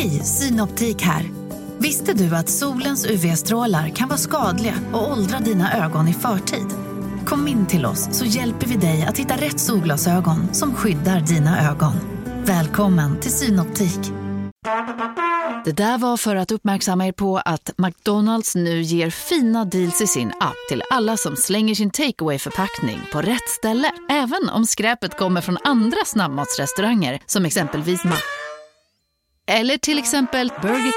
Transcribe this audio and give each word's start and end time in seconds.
Hej, 0.00 0.24
Synoptik 0.24 1.02
här. 1.02 1.30
Visste 1.78 2.12
du 2.12 2.36
att 2.36 2.48
solens 2.48 3.06
UV-strålar 3.06 3.88
kan 3.88 4.08
vara 4.08 4.18
skadliga 4.18 4.74
och 4.92 5.12
åldra 5.12 5.38
dina 5.38 5.84
ögon 5.84 6.08
i 6.08 6.12
förtid? 6.12 6.66
Kom 7.26 7.48
in 7.48 7.66
till 7.66 7.86
oss 7.86 8.08
så 8.12 8.24
hjälper 8.24 8.66
vi 8.66 8.76
dig 8.76 9.02
att 9.08 9.18
hitta 9.18 9.34
rätt 9.34 9.60
solglasögon 9.60 10.54
som 10.54 10.74
skyddar 10.74 11.20
dina 11.20 11.70
ögon. 11.70 11.92
Välkommen 12.44 13.20
till 13.20 13.30
Synoptik. 13.30 14.12
Det 15.64 15.72
där 15.72 15.98
var 15.98 16.16
för 16.16 16.36
att 16.36 16.52
uppmärksamma 16.52 17.06
er 17.06 17.12
på 17.12 17.38
att 17.38 17.70
McDonalds 17.78 18.54
nu 18.54 18.82
ger 18.82 19.10
fina 19.10 19.64
deals 19.64 20.00
i 20.00 20.06
sin 20.06 20.28
app 20.28 20.68
till 20.68 20.82
alla 20.90 21.16
som 21.16 21.36
slänger 21.36 21.74
sin 21.74 21.90
takeaway 21.90 22.38
förpackning 22.38 23.00
på 23.12 23.22
rätt 23.22 23.48
ställe. 23.48 23.90
Även 24.10 24.48
om 24.52 24.66
skräpet 24.66 25.18
kommer 25.18 25.40
från 25.40 25.58
andra 25.64 26.04
snabbmatsrestauranger 26.04 27.20
som 27.26 27.44
exempelvis 27.44 28.04
Mac 28.04 28.39
eller 29.52 29.78
till 29.78 29.98
exempel 29.98 30.52
Burger... 30.62 30.92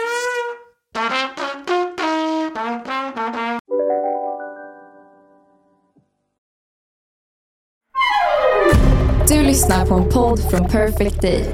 Du 9.28 9.44
lyssnar 9.44 9.86
på 9.86 9.96
en 9.96 10.10
podd 10.10 10.40
från 10.52 10.70
Perfect 10.70 11.22
Day. 11.22 11.46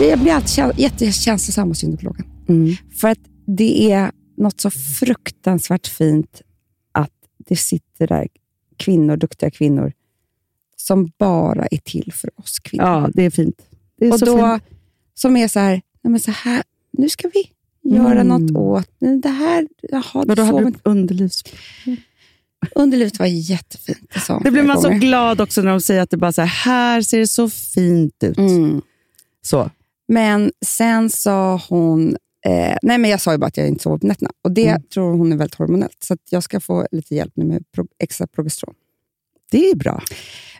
Jag 0.00 0.18
blir 0.18 0.32
alltid 0.32 0.64
jättekänslosam 0.76 1.68
hos 1.68 1.82
gynekologen. 1.82 2.26
Mm. 2.48 2.74
För 3.00 3.08
att 3.08 3.18
det 3.46 3.92
är 3.92 4.10
något 4.36 4.60
så 4.60 4.70
fruktansvärt 4.70 5.86
fint 5.86 6.42
att 6.92 7.12
det 7.48 7.56
sitter 7.56 8.06
där 8.06 8.28
kvinnor, 8.76 9.16
duktiga 9.16 9.50
kvinnor, 9.50 9.92
som 10.76 11.12
bara 11.18 11.66
är 11.66 11.78
till 11.78 12.12
för 12.12 12.30
oss 12.40 12.58
kvinnor. 12.58 12.86
Ja, 12.86 13.10
det 13.14 13.22
är 13.22 13.30
fint. 13.30 13.67
Och 14.12 14.18
så 14.18 14.24
då. 14.26 14.58
Som 15.14 15.36
är 15.36 15.48
så 15.48 15.60
här, 15.60 15.82
men 16.02 16.20
så 16.20 16.30
här, 16.30 16.62
nu 16.92 17.08
ska 17.08 17.28
vi 17.34 17.50
göra 17.94 18.20
Mm. 18.20 18.28
något 18.28 18.56
åt 18.56 18.88
det 19.22 19.28
här. 19.28 19.68
Jaha, 19.82 20.04
Men 20.14 20.28
då 20.28 20.34
du 20.34 20.42
hade 20.42 20.64
du 20.70 20.72
underlivs... 20.82 21.44
Underlivet 22.74 23.18
var 23.18 23.26
jättefint. 23.26 24.10
Det, 24.28 24.40
Det 24.44 24.50
blir 24.50 24.62
man 24.62 24.80
så 24.82 24.88
gånger. 24.88 25.00
glad 25.00 25.40
också 25.40 25.62
när 25.62 25.70
de 25.70 25.80
säger 25.80 26.02
att 26.02 26.10
det 26.10 26.16
bara 26.16 26.32
så 26.32 26.40
här, 26.42 26.48
här 26.48 27.02
ser 27.02 27.18
det 27.18 27.26
så 27.26 27.50
fint 27.50 28.22
ut. 28.24 28.38
Mm. 28.38 28.82
Så. 29.42 29.70
Men 30.08 30.52
sen 30.66 31.10
sa 31.10 31.60
hon, 31.68 32.16
eh, 32.46 32.76
nej 32.82 32.98
men 32.98 33.10
jag 33.10 33.20
sa 33.20 33.32
ju 33.32 33.38
bara 33.38 33.46
att 33.46 33.56
jag 33.56 33.68
inte 33.68 33.82
sover 33.82 33.98
på 33.98 34.06
nätterna. 34.06 34.30
Och 34.44 34.52
det 34.52 34.68
Mm. 34.68 34.82
tror 34.82 35.12
hon 35.16 35.32
är 35.32 35.36
väldigt 35.36 35.54
hormonellt. 35.54 35.96
Så 36.04 36.16
jag 36.30 36.42
ska 36.42 36.60
få 36.60 36.86
lite 36.90 37.14
hjälp 37.14 37.32
nu 37.36 37.44
med 37.44 37.64
pro- 37.72 37.86
extra 37.98 38.26
progesteron. 38.26 38.74
Det 39.50 39.70
är 39.70 39.76
bra. 39.76 40.02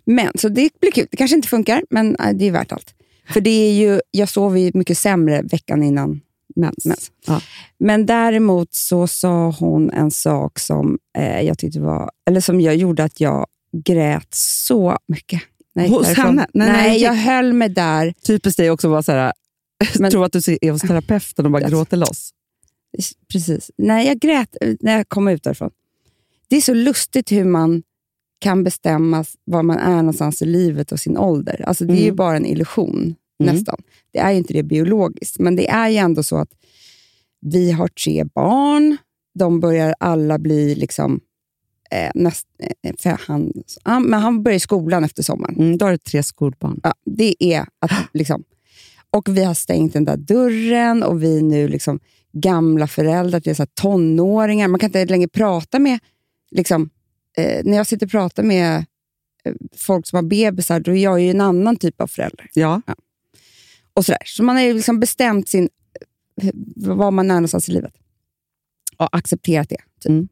Men, 0.05 0.31
så 0.35 0.49
det 0.49 0.71
blir 0.81 0.91
kul. 0.91 1.07
Det 1.11 1.17
kanske 1.17 1.37
inte 1.37 1.49
funkar, 1.49 1.83
men 1.91 2.17
eh, 2.17 2.33
det 2.33 2.45
är 2.45 2.51
värt 2.53 2.73
allt. 2.73 2.95
För 3.33 3.41
det 3.41 3.51
är 3.51 3.73
ju, 3.73 4.01
jag 4.11 4.29
sover 4.29 4.61
ju 4.61 4.71
mycket 4.75 4.99
sämre 4.99 5.43
veckan 5.43 5.83
innan 5.83 6.21
Mens. 6.57 6.85
mens. 6.85 7.11
Ja. 7.27 7.41
Men 7.79 8.07
däremot 8.07 8.75
så 8.75 9.07
sa 9.07 9.51
hon 9.51 9.91
en 9.91 10.11
sak 10.11 10.59
som 10.59 10.99
eh, 11.19 11.41
jag 11.41 11.59
tyckte 11.59 11.81
var, 11.81 12.11
eller 12.31 12.41
som 12.41 12.61
jag 12.61 12.77
gjorde 12.77 13.05
att 13.05 13.21
jag 13.21 13.47
grät 13.85 14.35
så 14.35 14.99
mycket. 15.09 15.43
Hos 15.89 16.07
henne? 16.07 16.47
Nej, 16.55 16.69
Nej, 16.73 16.89
nej, 16.89 17.03
jag 17.03 17.15
höll 17.15 17.53
mig 17.53 17.69
där. 17.69 18.15
Typiskt 18.23 18.57
dig 18.57 18.71
också 18.71 18.89
vara 18.89 19.03
så 19.03 19.13
här, 19.13 19.33
Men- 19.99 20.11
tro 20.11 20.23
att 20.25 20.33
du 20.33 20.59
är 20.61 20.71
hos 20.73 20.81
terapeuten 20.83 21.45
och 21.47 21.51
bara 21.53 21.63
Yes. 21.63 21.71
gråter 21.71 21.97
loss. 21.97 22.31
Precis. 23.33 23.71
Nej, 23.79 24.07
jag 24.07 24.19
grät 24.19 24.57
eh, 24.61 24.75
när 24.81 24.97
jag 24.97 25.09
kom 25.09 25.29
ut 25.29 25.43
därifrån. 25.43 25.71
Det 26.49 26.57
är 26.57 26.61
så 26.61 26.75
lustigt 26.75 27.33
hur 27.33 27.45
man 27.45 27.83
kan 28.39 28.65
bestämma 28.65 29.25
var 29.45 29.63
man 29.63 29.79
är 29.79 29.97
någonstans 29.97 30.43
i 30.43 30.45
livet 30.47 30.93
och 30.93 31.01
sin 31.01 31.19
ålder. 31.19 31.65
Alltså, 31.67 31.85
det 31.85 31.93
är 31.93 31.97
ju 31.97 32.05
Mm. 32.05 32.17
bara 32.17 32.37
en 32.37 32.47
illusion, 32.47 33.15
Mm. 33.43 33.55
nästan. 33.55 33.77
Det 34.13 34.19
är 34.19 34.31
ju 34.33 34.39
inte 34.39 34.53
det 34.53 34.63
biologiskt, 34.63 35.39
men 35.39 35.57
det 35.57 35.69
är 35.69 35.89
ju 35.89 35.97
ändå 35.97 36.23
så 36.23 36.37
att 36.37 36.51
vi 37.41 37.71
har 37.73 37.89
tre 37.89 38.25
barn. 38.25 38.97
De 39.39 39.61
börjar 39.61 39.95
alla 40.01 40.39
bli 40.39 40.75
liksom... 40.75 41.21
Eh, 41.91 42.11
näst, 42.15 42.47
eh, 42.83 42.93
för 42.99 43.21
han, 43.27 43.53
han, 43.83 44.03
men 44.03 44.21
han 44.21 44.43
börjar 44.43 44.57
i 44.57 44.61
skolan 44.61 45.05
efter 45.05 45.23
sommaren. 45.23 45.55
Mm, 45.57 45.79
då 45.79 45.85
har 45.87 45.93
du 45.93 45.99
tre 45.99 46.23
skolbarn. 46.23 46.81
Ja, 46.83 46.95
det 47.05 47.45
är 47.45 47.61
att 47.79 47.91
liksom... 48.15 48.45
Och 49.11 49.29
vi 49.37 49.45
har 49.45 49.55
stängt 49.55 49.93
den 49.93 50.05
där 50.05 50.17
dörren 50.17 51.03
och 51.03 51.23
vi 51.23 51.39
är 51.39 51.43
nu 51.43 51.69
liksom 51.69 52.01
gamla 52.33 52.87
föräldrar, 52.87 53.55
så 53.55 53.63
här 53.63 53.69
tonåringar. 53.75 54.69
Man 54.69 54.81
kan 54.81 54.89
inte 54.89 55.05
längre 55.05 55.29
prata 55.29 55.79
med... 55.79 55.99
Liksom, 56.51 56.91
eh, 57.39 57.65
när 57.65 57.77
jag 57.77 57.87
sitter 57.87 58.07
och 58.07 58.11
pratar 58.11 58.43
med 58.43 58.85
eh, 59.45 59.55
folk 59.77 60.07
som 60.07 60.17
har 60.17 60.23
bebisar, 60.23 60.81
då 60.81 60.91
är 60.91 61.03
jag 61.03 61.21
ju 61.21 61.31
en 61.31 61.41
annan 61.41 61.77
typ 61.77 62.01
av 62.01 62.07
förälder. 62.07 62.51
Ja. 62.53 62.83
Och 63.95 64.05
så, 64.05 64.13
där. 64.13 64.23
så 64.25 64.43
man 64.43 64.57
har 64.57 64.63
ju 64.63 64.75
liksom 64.75 65.01
bestämt 65.01 65.49
sin, 65.49 65.69
eh, 66.43 66.51
var 66.77 67.11
man 67.11 67.31
är 67.31 67.35
någonstans 67.35 67.69
i 67.69 67.73
livet 67.73 67.95
och 68.97 69.17
accepterat 69.17 69.69
det. 69.69 69.83
Typ. 70.01 70.11
Mm. 70.11 70.29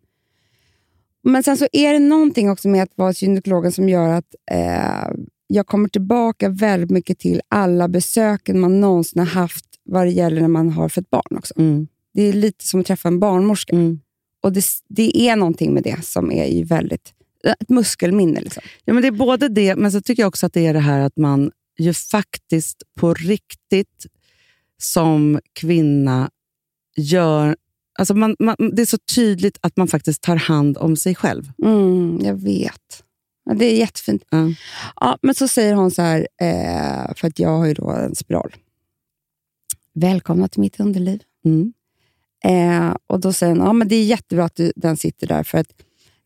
Men 1.22 1.43
sen 1.43 1.56
så 1.56 1.67
är 1.72 1.93
det 1.93 1.99
någonting 1.99 2.50
också 2.50 2.69
med 2.69 2.83
att 2.83 2.93
vara 2.94 3.12
gynekologen 3.12 3.73
som 3.73 3.88
gör 3.88 4.09
att 4.09 4.34
eh, 4.50 5.11
jag 5.47 5.67
kommer 5.67 5.88
tillbaka 5.88 6.49
väldigt 6.49 6.91
mycket 6.91 7.19
till 7.19 7.41
alla 7.49 7.88
besöken 7.88 8.61
man 8.61 8.81
någonsin 8.81 9.19
har 9.19 9.27
haft 9.27 9.67
vad 9.84 10.06
det 10.06 10.11
gäller 10.11 10.41
när 10.41 10.49
man 10.49 10.71
har 10.71 10.88
fött 10.88 11.11
barn 11.11 11.37
också. 11.37 11.55
Mm. 11.59 11.88
Det 12.15 12.23
är 12.23 12.33
lite 12.33 12.65
som 12.65 12.81
att 12.81 12.87
träffa 12.87 13.09
en 13.09 13.21
barnmorska. 13.21 13.77
Mm. 13.77 14.00
Och 14.47 14.53
det, 14.53 14.65
det 14.89 15.17
är 15.17 15.37
någonting 15.37 15.75
med 15.75 15.83
det 15.83 16.05
som 16.05 16.33
är 16.33 16.47
ju 16.47 16.65
väldigt... 16.65 17.12
Ett 17.61 17.69
muskelminne. 17.69 18.41
Liksom. 18.41 18.62
Ja, 18.84 18.93
men 18.93 19.03
det 19.03 19.09
är 19.09 19.12
både 19.12 19.49
det, 19.49 19.77
men 19.77 19.93
så 19.93 20.01
tycker 20.01 20.23
jag 20.23 20.29
också 20.29 20.47
att 20.47 20.53
det 20.53 20.67
är 20.67 20.75
det 20.75 20.81
här 20.81 21.01
att 21.01 21.17
man 21.17 21.51
ju 21.79 21.95
faktiskt 21.95 22.83
på 22.95 23.15
riktigt 23.15 24.06
som 24.79 25.41
kvinna 25.53 26.31
gör... 26.97 27.56
Alltså 27.99 28.15
man, 28.15 28.37
man, 28.39 28.56
det 28.59 28.83
är 28.83 28.87
så 28.87 28.99
tydligt 28.99 29.59
att 29.61 29.77
man 29.77 29.89
faktiskt 29.89 30.23
tar 30.23 30.37
hand 30.37 30.79
om 30.79 30.97
sig 30.97 31.15
själv. 31.15 31.53
Mm, 31.62 32.21
jag 32.23 32.35
vet. 32.35 33.05
Ja, 33.45 33.55
det 33.55 33.65
är 33.65 33.77
jättefint. 33.77 34.23
Ja. 34.31 34.53
Ja, 35.01 35.19
men 35.23 35.35
så 35.35 35.49
säger 35.49 35.75
hon 35.75 35.91
så 35.91 36.03
här, 36.03 36.29
eh, 36.41 37.15
för 37.17 37.29
att 37.29 37.39
jag 37.39 37.59
har 37.59 37.67
ju 37.67 37.75
då 37.75 37.91
en 37.91 38.15
spiral. 38.15 38.55
Välkomna 39.93 40.49
till 40.49 40.61
mitt 40.61 40.81
underliv. 40.81 41.23
Mm. 41.45 41.73
Eh, 42.47 42.95
och 43.07 43.21
Då 43.21 43.33
säger 43.33 43.57
hon, 43.57 43.67
ja, 43.67 43.73
men 43.73 43.89
det 43.89 43.97
är 43.97 44.05
jättebra 44.05 44.45
att 44.45 44.57
du, 44.57 44.73
den 44.77 44.97
sitter 44.97 45.27
där, 45.27 45.43
för 45.43 45.59
att 45.59 45.73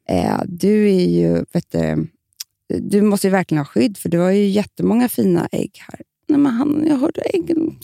eh, 0.08 0.40
du 0.46 0.90
är 0.90 1.08
ju, 1.08 1.44
vet 1.52 1.70
du, 1.72 2.06
du 2.80 3.02
måste 3.02 3.26
ju 3.26 3.30
verkligen 3.30 3.58
ha 3.58 3.64
skydd, 3.64 3.98
för 3.98 4.08
du 4.08 4.18
har 4.18 4.30
ju 4.30 4.46
jättemånga 4.48 5.08
fina 5.08 5.48
ägg 5.52 5.82
här. 5.88 6.00
Nej, 6.28 6.38
men 6.38 6.52
han, 6.52 6.84
jag 6.88 6.96
hörde 6.96 7.20
äggen. 7.20 7.78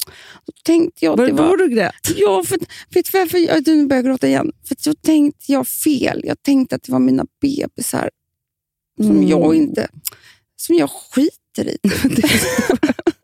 Då 0.46 0.52
tänkte 0.64 1.04
jag 1.04 1.16
Var, 1.16 1.26
det 1.26 1.32
var 1.32 1.48
var... 1.48 1.56
du 1.56 1.68
grät? 1.68 1.94
Ja, 2.16 2.42
för, 2.46 2.58
vet 2.94 3.12
du 3.12 3.18
varför 3.18 3.38
jag 3.38 3.66
nu 3.66 3.86
börjar 3.86 4.02
gråta 4.02 4.26
igen? 4.28 4.52
För 4.64 4.76
jag 4.84 5.02
tänkte 5.02 5.52
jag 5.52 5.68
fel. 5.68 6.20
Jag 6.24 6.42
tänkte 6.42 6.76
att 6.76 6.82
det 6.82 6.92
var 6.92 6.98
mina 6.98 7.26
bebisar 7.40 8.10
som 8.96 9.10
Mm. 9.10 9.28
jag 9.28 9.54
inte... 9.54 9.88
Som 10.56 10.76
jag 10.76 10.90
skiter 10.90 11.68
i. 11.68 11.78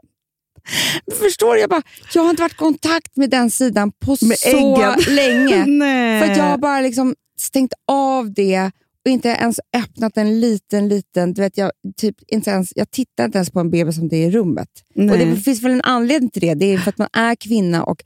Men 1.07 1.17
Förstår 1.17 1.55
du? 1.55 1.61
Jag, 1.61 1.71
bara, 1.71 1.83
jag 2.15 2.23
har 2.23 2.31
inte 2.31 2.43
varit 2.43 2.53
i 2.53 2.57
kontakt 2.57 3.17
med 3.17 3.31
den 3.31 3.51
sidan 3.51 3.93
på 3.93 4.17
Med 4.23 4.39
så 4.39 4.77
äggen. 4.77 4.95
länge. 5.15 5.65
För 6.27 6.35
jag 6.37 6.45
har 6.45 6.59
bara 6.59 6.81
liksom 6.81 7.15
stängt 7.39 7.73
av 7.89 8.33
det 8.33 8.71
och 9.05 9.11
inte 9.11 9.29
ens 9.29 9.61
öppnat 9.77 10.17
en 10.17 10.41
liten, 10.41 10.89
liten... 10.89 11.35
Du 11.35 11.43
vet, 11.43 11.57
jag, 11.59 11.71
typ 11.97 12.17
inte 12.27 12.51
ens, 12.51 12.73
jag 12.75 12.91
tittar 12.91 13.25
inte 13.25 13.39
ens 13.39 13.51
på 13.51 13.61
en 13.61 13.71
bebis 13.71 13.97
som 13.97 14.09
det 14.09 14.17
är 14.17 14.29
i 14.29 14.31
rummet. 14.31 14.69
Nej. 14.95 15.11
Och 15.11 15.19
Det 15.19 15.37
finns 15.37 15.63
väl 15.63 15.73
en 15.73 15.83
anledning 15.83 16.31
till 16.31 16.43
det. 16.43 16.55
Det 16.55 16.73
är 16.73 16.79
för 16.79 16.91
att 16.91 16.99
man 16.99 17.09
är 17.13 17.35
kvinna 17.35 17.85
och 17.85 18.05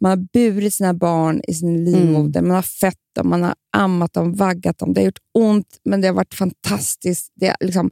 man 0.00 0.10
har 0.10 0.28
burit 0.32 0.74
sina 0.74 0.94
barn 0.94 1.40
i 1.48 1.54
sin 1.54 1.84
livmoder. 1.84 2.42
Man 2.42 2.50
har 2.50 2.62
fött 2.62 2.98
dem, 3.14 3.28
man 3.28 3.42
har 3.42 3.54
ammat 3.76 4.12
dem, 4.12 4.34
vaggat 4.34 4.78
dem. 4.78 4.94
Det 4.94 5.00
har 5.00 5.04
gjort 5.04 5.18
ont, 5.34 5.80
men 5.84 6.00
det 6.00 6.06
har 6.08 6.14
varit 6.14 6.34
fantastiskt. 6.34 7.32
Det 7.34 7.46
är 7.46 7.56
liksom, 7.60 7.90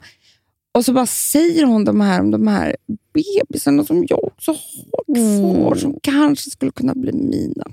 och 0.73 0.85
så 0.85 0.93
bara 0.93 1.05
säger 1.05 1.63
hon 1.63 1.85
de 1.85 2.01
här 2.01 2.19
om 2.21 2.31
de 2.31 2.47
här 2.47 2.75
bebisarna 3.13 3.85
som 3.85 4.05
jag 4.09 4.23
också 4.23 4.51
har 4.51 5.15
kvar, 5.15 5.75
som 5.75 5.99
kanske 6.03 6.49
skulle 6.49 6.71
kunna 6.71 6.93
bli 6.95 7.11
mina. 7.13 7.65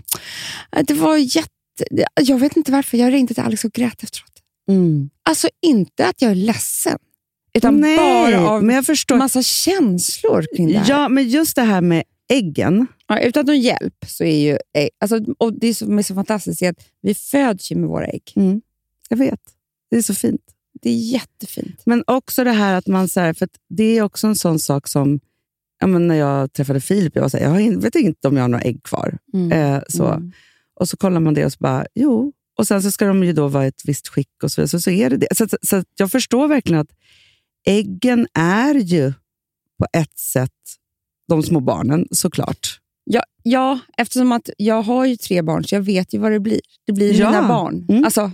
Äh, 0.77 0.83
Det 0.85 0.95
var 0.95 1.17
jätte... 1.17 1.51
Jag 2.21 2.39
vet 2.39 2.57
inte 2.57 2.73
varför. 2.73 2.99
Jag 2.99 3.13
ringde 3.13 3.35
till 3.35 3.43
Alex 3.43 3.65
och 3.65 3.73
grät 3.73 4.03
efteråt. 4.03 4.33
Mm. 4.69 5.11
Alltså 5.23 5.49
inte 5.63 6.07
att 6.07 6.23
jag 6.23 6.31
är 6.31 6.35
ledsen, 6.35 6.99
utan 7.55 7.81
Nej, 7.81 7.97
bara 7.97 8.49
av 8.51 8.65
men 8.65 8.77
jag 8.77 8.87
förstår. 8.87 9.17
massa 9.17 9.43
känslor 9.43 10.47
kring 10.57 10.69
det 10.69 10.79
här. 10.79 10.91
Ja, 10.91 11.09
men 11.09 11.29
just 11.29 11.57
det 11.57 11.63
här 11.63 11.81
med 11.81 12.03
äggen. 12.33 12.87
Ja, 13.07 13.21
utan 13.21 13.47
någon 13.47 13.61
hjälp 13.61 13.95
så 14.07 14.25
är 14.25 14.37
ju 14.39 14.59
ägg, 14.75 14.91
alltså, 15.01 15.21
och 15.39 15.53
det 15.61 15.75
som 15.75 15.99
är 15.99 16.03
så 16.03 16.15
fantastiskt 16.15 16.63
är 16.63 16.71
att 16.71 16.87
vi 17.03 17.15
föds 17.15 17.73
ju 17.73 17.77
med 17.77 17.89
våra 17.89 18.07
ägg. 18.07 18.33
Mm. 18.37 18.61
Jag 19.09 19.17
vet. 19.17 19.41
Det 19.91 19.97
är 19.97 20.03
så 20.03 20.15
fint. 20.15 20.41
Det 20.83 20.91
är 20.91 20.95
jättefint. 20.97 21.83
Men 21.87 22.05
också 22.07 22.45
det 22.45 22.53
här 22.53 22.75
att 22.75 22.87
man... 22.87 23.09
Så 23.09 23.21
här, 23.21 23.33
för 23.33 23.49
det 23.69 23.99
är 23.99 24.03
också 24.03 24.27
en 24.27 24.37
sån 24.37 24.59
sak 24.59 24.89
som... 24.89 25.21
Ja, 25.81 25.87
men 25.87 26.09
när 26.09 26.15
jag 26.15 26.53
träffade 26.53 26.81
Filip, 26.81 27.15
jag, 27.15 27.23
var 27.23 27.29
så 27.29 27.37
här, 27.37 27.61
jag 27.61 27.81
vet 27.83 27.95
inte 27.95 28.29
om 28.29 28.37
jag 28.37 28.43
har 28.45 28.49
några 28.49 28.65
ägg 28.65 28.83
kvar. 28.83 29.19
Eh, 29.53 29.79
så. 29.89 30.07
Mm. 30.07 30.33
Och 30.75 30.89
så 30.89 30.97
kollar 30.97 31.21
man 31.21 31.35
det 31.35 31.45
och 31.45 31.53
så 31.53 31.57
bara, 31.61 31.87
jo. 31.95 32.33
Och 32.59 32.67
sen 32.67 32.83
så 32.83 32.91
ska 32.91 33.07
de 33.07 33.25
ju 33.25 33.33
då 33.33 33.49
vara 33.49 33.65
i 33.65 33.69
ett 33.69 33.83
visst 33.85 34.09
skick 34.09 34.43
och 34.43 34.53
så 34.53 34.61
vidare. 34.61 34.69
Så, 34.69 34.81
så 34.81 34.91
är 34.91 35.11
det 35.11 35.17
det. 35.17 35.27
Så, 35.37 35.49
så, 35.49 35.57
så 35.63 35.83
jag 35.97 36.11
förstår 36.11 36.49
verkligen 36.49 36.81
att 36.81 36.91
äggen 37.67 38.27
är 38.35 38.75
ju 38.75 39.13
på 39.79 39.87
ett 39.93 40.19
sätt 40.19 40.51
de 41.29 41.43
små 41.43 41.61
barnen 41.61 42.07
såklart. 42.11 42.81
Ja, 43.05 43.23
ja, 43.43 43.79
eftersom 43.97 44.33
att 44.33 44.51
jag 44.57 44.83
har 44.83 45.05
ju 45.05 45.17
tre 45.17 45.43
barn 45.43 45.65
så 45.65 45.75
jag 45.75 45.83
vet 45.83 46.15
ju 46.15 46.19
vad 46.19 46.33
det 46.33 46.41
blir. 46.41 46.61
Det 46.87 46.93
blir 46.93 47.15
Ja. 47.15 47.31
mina 47.31 47.49
barn. 47.49 47.87
Mm. 47.89 48.05
Alltså, 48.05 48.31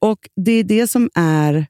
Och 0.00 0.18
det 0.36 0.52
är 0.52 0.64
det 0.64 0.86
som 0.86 1.10
är... 1.14 1.66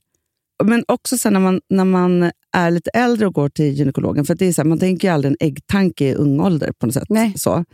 Men 0.64 0.84
också 0.88 1.18
sen 1.18 1.32
när 1.32 1.40
man, 1.40 1.60
när 1.70 1.84
man 1.84 2.30
är 2.56 2.70
lite 2.70 2.90
äldre 2.90 3.26
och 3.26 3.34
går 3.34 3.48
till 3.48 3.72
gynekologen, 3.72 4.24
för 4.24 4.34
det 4.34 4.46
är 4.46 4.52
så 4.52 4.62
här, 4.62 4.68
man 4.68 4.78
tänker 4.78 5.08
ju 5.08 5.14
aldrig 5.14 5.30
en 5.30 5.46
äggtanke 5.48 6.04
i 6.08 6.14
ung 6.14 6.40
ålder 6.40 6.72
på 6.78 6.86
något 6.86 6.94
sätt. 6.94 7.08
Nej. 7.08 7.32
Så. 7.36 7.64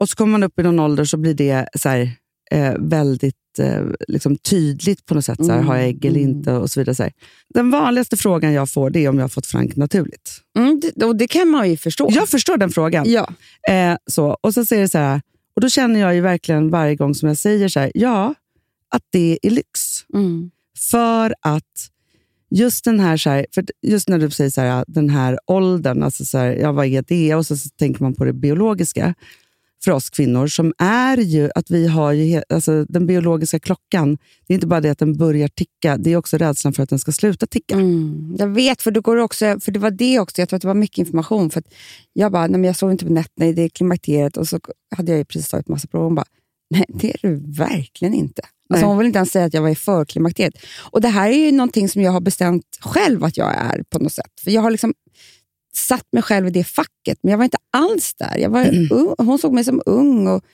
Och 0.00 0.08
så 0.08 0.16
kommer 0.16 0.32
man 0.32 0.42
upp 0.42 0.58
i 0.58 0.62
någon 0.62 0.80
ålder 0.80 1.04
så 1.04 1.16
blir 1.16 1.34
det 1.34 1.68
så 1.74 1.88
här, 1.88 2.10
eh, 2.50 2.74
väldigt 2.78 3.34
eh, 3.58 3.82
liksom 4.08 4.36
tydligt 4.36 5.06
på 5.06 5.14
något 5.14 5.24
sätt. 5.24 5.36
Så 5.44 5.50
här, 5.50 5.54
Mm, 5.54 5.66
har 5.68 5.76
jag 5.76 5.84
ägg 5.86 6.04
eller 6.04 6.20
mm. 6.20 6.30
inte? 6.30 6.52
och 6.52 6.70
så 6.70 6.80
vidare. 6.80 6.94
Så 6.94 7.02
här. 7.02 7.12
Den 7.54 7.70
vanligaste 7.70 8.16
frågan 8.16 8.52
jag 8.52 8.70
får 8.70 8.90
det 8.90 9.04
är 9.04 9.08
om 9.08 9.16
jag 9.16 9.24
har 9.24 9.28
fått 9.28 9.46
Frank 9.46 9.76
naturligt. 9.76 10.40
mm, 10.58 10.80
det, 10.96 11.04
och 11.04 11.16
det 11.16 11.28
kan 11.28 11.48
man 11.48 11.70
ju 11.70 11.76
förstå. 11.76 12.08
Jag 12.10 12.28
förstår 12.28 12.56
den 12.56 12.70
frågan. 12.70 13.04
ja. 13.10 13.28
Eh, 13.72 13.96
så. 14.06 14.38
Och 14.40 14.54
så 14.54 14.64
säger 14.64 14.82
det 14.82 14.88
så 14.88 14.98
här, 14.98 15.20
och 15.54 15.60
då 15.60 15.68
känner 15.68 16.00
jag 16.00 16.14
ju 16.14 16.20
verkligen 16.20 16.70
varje 16.70 16.94
gång 16.96 17.14
som 17.14 17.28
jag 17.28 17.36
säger 17.36 17.68
så 17.68 17.80
här, 17.80 17.92
ja, 17.94 18.34
att 18.88 19.02
det 19.10 19.38
är 19.42 19.50
lyx. 19.50 19.80
Mm. 20.14 20.50
För 20.90 21.34
att 21.40 21.90
just 22.50 22.84
den 22.84 23.00
här, 23.00 23.16
så 23.16 23.30
här 23.30 23.46
för 23.54 23.64
just 23.82 24.08
när 24.08 24.18
du 24.18 24.30
säger 24.30 24.50
så 24.50 24.60
här, 24.60 24.84
den 24.88 25.10
här 25.10 25.38
åldern, 25.46 26.02
alltså 26.02 26.24
så 26.24 26.38
här, 26.38 26.52
ja, 26.52 26.72
vad 26.72 26.86
är 26.86 27.04
det? 27.08 27.34
Och 27.34 27.46
så, 27.46 27.56
så 27.56 27.68
tänker 27.68 28.02
man 28.02 28.14
på 28.14 28.24
det 28.24 28.32
biologiska 28.32 29.14
för 29.84 29.92
oss 29.92 30.10
kvinnor, 30.10 30.46
som 30.46 30.72
är 30.78 31.16
ju 31.16 31.50
att 31.54 31.70
vi 31.70 31.86
har 31.86 32.12
ju, 32.12 32.42
alltså, 32.48 32.84
den 32.84 33.06
biologiska 33.06 33.58
klockan. 33.58 34.18
Det 34.46 34.52
är 34.52 34.54
inte 34.54 34.66
bara 34.66 34.80
det 34.80 34.90
att 34.90 34.98
den 34.98 35.16
börjar 35.16 35.48
ticka, 35.48 35.96
det 35.96 36.12
är 36.12 36.16
också 36.16 36.36
rädslan 36.36 36.72
för 36.72 36.82
att 36.82 36.88
den 36.88 36.98
ska 36.98 37.12
sluta 37.12 37.46
ticka. 37.46 37.74
Mm. 37.74 38.36
Jag 38.38 38.46
vet, 38.46 38.82
för, 38.82 38.90
det 38.90 39.00
går 39.00 39.16
också, 39.16 39.60
för 39.60 39.72
det 39.72 39.78
var 39.78 39.90
det 39.90 40.20
också. 40.20 40.40
Jag 40.40 40.48
tror 40.48 40.56
att 40.56 40.62
det 40.62 40.68
var 40.68 40.74
mycket 40.74 40.98
information. 40.98 41.50
För 41.50 41.62
jag 42.12 42.32
bara, 42.32 42.46
nej, 42.46 42.64
jag 42.64 42.76
sov 42.76 42.90
inte 42.90 43.06
på 43.06 43.12
nätterna, 43.12 43.52
det 43.52 43.62
är 43.62 43.68
klimakteriet. 43.68 44.36
Och 44.36 44.48
så 44.48 44.60
hade 44.96 45.12
jag 45.12 45.18
ju 45.18 45.24
precis 45.24 45.48
tagit 45.48 45.68
massa 45.68 45.88
prov. 45.88 46.04
Hon 46.04 46.14
bara, 46.14 46.26
nej 46.70 46.84
det 46.88 47.10
är 47.10 47.18
du 47.22 47.36
verkligen 47.52 48.14
inte. 48.14 48.42
Alltså, 48.68 48.86
hon 48.86 48.98
vill 48.98 49.06
inte 49.06 49.16
ens 49.16 49.30
säga 49.30 49.44
att 49.44 49.54
jag 49.54 49.62
var 49.62 49.68
i 49.68 49.74
förklimakteriet. 49.74 50.54
Och 50.90 51.00
det 51.00 51.08
här 51.08 51.30
är 51.30 51.36
ju 51.46 51.52
någonting 51.52 51.88
som 51.88 52.02
jag 52.02 52.12
har 52.12 52.20
bestämt 52.20 52.64
själv 52.80 53.24
att 53.24 53.36
jag 53.36 53.54
är 53.56 53.82
på 53.90 53.98
något 53.98 54.12
sätt. 54.12 54.40
För 54.44 54.50
jag 54.50 54.62
har 54.62 54.70
liksom 54.70 54.94
satt 55.74 56.06
mig 56.12 56.22
själv 56.22 56.46
i 56.46 56.50
det 56.50 56.64
facket, 56.64 57.18
men 57.22 57.30
jag 57.30 57.38
var 57.38 57.44
inte 57.44 57.58
alls 57.72 58.14
där. 58.14 58.36
Jag 58.38 58.50
var 58.50 58.66
ung, 58.92 59.14
hon 59.18 59.38
såg 59.38 59.52
mig 59.52 59.64
som 59.64 59.82
ung 59.86 60.26
och 60.26 60.44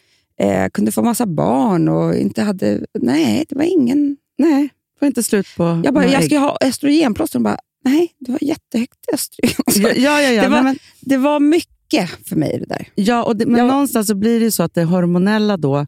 eh, 0.40 0.68
kunde 0.68 0.92
få 0.92 1.02
massa 1.02 1.26
barn 1.26 1.88
och 1.88 2.14
inte 2.14 2.42
hade... 2.42 2.80
Nej, 2.98 3.44
det 3.48 3.56
var 3.56 3.64
ingen... 3.64 4.16
Nej, 4.38 4.62
det 4.62 5.00
var 5.00 5.06
inte 5.06 5.22
slut 5.22 5.46
på 5.56 5.80
Jag 5.84 5.94
bara, 5.94 6.06
jag 6.06 6.24
ska 6.24 6.38
ha 6.38 6.58
östrogenplåster. 6.60 7.38
Hon 7.38 7.44
bara, 7.44 7.58
nej, 7.84 8.12
du 8.18 8.32
har 8.32 8.38
jättehögt 8.44 8.98
östrogen. 9.12 9.54
Ja, 9.66 9.90
ja, 9.96 10.22
ja, 10.22 10.30
ja, 10.30 10.42
det, 10.42 10.48
var, 10.48 10.62
men, 10.62 10.78
det 11.00 11.16
var 11.16 11.40
mycket 11.40 12.10
för 12.28 12.36
mig 12.36 12.58
det 12.58 12.66
där. 12.66 12.88
ja 12.94 13.22
och 13.24 13.36
det, 13.36 13.46
men 13.46 13.56
Jag- 13.58 13.68
någonstans 13.68 14.06
så 14.06 14.14
blir 14.14 14.38
det 14.40 14.44
ju 14.44 14.50
så 14.50 14.62
att 14.62 14.74
det 14.74 14.84
hormonella 14.84 15.56
då 15.56 15.86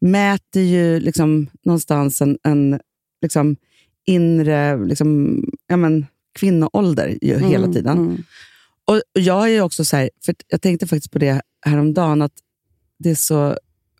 mäter 0.00 0.60
ju 0.60 1.00
liksom 1.00 1.46
någonstans 1.64 2.20
en, 2.22 2.38
en 2.42 2.80
liksom 3.22 3.56
inre 4.06 4.86
liksom, 4.86 5.42
ja, 5.66 5.76
men, 5.76 6.06
kvinnoålder 6.38 7.18
ju 7.22 7.38
hela 7.38 7.72
tiden. 7.72 7.98
Mm. 7.98 8.22
Och 8.84 9.00
jag 9.12 9.50
är 9.50 9.60
också 9.60 9.84
så 9.84 9.96
här, 9.96 10.10
för 10.24 10.34
jag 10.48 10.62
tänkte 10.62 10.86
faktiskt 10.86 11.12
på 11.12 11.18
det 11.18 11.42
häromdagen, 11.66 12.22
att 12.22 12.32
det 12.98 13.10
är 13.10 13.14
så, 13.14 13.56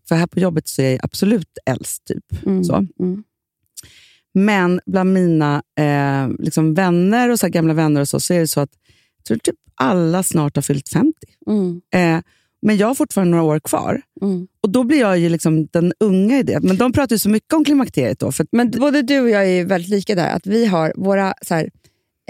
för 0.08 0.14
här 0.14 0.26
på 0.26 0.40
jobbet 0.40 0.68
så 0.68 0.82
är 0.82 0.90
jag 0.90 1.00
absolut 1.02 1.58
äldst. 1.66 2.04
Typ, 2.04 2.46
Mm. 2.46 2.64
så. 2.64 2.86
Mm. 3.00 3.24
Men 4.34 4.80
bland 4.86 5.12
mina 5.12 5.62
eh, 5.78 6.28
liksom 6.38 6.74
vänner 6.74 7.28
och 7.28 7.40
så 7.40 7.48
gamla 7.48 7.74
vänner 7.74 8.00
och 8.00 8.08
så, 8.08 8.20
så 8.20 8.34
är 8.34 8.40
det 8.40 8.48
så 8.48 8.60
att 8.60 8.70
jag 9.16 9.24
tror 9.24 9.36
typ 9.38 9.56
alla 9.74 10.22
snart 10.22 10.56
har 10.56 10.62
fyllt 10.62 10.88
50. 10.88 11.12
Mm. 11.46 11.80
Eh, 11.94 12.22
men 12.62 12.76
jag 12.76 12.86
har 12.86 12.94
fortfarande 12.94 13.30
några 13.30 13.42
år 13.44 13.60
kvar. 13.60 14.02
Mm. 14.22 14.48
Och 14.62 14.70
Då 14.70 14.84
blir 14.84 15.00
jag 15.00 15.18
ju 15.18 15.28
liksom 15.28 15.66
den 15.66 15.92
unga 16.00 16.38
i 16.38 16.42
det. 16.42 16.60
Men 16.60 16.76
de 16.76 16.92
pratar 16.92 17.14
ju 17.14 17.18
så 17.18 17.28
mycket 17.28 17.52
om 17.52 17.64
klimakteriet 17.64 18.18
då. 18.18 18.32
För 18.32 18.46
Men 18.52 18.70
både 18.70 19.02
du 19.02 19.20
och 19.20 19.30
jag 19.30 19.48
är 19.48 19.64
väldigt 19.64 19.90
lika 19.90 20.14
där. 20.14 20.30
Att 20.30 20.46
vi 20.46 20.66
har 20.66 20.92
våra 20.96 21.34
så 21.42 21.54
här, 21.54 21.70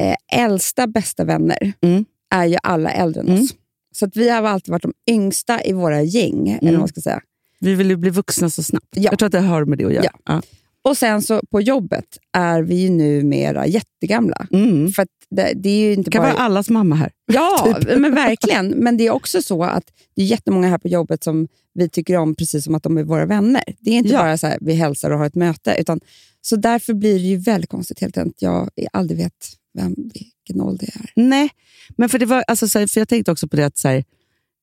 eh, 0.00 0.40
äldsta 0.44 0.86
bästa 0.86 1.24
vänner 1.24 1.72
Mm. 1.80 2.04
är 2.34 2.44
ju 2.46 2.56
alla 2.62 2.90
äldre 2.90 3.20
än 3.20 3.28
Mm. 3.28 3.42
oss. 3.44 3.50
Så 3.94 4.04
att 4.04 4.16
vi 4.16 4.28
har 4.28 4.42
alltid 4.42 4.72
varit 4.72 4.82
de 4.82 4.92
yngsta 5.10 5.64
i 5.64 5.72
våra 5.72 6.02
gäng. 6.02 6.48
Eller 6.60 6.70
vad 6.70 6.78
man 6.80 6.88
ska 6.88 7.00
säga. 7.00 7.20
vi 7.60 7.74
vill 7.74 7.90
ju 7.90 7.96
bli 7.96 8.10
vuxna 8.10 8.50
så 8.50 8.62
snabbt. 8.62 8.86
Ja. 8.90 9.02
Jag 9.10 9.18
tror 9.18 9.26
att 9.26 9.32
det 9.32 9.40
har 9.40 9.64
med 9.64 9.78
det 9.78 9.84
att 9.84 9.92
göra. 9.92 10.04
Ja. 10.04 10.10
Ja. 10.26 10.42
Och 10.88 10.96
sen 10.96 11.22
så 11.22 11.40
på 11.50 11.60
jobbet 11.60 12.04
är 12.32 12.62
vi 12.62 12.74
ju 12.74 12.90
numera 12.90 13.66
jättegamla. 13.66 14.46
Mm. 14.52 14.92
För 14.92 15.06
det, 15.30 15.52
det 15.56 15.68
är 15.68 15.78
ju 15.86 15.92
inte 15.92 16.10
kan 16.10 16.22
bara... 16.22 16.32
vara 16.32 16.42
allas 16.42 16.70
mamma 16.70 16.94
här. 16.94 17.10
Ja, 17.32 17.74
Typ. 17.80 17.98
men 17.98 18.14
verkligen. 18.14 18.68
Men 18.68 18.96
det 18.96 19.06
är 19.06 19.10
också 19.10 19.42
så 19.42 19.64
att 19.64 19.84
det 20.16 20.22
är 20.22 20.26
jättemånga 20.26 20.68
här 20.68 20.78
på 20.78 20.88
jobbet 20.88 21.24
som 21.24 21.48
vi 21.74 21.88
tycker 21.88 22.16
om 22.16 22.34
precis 22.34 22.64
som 22.64 22.74
att 22.74 22.82
de 22.82 22.98
är 22.98 23.02
våra 23.02 23.26
vänner. 23.26 23.62
Det 23.80 23.90
är 23.90 23.94
inte 23.94 24.12
Ja. 24.12 24.18
bara 24.18 24.38
så 24.38 24.46
här 24.46 24.58
vi 24.60 24.74
hälsar 24.74 25.10
och 25.10 25.18
har 25.18 25.26
ett 25.26 25.34
möte. 25.34 25.76
Utan, 25.78 26.00
så 26.40 26.56
därför 26.56 26.94
blir 26.94 27.12
det 27.14 27.18
ju 27.26 27.36
väldigt 27.36 27.70
konstigt 27.70 28.00
helt 28.00 28.18
enkelt. 28.18 28.42
Jag 28.42 28.70
aldrig 28.92 29.18
vet 29.18 29.32
vem, 29.74 29.94
vilken 29.94 30.60
ålder 30.60 30.88
jag 30.94 31.04
är. 31.04 31.10
Nej, 31.28 31.48
men 31.96 32.08
för, 32.08 32.18
det 32.18 32.26
var, 32.26 32.44
alltså, 32.46 32.68
så 32.68 32.78
här, 32.78 32.86
för 32.86 33.00
jag 33.00 33.08
tänkte 33.08 33.32
också 33.32 33.48
på 33.48 33.56
det 33.56 33.66
att, 33.66 33.78
så 33.78 33.88
här, 33.88 34.04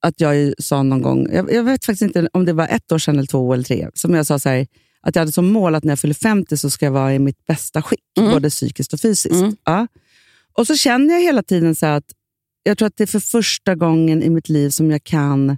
att 0.01 0.21
jag 0.21 0.53
sa 0.59 0.83
någon 0.83 1.01
gång, 1.01 1.27
jag, 1.33 1.53
jag 1.53 1.63
vet 1.63 1.85
faktiskt 1.85 2.01
inte 2.01 2.29
om 2.33 2.45
det 2.45 2.53
var 2.53 2.67
ett 2.67 2.91
år 2.91 2.97
sedan 2.97 3.15
eller 3.17 3.27
två 3.27 3.53
eller 3.53 3.63
tre, 3.63 3.89
som 3.93 4.13
jag 4.13 4.25
sa 4.25 4.39
så 4.39 4.49
här, 4.49 4.67
att 5.05 5.15
jag 5.15 5.21
hade 5.21 5.31
som 5.31 5.45
mål 5.45 5.75
att 5.75 5.83
när 5.83 5.91
jag 5.91 5.99
fyller 5.99 6.13
50 6.13 6.57
så 6.57 6.69
ska 6.69 6.85
jag 6.85 6.91
vara 6.93 7.13
i 7.15 7.19
mitt 7.19 7.45
bästa 7.45 7.81
skick, 7.81 7.99
Mm. 8.19 8.31
både 8.31 8.49
psykiskt 8.49 8.93
och 8.93 8.99
fysiskt. 8.99 9.35
Mm. 9.35 9.55
Ja. 9.63 9.87
Och 10.53 10.67
så 10.67 10.75
känner 10.75 11.13
jag 11.13 11.21
hela 11.21 11.43
tiden 11.43 11.75
så 11.75 11.85
att 11.85 12.03
jag 12.63 12.77
tror 12.77 12.87
att 12.87 12.97
det 12.97 13.03
är 13.03 13.07
för 13.07 13.19
första 13.19 13.75
gången 13.75 14.23
i 14.23 14.29
mitt 14.29 14.49
liv 14.49 14.69
som 14.69 14.91
jag 14.91 15.03
kan 15.03 15.57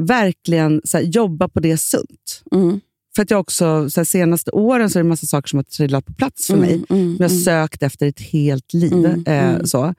verkligen 0.00 0.80
så 0.84 0.96
här, 0.98 1.04
jobba 1.04 1.48
på 1.48 1.60
det 1.60 1.76
sunt. 1.78 2.42
Mm. 2.52 2.80
För 3.16 3.22
att 3.22 3.30
jag 3.30 3.40
också, 3.40 3.90
så 3.90 4.00
här, 4.00 4.04
senaste 4.04 4.50
åren 4.50 4.90
så 4.90 4.98
är 4.98 5.00
det 5.02 5.06
en 5.06 5.08
massa 5.08 5.26
saker 5.26 5.48
som 5.48 5.56
har 5.56 5.64
trillat 5.64 6.06
på 6.06 6.12
plats 6.14 6.46
för 6.46 6.54
Mm, 6.54 6.66
mig. 6.66 6.84
mm, 6.90 7.16
jag 7.18 7.24
har 7.28 7.30
mm. 7.34 7.42
sökt 7.44 7.82
efter 7.82 8.06
ett 8.06 8.20
helt 8.20 8.72
liv. 8.72 8.92
Mm, 8.92 9.26
eh. 9.26 9.64
Så. 9.64 9.94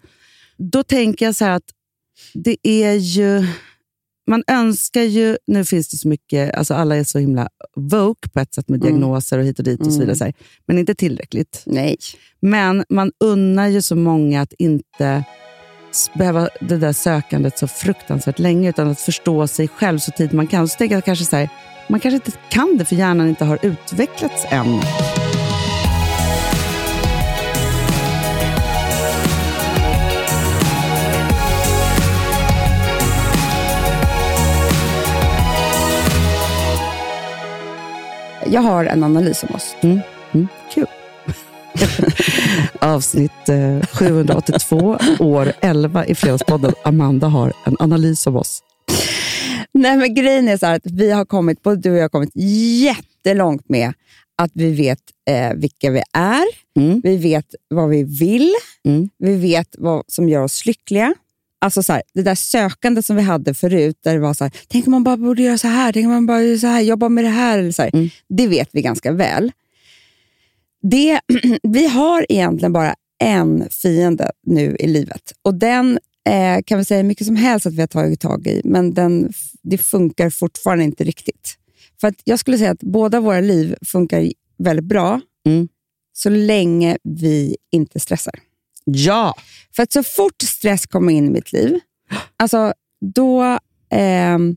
Då 0.58 0.84
tänker 0.84 1.25
jag 1.25 1.36
så 1.36 1.46
att 1.46 1.63
det 2.34 2.58
är 2.63 2.94
ju... 2.94 3.48
Man 4.27 4.44
önskar 4.48 5.01
ju... 5.01 5.38
Nu 5.48 5.66
finns 5.66 5.89
det 5.89 5.98
så 5.98 6.07
mycket... 6.07 6.56
Alltså 6.56 6.74
alla 6.74 6.95
är 6.95 7.04
så 7.04 7.19
himla 7.19 7.50
woke 7.75 8.30
på 8.30 8.39
ett 8.39 8.54
sätt 8.54 8.69
med 8.69 8.81
Mm. 8.81 8.88
diagnoser 8.94 9.38
och 9.38 9.45
hit 9.45 9.60
och 9.60 9.66
dit 9.66 9.80
och 9.80 9.94
så 9.94 10.00
vidare. 10.00 10.18
Här, 10.19 10.33
men 10.68 10.80
inte 10.80 10.95
tillräckligt. 10.95 11.63
Nej. 11.66 11.98
Men 12.39 12.83
man 12.89 13.12
unnar 13.19 13.68
ju 13.68 13.81
så 13.81 13.95
många 13.95 14.42
att 14.42 14.54
inte 14.54 15.24
behöva 16.13 16.50
det 16.62 16.77
där 16.77 16.94
sökandet 16.94 17.57
så 17.60 17.68
fruktansvärt 17.68 18.39
länge, 18.39 18.69
utan 18.69 18.88
att 18.88 19.00
förstå 19.00 19.48
sig 19.48 19.68
själv 19.68 20.00
så 20.00 20.12
tidigt 20.12 20.34
man 20.34 20.48
kan. 20.48 20.67
Så 20.67 20.77
tänker 20.77 20.96
jag 20.96 21.05
kanske 21.05 21.25
så 21.25 21.36
här, 21.36 21.50
man 21.89 22.00
kanske 22.00 22.15
inte 22.15 22.32
kan 22.50 22.77
det 22.77 22.86
för 22.86 22.96
hjärnan 22.96 23.29
inte 23.29 23.46
har 23.46 23.60
utvecklats 23.62 24.46
än. 24.50 24.79
Jag 38.46 38.62
har 38.62 38.86
en 38.86 39.04
analys 39.04 39.44
om 39.44 39.56
oss. 39.56 39.75
Mm, 39.84 40.00
kul. 40.74 40.86
Avsnitt 42.80 43.50
eh, 43.50 43.82
782, 43.88 44.98
år 45.20 45.54
11 45.62 46.06
i 46.06 46.16
Fredagspodden. 46.16 46.74
Amanda 46.84 47.28
har 47.28 47.54
en 47.66 47.75
analys 47.80 48.28
av 48.28 48.38
oss. 48.38 48.60
Nej, 49.72 49.98
men 49.98 50.14
grejen 50.14 50.48
är 50.48 50.58
så 50.58 50.66
att 50.66 50.82
vi 50.84 51.12
har 51.12 51.25
kommit, 51.25 51.62
både 51.64 51.75
du 51.82 51.92
och 51.92 51.98
jag 51.98 52.02
har 52.04 52.10
kommit 52.10 52.32
jättelångt 52.36 53.70
med 53.70 53.94
att 54.38 54.52
vi 54.54 54.72
vet 54.74 55.00
eh, 55.30 55.54
vilka 55.56 55.92
vi 55.92 56.02
är, 56.14 56.44
Mm. 56.80 57.02
vi 57.04 57.18
vet 57.18 57.46
vad 57.70 57.90
vi 57.90 58.04
vill, 58.04 58.54
Mm. 58.88 59.10
vi 59.20 59.36
vet 59.36 59.75
vad 59.78 60.04
som 60.08 60.30
gör 60.30 60.42
oss 60.44 60.66
lyckliga. 60.66 61.14
Alltså 61.65 61.84
så 61.84 61.93
här, 61.93 62.01
Det 62.13 62.22
där 62.22 62.36
sökandet 62.36 63.05
som 63.05 63.15
vi 63.15 63.22
hade 63.22 63.53
förut, 63.53 64.00
där 64.03 64.13
det 64.13 64.19
var 64.19 64.34
så 64.34 64.43
här, 64.43 64.53
tänk 64.67 64.88
om 64.88 64.91
man 64.91 65.03
bara 65.03 65.17
borde 65.17 65.43
göra 65.43 65.57
så 65.57 65.67
här, 65.67 65.93
tänk 65.93 66.05
om 66.05 66.12
man 66.12 66.25
bara 66.25 66.41
gör 66.43 66.57
så 66.57 66.67
här, 66.67 66.81
jobba 66.81 67.10
med 67.10 67.24
det 67.24 67.29
här. 67.29 67.60
Eller 67.60 67.72
så 67.72 67.81
här. 67.81 67.89
Mm. 67.93 68.10
Det 68.29 68.48
vet 68.48 68.69
vi 68.72 68.81
ganska 68.81 69.12
väl. 69.12 69.51
Det, 70.81 71.19
vi 71.63 71.88
har 71.88 72.25
egentligen 72.29 72.74
bara 72.74 72.95
en 73.24 73.69
fiende 73.69 74.31
nu 74.43 74.75
i 74.79 74.88
livet 74.88 75.34
och 75.41 75.53
den 75.55 76.00
eh, 76.29 76.63
kan 76.65 76.77
vi 76.77 76.86
säga 76.86 77.03
mycket 77.03 77.27
som 77.27 77.36
helst 77.36 77.65
att 77.65 77.74
vi 77.74 77.79
har 77.79 77.88
tagit 77.88 78.19
tag 78.19 78.48
i, 78.48 78.62
men 78.63 78.93
den, 78.93 79.34
det 79.63 79.77
funkar 79.77 80.29
fortfarande 80.29 80.84
inte 80.84 81.03
riktigt. 81.03 81.55
För 82.01 82.07
att 82.07 82.15
jag 82.24 82.39
skulle 82.39 82.57
säga 82.57 82.72
att 82.72 82.81
båda 82.81 83.19
våra 83.19 83.39
liv 83.39 83.75
funkar 83.86 84.31
väldigt 84.57 84.86
bra 84.86 85.22
Mm. 85.45 85.67
så 86.13 86.29
länge 86.29 86.98
vi 87.03 87.57
inte 87.72 88.00
stressar. 88.00 88.34
Ja! 88.86 89.34
För 89.75 89.84
att 89.84 89.92
så 89.94 90.04
fort 90.04 90.42
stress 90.42 90.86
kommer 90.86 91.13
in 91.13 91.25
i 91.25 91.30
mitt 91.30 91.54
liv, 91.54 91.80
alltså 92.38 92.74
då, 93.15 93.60
ehm, 93.92 94.56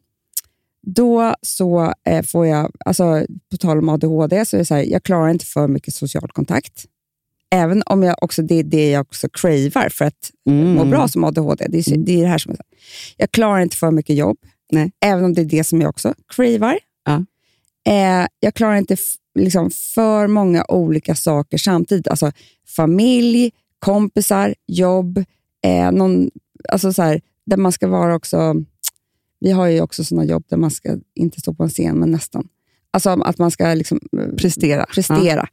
då 0.86 1.34
så 1.42 1.94
eh, 2.04 2.24
får 2.24 2.46
jag, 2.46 2.72
alltså 2.84 3.26
på 3.50 3.56
tal 3.56 3.78
om 3.78 3.88
ADHD, 3.88 4.44
så 4.44 4.56
är 4.56 4.58
det 4.58 4.64
så 4.64 4.74
här, 4.74 4.82
jag 4.82 5.02
klarar 5.02 5.28
inte 5.30 5.46
för 5.46 5.68
mycket 5.68 5.94
social 5.94 6.28
kontakt. 6.28 6.84
Även 7.50 7.82
om 7.86 8.02
jag 8.02 8.16
också, 8.22 8.42
det 8.42 8.54
är 8.54 8.62
det 8.62 8.90
jag 8.90 9.00
också 9.00 9.28
cravar 9.28 9.88
för 9.88 10.04
att 10.04 10.30
Mm. 10.48 10.74
må 10.74 10.84
bra 10.84 11.08
som 11.08 11.24
ADHD. 11.24 11.66
Det 11.68 11.78
är, 11.78 11.82
så- 11.82 11.96
det 11.96 12.12
är 12.12 12.22
det 12.22 12.28
här 12.28 12.38
som 12.38 12.52
är. 12.52 12.58
Jag 13.16 13.30
klarar 13.30 13.60
inte 13.60 13.76
för 13.76 13.90
mycket 13.90 14.16
jobb, 14.16 14.36
Nej. 14.72 14.92
även 15.04 15.24
om 15.24 15.34
det 15.34 15.40
är 15.40 15.44
det 15.44 15.64
som 15.64 15.80
jag 15.80 15.88
också 15.90 16.14
cravar. 16.36 16.78
Ja. 17.04 17.24
Eh, 17.92 18.26
jag 18.40 18.54
klarar 18.54 18.76
inte 18.76 18.96
liksom, 19.38 19.70
för 19.70 20.26
många 20.26 20.64
olika 20.68 21.14
saker 21.14 21.58
samtidigt. 21.58 22.08
Alltså 22.08 22.32
familj, 22.76 23.50
kompisar, 23.78 24.54
jobb, 24.66 25.24
eh, 25.64 25.92
någon, 25.92 26.30
alltså 26.68 26.92
så 26.92 27.02
här, 27.02 27.20
där 27.46 27.56
man 27.56 27.72
ska 27.72 27.88
vara 27.88 28.14
också... 28.14 28.54
Vi 29.40 29.50
har 29.50 29.66
ju 29.66 29.80
också 29.80 30.04
sådana 30.04 30.24
jobb 30.24 30.44
där 30.48 30.56
man 30.56 30.70
ska 30.70 30.96
inte 31.14 31.40
stå 31.40 31.54
på 31.54 31.62
en 31.62 31.68
scen, 31.70 31.98
men 31.98 32.10
nästan. 32.10 32.48
Alltså 32.90 33.10
att 33.10 33.38
man 33.38 33.50
ska 33.50 33.74
liksom, 33.74 34.00
eh, 34.18 34.34
Prestera. 34.36 34.86
prestera. 34.94 35.48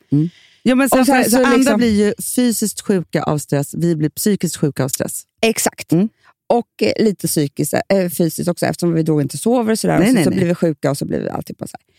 Ja, 0.64 0.76
men 0.76 0.90
sen, 0.90 1.00
Och 1.00 1.06
sen 1.06 1.24
så, 1.24 1.30
så 1.30 1.38
andra 1.46 1.58
liksom- 1.58 1.78
blir 1.78 2.06
ju 2.06 2.14
fysiskt 2.36 2.82
sjuka 2.82 3.24
av 3.24 3.38
stress, 3.38 3.74
vi 3.74 3.96
blir 3.96 4.10
psykiskt 4.10 4.56
sjuka 4.58 4.84
av 4.84 4.88
stress. 4.90 5.24
Exakt. 5.42 5.92
Mm. 5.92 6.10
Och 6.48 6.84
eh, 6.84 7.04
lite 7.04 7.28
psykiskt, 7.28 7.74
eh, 7.90 8.10
fysiskt 8.10 8.50
också, 8.50 8.66
eftersom 8.66 8.94
vi 8.94 9.04
då 9.04 9.22
inte 9.22 9.38
sover. 9.38 9.72
och 9.72 9.80
Sådär, 9.80 10.00
Nej, 10.00 10.04
och 10.04 10.10
så, 10.10 10.14
nej, 10.16 10.24
så 10.24 10.30
nej. 10.30 10.40
blir 10.40 10.48
vi 10.48 10.56
sjuka 10.56 10.90
och 10.92 10.98
så 10.98 11.06
blir 11.06 11.20
vi 11.20 11.30
alltihopa 11.30 11.68
så 11.68 11.78
här. 11.78 11.96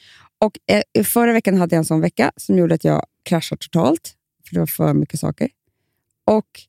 Och, 0.47 0.59
eh, 0.97 1.05
Förra 1.05 1.33
veckan 1.33 1.57
hade 1.57 1.75
jag 1.77 1.79
en 1.79 1.85
sån 1.85 2.01
vecka 2.01 2.33
som 2.37 2.59
gjorde 2.59 2.75
att 2.75 2.85
jag 2.85 3.07
kraschade 3.23 3.59
totalt, 3.63 4.15
för 4.49 4.55
det 4.55 4.61
var 4.61 4.67
för 4.67 4.95
mycket 4.95 5.21
saker. 5.21 5.49
Och 6.27 6.61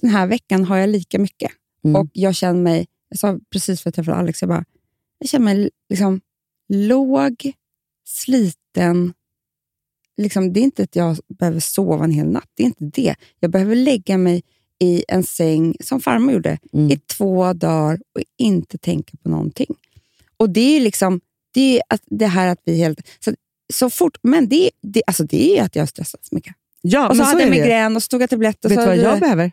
Den 0.00 0.10
här 0.10 0.26
veckan 0.26 0.64
har 0.64 0.76
jag 0.76 0.88
lika 0.88 1.18
mycket. 1.18 1.52
Mm. 1.84 2.00
Och 2.00 2.06
Jag 2.12 2.34
känner 2.34 2.60
mig, 2.62 2.86
jag 3.08 3.18
sa 3.18 3.38
precis 3.50 3.82
för 3.82 3.90
att 3.90 3.96
jag 3.96 4.04
träffade 4.04 4.18
Alex, 4.22 4.42
jag, 4.42 4.48
bara, 4.48 4.64
jag 5.18 5.28
känner 5.28 5.44
mig 5.44 5.70
liksom 5.88 6.20
låg, 6.68 7.52
sliten. 8.04 9.12
Liksom, 10.16 10.52
det 10.52 10.60
är 10.60 10.64
inte 10.64 10.82
att 10.82 10.96
jag 10.96 11.16
behöver 11.28 11.60
sova 11.60 12.04
en 12.04 12.10
hel 12.10 12.26
natt. 12.26 12.50
Det 12.54 12.62
är 12.62 12.66
inte 12.66 12.84
det. 12.84 13.14
Jag 13.40 13.50
behöver 13.50 13.76
lägga 13.76 14.18
mig 14.18 14.42
i 14.78 15.04
en 15.08 15.22
säng, 15.22 15.76
som 15.80 16.00
farmor 16.00 16.32
gjorde, 16.34 16.58
Mm. 16.72 16.90
i 16.90 16.98
två 16.98 17.52
dagar 17.52 18.00
och 18.14 18.22
inte 18.38 18.78
tänka 18.78 19.16
på 19.22 19.28
någonting. 19.28 19.74
Och 20.36 20.50
Det 20.50 20.76
är 20.76 20.80
liksom 20.80 21.20
det, 21.52 21.76
är 21.78 21.82
att, 21.88 22.02
det 22.06 22.26
här 22.26 22.48
att 22.48 22.60
vi 22.64 22.76
helt... 22.78 23.08
Så, 23.20 23.34
så 23.72 23.90
fort, 23.90 24.18
men 24.22 24.48
det, 24.48 24.70
det, 24.82 25.02
alltså 25.06 25.24
det 25.24 25.58
är 25.58 25.64
att 25.64 25.76
jag 25.76 25.82
har 25.82 25.86
stressat 25.86 26.24
så 26.24 26.34
mycket. 26.34 26.54
Ja, 26.82 27.08
och 27.08 27.16
så 27.16 27.22
men 27.22 27.26
hade 27.26 27.42
jag 27.42 27.52
det. 27.52 27.60
migrän 27.60 27.96
och 27.96 28.02
så 28.02 28.08
tog 28.08 28.22
jag 28.22 28.30
tabletter. 28.30 28.68
Vet 28.68 28.78
så 28.78 28.80
du 28.80 28.86
vad 28.86 28.96
jag 28.96 29.20
behöver? 29.20 29.52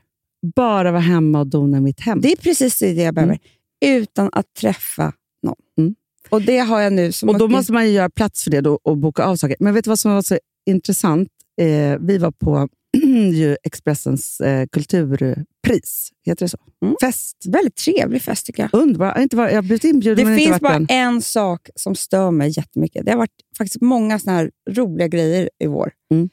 Bara 0.56 0.92
vara 0.92 1.02
hemma 1.02 1.40
och 1.40 1.48
dona 1.48 1.82
mitt 1.82 2.00
hem. 2.00 2.22
Det 2.22 2.32
är 2.32 2.36
precis 2.36 2.80
det 2.80 2.92
jag 2.94 3.14
behöver, 3.14 3.40
utan 3.86 4.30
att 4.32 4.54
träffa 4.54 5.14
någon. 5.44 5.56
Mm. 5.78 5.96
Och 6.30 6.42
det 6.42 6.58
har 6.60 6.82
jag 6.82 6.94
nu. 6.94 7.12
Och 7.28 7.38
då 7.38 7.46
att- 7.46 7.52
måste 7.52 7.74
man 7.74 7.86
ju 7.86 7.92
göra 7.92 8.10
plats 8.10 8.44
för 8.44 8.52
det 8.52 8.62
då 8.62 8.80
och 8.84 8.98
boka 8.98 9.24
av 9.24 9.36
saker. 9.36 9.56
Men 9.60 9.74
vet 9.74 9.84
du 9.84 9.90
vad 9.90 10.00
som 10.00 10.12
var 10.14 10.22
så 10.22 10.38
intressant? 10.70 11.30
Eh, 11.62 11.98
vi 12.00 12.18
var 12.18 12.32
på 12.32 12.68
Expressens 13.64 14.40
eh, 14.42 14.68
kulturpris, 14.72 16.10
heter 16.26 16.46
det 16.46 16.50
så? 16.50 16.58
Mm. 16.86 16.96
Fest. 17.02 17.38
Väldigt 17.48 17.76
trevlig 17.76 18.22
fest 18.22 18.46
tycker 18.46 18.64
jag. 18.72 18.82
Underbar. 18.82 19.20
Inte 19.22 19.36
varit- 19.36 19.52
jag 19.52 19.58
har 19.58 19.62
blivit 19.62 19.84
inbjuden 19.84 20.18
Det 20.18 20.24
men 20.32 20.34
inte 20.40 20.44
finns 20.52 20.62
varit 20.62 20.88
bara 20.90 20.96
än. 20.98 21.14
en 21.16 21.22
sak 21.22 21.70
som 21.76 21.96
stör 21.96 22.32
mig 22.32 22.54
jättemycket. 22.58 23.06
Det 23.06 23.12
har 23.12 23.18
varit 23.18 23.32
faktiskt 23.58 23.82
många 23.82 24.20
såna 24.20 24.36
här 24.36 24.52
roliga 24.70 25.08
grejer 25.08 25.50
i 25.64 25.68
vår, 25.68 25.92
Mm. 26.12 26.30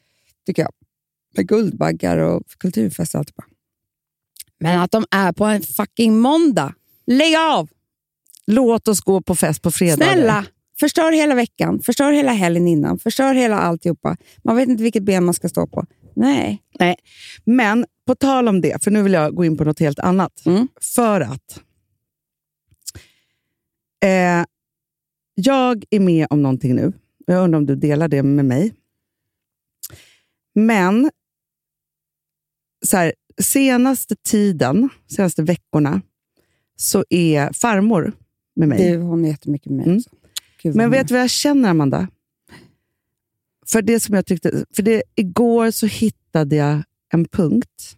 tycker 0.47 0.63
jag. 0.63 0.71
Med 1.37 1.49
Guldbaggar 1.49 2.19
och 2.19 2.43
kulturfest 2.59 3.15
och 3.15 3.19
allt. 3.19 3.31
Men 4.61 4.81
att 4.81 4.91
de 4.91 5.05
är 5.11 5.33
på 5.33 5.45
en 5.45 5.63
fucking 5.63 6.19
måndag. 6.19 6.75
Lägg 7.07 7.37
av! 7.37 7.69
Låt 8.47 8.89
oss 8.89 9.01
gå 9.01 9.23
på 9.23 9.35
fest 9.35 9.63
på 9.63 9.71
fredag. 9.71 9.97
Snälla! 9.97 10.47
Förstör 10.81 11.13
hela 11.13 11.35
veckan, 11.35 11.81
förstör 11.81 12.13
hela 12.13 12.33
helgen 12.33 12.69
innan, 12.69 12.99
förstör 12.99 13.35
hela 13.35 13.59
alltihopa. 13.59 14.17
Man 14.45 14.57
vet 14.57 14.69
inte 14.69 14.83
vilket 14.83 15.03
ben 15.03 15.25
man 15.25 15.35
ska 15.35 15.49
stå 15.49 15.67
på. 15.67 15.87
Nej. 16.79 16.97
Men 17.45 17.87
på 18.07 18.15
tal 18.15 18.49
om 18.49 18.61
det, 18.61 18.85
för 18.85 18.91
nu 18.91 19.03
vill 19.03 19.13
jag 19.13 19.35
gå 19.35 19.45
in 19.45 19.57
på 19.57 19.65
något 19.65 19.81
helt 19.81 19.99
annat. 19.99 20.47
Mm. 20.47 20.69
För 20.95 21.21
att 21.21 21.61
eh, 24.05 24.45
jag 25.35 25.85
är 25.91 26.01
med 26.01 26.27
om 26.31 26.43
någonting 26.43 26.75
nu. 26.75 26.93
Jag 27.27 27.45
undrar 27.45 27.59
om 27.59 27.67
du 27.67 27.77
delar 27.77 28.09
det 28.09 28.23
med 28.23 28.45
mig. 28.45 28.75
Men 30.55 31.11
så 32.85 32.97
här, 32.97 33.13
senaste 33.43 34.17
tiden, 34.17 34.89
senaste 35.11 35.43
veckorna, 35.43 36.01
så 36.77 37.05
är 37.11 37.53
farmor 37.53 38.13
med 38.57 38.69
mig. 38.69 38.91
Du, 38.93 38.97
hon 38.99 39.25
är 39.25 39.29
jättemycket 39.29 39.73
med 39.73 39.77
mig 39.77 39.87
Mm. 39.87 39.97
också. 39.99 40.11
Men 40.79 40.91
vet 40.91 41.09
du 41.09 41.15
vad 41.15 41.23
jag 41.23 41.31
känner, 41.31 41.71
Amanda? 41.71 42.09
För 43.67 43.83
det 43.83 44.01
som 44.01 44.15
jag 44.15 44.27
tyckte, 44.27 44.65
för 44.77 44.83
det, 44.83 45.03
igår 45.15 45.71
så 45.71 45.87
hittade 45.87 46.57
jag 46.57 46.83
en 47.13 47.25
punkt 47.25 47.97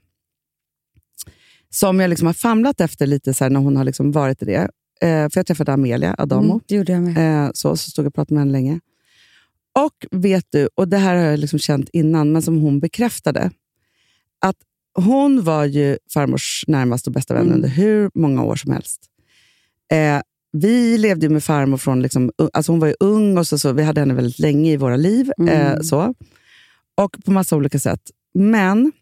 som 1.70 2.00
jag 2.00 2.08
liksom 2.10 2.26
har 2.26 2.32
famlat 2.34 2.80
efter 2.80 3.06
lite 3.06 3.34
så 3.34 3.48
när 3.48 3.60
hon 3.60 3.76
har 3.76 3.84
liksom 3.84 4.12
varit 4.12 4.42
i 4.42 4.44
det. 4.44 4.68
Eh, 5.00 5.28
för 5.28 5.38
jag 5.38 5.46
träffade 5.46 5.72
Amelia 5.72 6.14
Adamo, 6.18 6.52
Mm, 6.52 6.60
det 6.66 6.74
gjorde 6.74 6.92
jag 6.92 7.02
med. 7.02 7.44
eh, 7.46 7.50
så, 7.54 7.76
så 7.76 7.90
stod 7.90 8.04
jag 8.04 8.08
och 8.10 8.14
pratade 8.14 8.34
med 8.34 8.40
henne 8.40 8.52
länge. 8.52 8.80
Och 9.78 10.06
vet 10.10 10.46
du, 10.50 10.68
och 10.74 10.88
det 10.88 10.96
här 10.98 11.14
har 11.16 11.22
jag 11.22 11.38
liksom 11.38 11.58
känt 11.58 11.88
innan, 11.92 12.32
men 12.32 12.42
som 12.42 12.58
hon 12.58 12.80
bekräftade, 12.80 13.50
att 14.38 14.56
hon 14.96 15.42
var 15.42 15.64
ju 15.64 15.98
farmors 16.14 16.64
närmaste 16.68 17.10
och 17.10 17.14
bästa 17.14 17.34
vän 17.34 17.42
Mm. 17.42 17.54
under 17.54 17.68
hur 17.68 18.10
många 18.14 18.42
år 18.44 18.56
som 18.56 18.72
helst. 18.72 19.02
Eh, 19.92 20.20
vi 20.52 20.98
levde 20.98 21.28
med 21.28 21.44
farmor 21.44 21.76
från... 21.76 22.02
Liksom, 22.02 22.30
alltså 22.52 22.72
hon 22.72 22.80
var 22.80 22.86
ju 22.88 22.94
ung 23.00 23.38
och 23.38 23.46
så, 23.46 23.58
så 23.58 23.72
vi 23.72 23.82
hade 23.82 24.00
henne 24.00 24.14
väldigt 24.14 24.38
länge 24.38 24.72
i 24.72 24.76
våra 24.76 24.96
liv. 24.96 25.32
Mm. 25.38 25.54
Eh, 25.54 25.80
så. 25.80 26.14
Och 26.94 27.16
på 27.24 27.30
massa 27.32 27.56
olika 27.56 27.78
sätt. 27.78 28.10
Men 28.34 28.92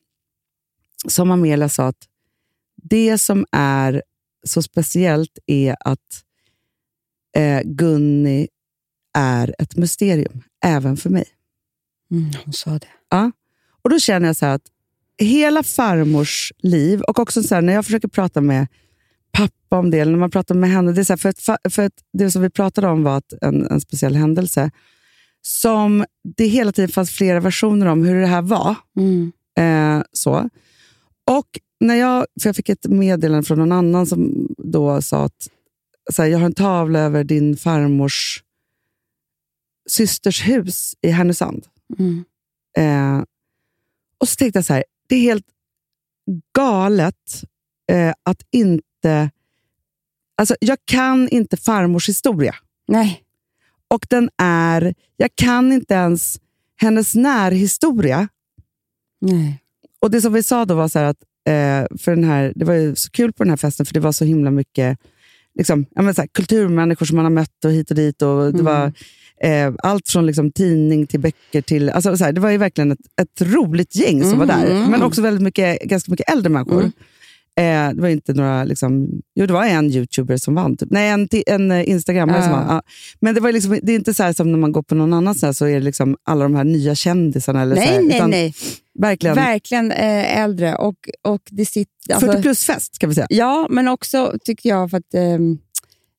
som 1.09 1.31
Amelia 1.31 1.69
sa, 1.69 1.87
att 1.87 2.09
det 2.77 3.19
som 3.19 3.47
är 3.53 4.03
så 4.47 4.63
speciellt 4.63 5.39
är 5.47 5.77
att 5.81 6.25
eh, 7.37 7.61
Gunni 7.65 8.49
är 9.19 9.55
ett 9.59 9.77
mysterium, 9.77 10.43
även 10.65 10.97
för 10.97 11.11
mig. 11.11 11.25
Mm, 12.11 12.31
hon 12.45 12.53
sa 12.53 12.71
det. 12.71 12.87
Ja. 13.09 13.33
Och 13.83 13.91
Då 13.91 13.99
känner 13.99 14.27
jag 14.27 14.37
så 14.37 14.47
här 14.47 14.55
att 14.55 14.67
hela 15.19 15.63
farmors 15.63 16.53
liv, 16.59 17.01
och 17.01 17.19
också 17.19 17.43
så 17.43 17.55
här, 17.55 17.63
när 17.63 17.73
jag 17.73 17.85
försöker 17.85 18.09
prata 18.09 18.41
med 18.41 18.67
pappa 19.33 19.79
om 19.79 19.91
det, 19.91 19.99
eller 19.99 20.13
när 20.13 20.19
man 20.19 20.31
pratar 20.31 20.55
med 20.55 20.71
henne, 20.71 20.93
det 20.93 21.01
är 21.01 21.05
så 21.05 21.13
här, 21.13 21.19
för, 21.19 21.29
att, 21.29 21.73
för 21.73 21.83
att 21.83 21.93
det 22.13 22.31
som 22.31 22.43
vi 22.43 22.51
pratade 22.51 22.89
om 22.89 23.03
var 23.03 23.17
att 23.17 23.33
en, 23.43 23.67
en 23.67 23.81
speciell 23.81 24.17
händelse, 24.17 24.71
som 25.43 26.05
det 26.37 26.47
hela 26.47 26.73
tiden 26.73 26.89
fanns 26.89 27.11
flera 27.11 27.41
versioner 27.41 27.87
om 27.87 28.05
hur 28.05 28.21
det 28.21 28.27
här 28.27 28.43
var. 28.43 28.75
Mm. 28.97 29.33
Eh, 29.59 30.05
så. 30.13 30.51
Och 31.31 31.61
när 31.81 31.95
jag, 31.95 32.27
för 32.43 32.49
jag 32.49 32.57
fick 32.57 32.69
ett 32.69 32.87
meddelande 32.87 33.47
från 33.47 33.59
någon 33.59 33.73
annan 33.73 34.07
som 34.07 34.49
då 34.59 35.03
sa 35.03 35.25
att 35.25 35.49
så 36.13 36.23
här, 36.23 36.29
jag 36.29 36.39
har 36.39 36.47
en 36.47 36.55
tavla 36.55 36.99
över 36.99 37.25
din 37.25 37.57
farmors 37.57 38.43
systers 39.87 40.49
hus 40.49 40.95
i 41.03 41.11
Härnösand. 41.11 41.67
Mm. 41.99 42.25
Eh, 42.77 43.25
och 44.19 44.29
så 44.29 44.37
tänkte 44.37 44.59
jag 44.59 44.65
så 44.65 44.73
här, 44.73 44.85
det 45.07 45.15
är 45.17 45.21
helt 45.21 45.47
galet 46.55 47.45
eh, 47.93 48.13
att 48.23 48.43
inte... 48.51 49.31
Alltså, 50.37 50.57
jag 50.61 50.79
kan 50.85 51.29
inte 51.29 51.57
farmors 51.57 52.09
historia. 52.09 52.55
Nej. 52.89 53.23
Och 53.89 54.07
den 54.11 54.31
är... 54.39 54.95
Jag 55.17 55.31
kan 55.35 55.73
inte 55.73 55.95
ens 55.95 56.41
hennes 56.77 57.15
närhistoria. 57.15 58.29
Nej. 59.21 59.61
Och 60.01 60.11
det 60.11 60.21
som 60.21 60.33
vi 60.33 60.43
sa 60.43 60.65
då 60.65 60.75
var 60.75 60.89
så 60.89 60.99
här 60.99 61.07
att 61.07 61.23
eh, 61.49 61.97
för 61.99 62.11
den 62.11 62.25
här, 62.25 62.53
det 62.57 62.65
var 62.65 62.75
ju 62.75 62.95
så 62.97 63.11
kul 63.11 63.33
på 63.33 63.45
den 63.45 63.51
här 63.51 63.57
festen, 63.57 63.87
för 63.87 63.95
det 63.95 64.01
var 64.01 64.13
så 64.13 64.25
himla 64.25 64.51
mycket 64.51 64.99
liksom, 65.55 65.87
så 65.95 66.03
här, 66.03 66.27
kulturmänniskor 66.27 67.07
som 67.07 67.17
man 67.17 67.25
har 67.25 67.31
mött 67.31 67.65
och 67.65 67.71
hit 67.71 67.91
och 67.91 67.97
dit. 67.97 68.23
Och 68.23 68.43
det 68.53 68.61
Mm. 68.61 68.65
var 68.65 68.93
eh, 69.43 69.73
allt 69.79 70.09
från 70.09 70.27
liksom, 70.27 70.53
tidning 70.53 71.07
till 71.07 71.21
böcker 71.21 71.61
till... 71.63 71.91
Alltså, 71.91 72.17
så 72.17 72.25
här, 72.25 72.33
det 72.33 72.41
var 72.41 72.51
ju 72.51 72.59
verkligen 72.59 72.93
ett, 72.93 72.99
ett 73.23 73.43
roligt 73.43 73.97
gäng 73.97 74.25
som 74.25 74.39
var 74.39 74.47
där, 74.47 74.67
Mm. 74.67 74.91
men 74.91 75.03
också 75.03 75.23
väldigt 75.23 75.43
mycket, 75.43 75.81
ganska 75.83 76.11
mycket 76.11 76.33
äldre 76.33 76.49
människor. 76.51 76.81
Mm. 76.81 76.93
Eh, 77.57 77.95
det 77.95 78.03
var 78.03 78.09
inte 78.09 78.33
några, 78.33 78.65
liksom, 78.65 79.09
jo 79.35 79.47
det 79.47 79.53
var 79.53 79.65
en 79.65 79.91
youtuber 79.91 80.37
som 80.37 80.55
vann, 80.55 80.77
typ. 80.77 80.89
nej 80.91 81.09
en, 81.11 81.29
en 81.47 81.71
eh, 81.71 81.89
instagrammare 81.89 82.43
som 82.43 82.51
vann. 82.53 82.67
Ja. 82.69 82.83
Men 83.21 83.35
det, 83.35 83.41
var 83.41 83.53
liksom, 83.53 83.79
det 83.83 83.93
är 83.93 83.97
inte 83.97 84.15
så 84.15 84.35
som 84.35 84.53
när 84.53 84.59
man 84.59 84.73
går 84.73 84.83
på 84.83 84.95
någon 84.95 85.13
annan 85.13 85.35
så, 85.35 85.47
här, 85.47 85.53
så 85.53 85.67
är 85.67 85.75
det 85.75 85.81
liksom 85.81 86.17
alla 86.25 86.43
de 86.43 86.55
här 86.55 86.65
nya 86.65 86.95
kändisarna. 86.95 87.63
Eller 87.63 87.77
så 87.77 87.83
här, 87.83 87.91
Nej, 87.93 88.07
nej, 88.07 88.17
utan 88.17 88.31
nej. 88.31 88.55
Verkligen 88.99 89.37
Verkligen 89.37 89.93
eh, 89.93 90.41
äldre. 90.41 90.75
Och, 90.77 90.97
och 91.23 91.43
det 91.51 91.67
sitter, 91.67 92.15
alltså, 92.15 92.27
40 92.33 92.43
plus-fest 92.43 92.95
ska 92.95 93.07
vi 93.07 93.15
säga. 93.15 93.27
Ja, 93.31 93.67
men 93.71 93.89
också 93.89 94.35
tycker 94.45 94.69
jag 94.69 94.91
för 94.91 94.99
att 94.99 95.15
ehm, 95.15 95.59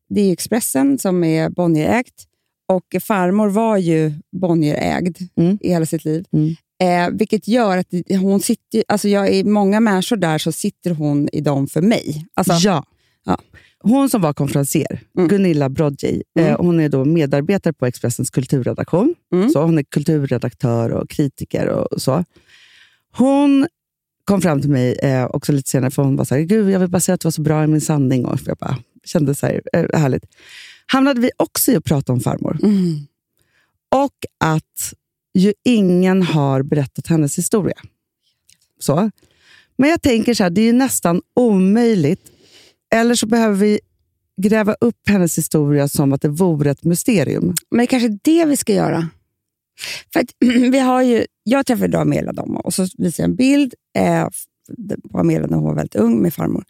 det 0.10 0.22
är 0.22 0.34
Expressen 0.34 0.98
som 1.00 1.24
är 1.24 1.50
Bonnierägt 1.50 2.24
och 2.68 3.02
farmor 3.02 3.50
var 3.50 3.78
ju 3.78 4.14
Bonnierägd 4.42 5.18
Mm. 5.38 5.58
i 5.62 5.70
hela 5.70 5.86
sitt 5.86 6.06
liv. 6.06 6.26
Mm. 6.34 6.56
Eh, 6.84 7.18
vilket 7.18 7.48
gör 7.48 7.78
att 7.78 7.88
hon 8.22 8.40
sitter, 8.40 8.84
alltså 8.88 9.08
jag 9.08 9.28
är 9.30 9.44
många 9.44 9.80
människor 9.80 10.18
där 10.18 10.38
så 10.38 10.52
sitter 10.52 10.92
hon 10.92 11.30
i 11.34 11.42
dem 11.42 11.68
för 11.68 11.82
mig. 11.82 12.26
Alltså, 12.34 12.54
ja. 12.54 12.84
Ja. 13.26 13.38
Hon 13.80 14.10
som 14.10 14.22
var 14.22 14.34
konferencier, 14.34 15.02
Mm. 15.18 15.28
Gunilla 15.30 15.70
Brodjej, 15.70 16.24
Mm. 16.40 16.50
eh, 16.52 16.58
hon 16.60 16.80
är 16.80 16.90
då 16.90 17.06
medarbetare 17.06 17.74
på 17.74 17.86
Expressens 17.86 18.30
kulturredaktion. 18.30 19.16
Mm. 19.34 19.50
Så 19.50 19.62
hon 19.64 19.78
är 19.78 19.84
kulturredaktör 19.84 20.90
och 20.90 21.10
kritiker 21.10 21.68
och 21.68 22.02
så. 22.02 22.24
Hon 23.18 23.68
kom 24.26 24.42
fram 24.42 24.62
till 24.62 24.70
mig 24.70 24.94
eh, 25.04 25.26
också 25.26 25.52
lite 25.52 25.70
senare, 25.70 25.92
för 25.92 26.04
hon 26.04 26.16
var 26.16 26.26
så 26.26 26.36
här, 26.36 26.42
Gud, 26.42 26.70
jag 26.70 26.80
vill 26.80 26.90
bara 26.90 27.00
säga 27.00 27.14
att 27.14 27.22
du 27.22 27.26
var 27.26 27.32
så 27.32 27.42
bra 27.42 27.64
i 27.64 27.68
min 27.68 27.82
sanning. 27.82 28.26
Och 28.26 28.40
jag 28.46 28.58
bara 28.58 28.78
kände 29.06 29.36
så 29.36 29.46
här, 29.46 29.62
eh, 29.74 30.00
härligt. 30.00 30.26
Hamnade 30.92 31.22
vi 31.22 31.32
också 31.38 31.72
i 31.72 31.76
att 31.76 31.84
prata 31.84 32.14
om 32.14 32.20
farmor. 32.20 32.60
Mm. 32.64 33.08
Och 33.96 34.16
att 34.40 34.94
ju 35.34 35.54
ingen 35.64 36.22
har 36.22 36.64
berättat 36.64 37.08
hennes 37.08 37.38
historia. 37.38 37.78
Så. 38.80 39.12
Men 39.78 39.90
jag 39.90 40.02
tänker 40.02 40.34
så 40.34 40.44
här, 40.44 40.50
det 40.50 40.62
är 40.62 40.66
ju 40.66 40.74
nästan 40.74 41.22
omöjligt. 41.36 42.32
Eller 42.94 43.16
så 43.16 43.28
behöver 43.28 43.56
vi 43.56 43.80
gräva 44.42 44.76
upp 44.82 45.10
hennes 45.10 45.38
historia 45.38 45.88
som 45.88 46.14
att 46.14 46.22
det 46.22 46.30
vore 46.30 46.72
ett 46.72 46.84
mysterium. 46.84 47.54
Men 47.70 47.78
det 47.78 47.84
är 47.84 47.88
kanske 47.88 48.20
det 48.24 48.46
vi 48.46 48.58
ska 48.58 48.74
göra. 48.74 49.10
För 50.14 50.20
att, 50.20 50.28
vi 50.72 50.80
har 50.80 51.02
ju, 51.02 51.26
jag 51.44 51.66
träffade 51.66 51.86
idag 51.86 52.02
Amelia 52.02 52.34
dem 52.34 52.58
och 52.58 52.74
så 52.74 52.82
visade 52.82 53.14
jag 53.18 53.30
en 53.30 53.36
bild 53.36 53.74
eh, 53.98 54.28
på 55.12 55.20
Amelia 55.20 55.48
när 55.48 55.58
hon 55.58 55.66
var 55.66 55.76
väldigt 55.76 55.96
ung 55.96 56.22
med 56.22 56.34
farmor. 56.34 56.64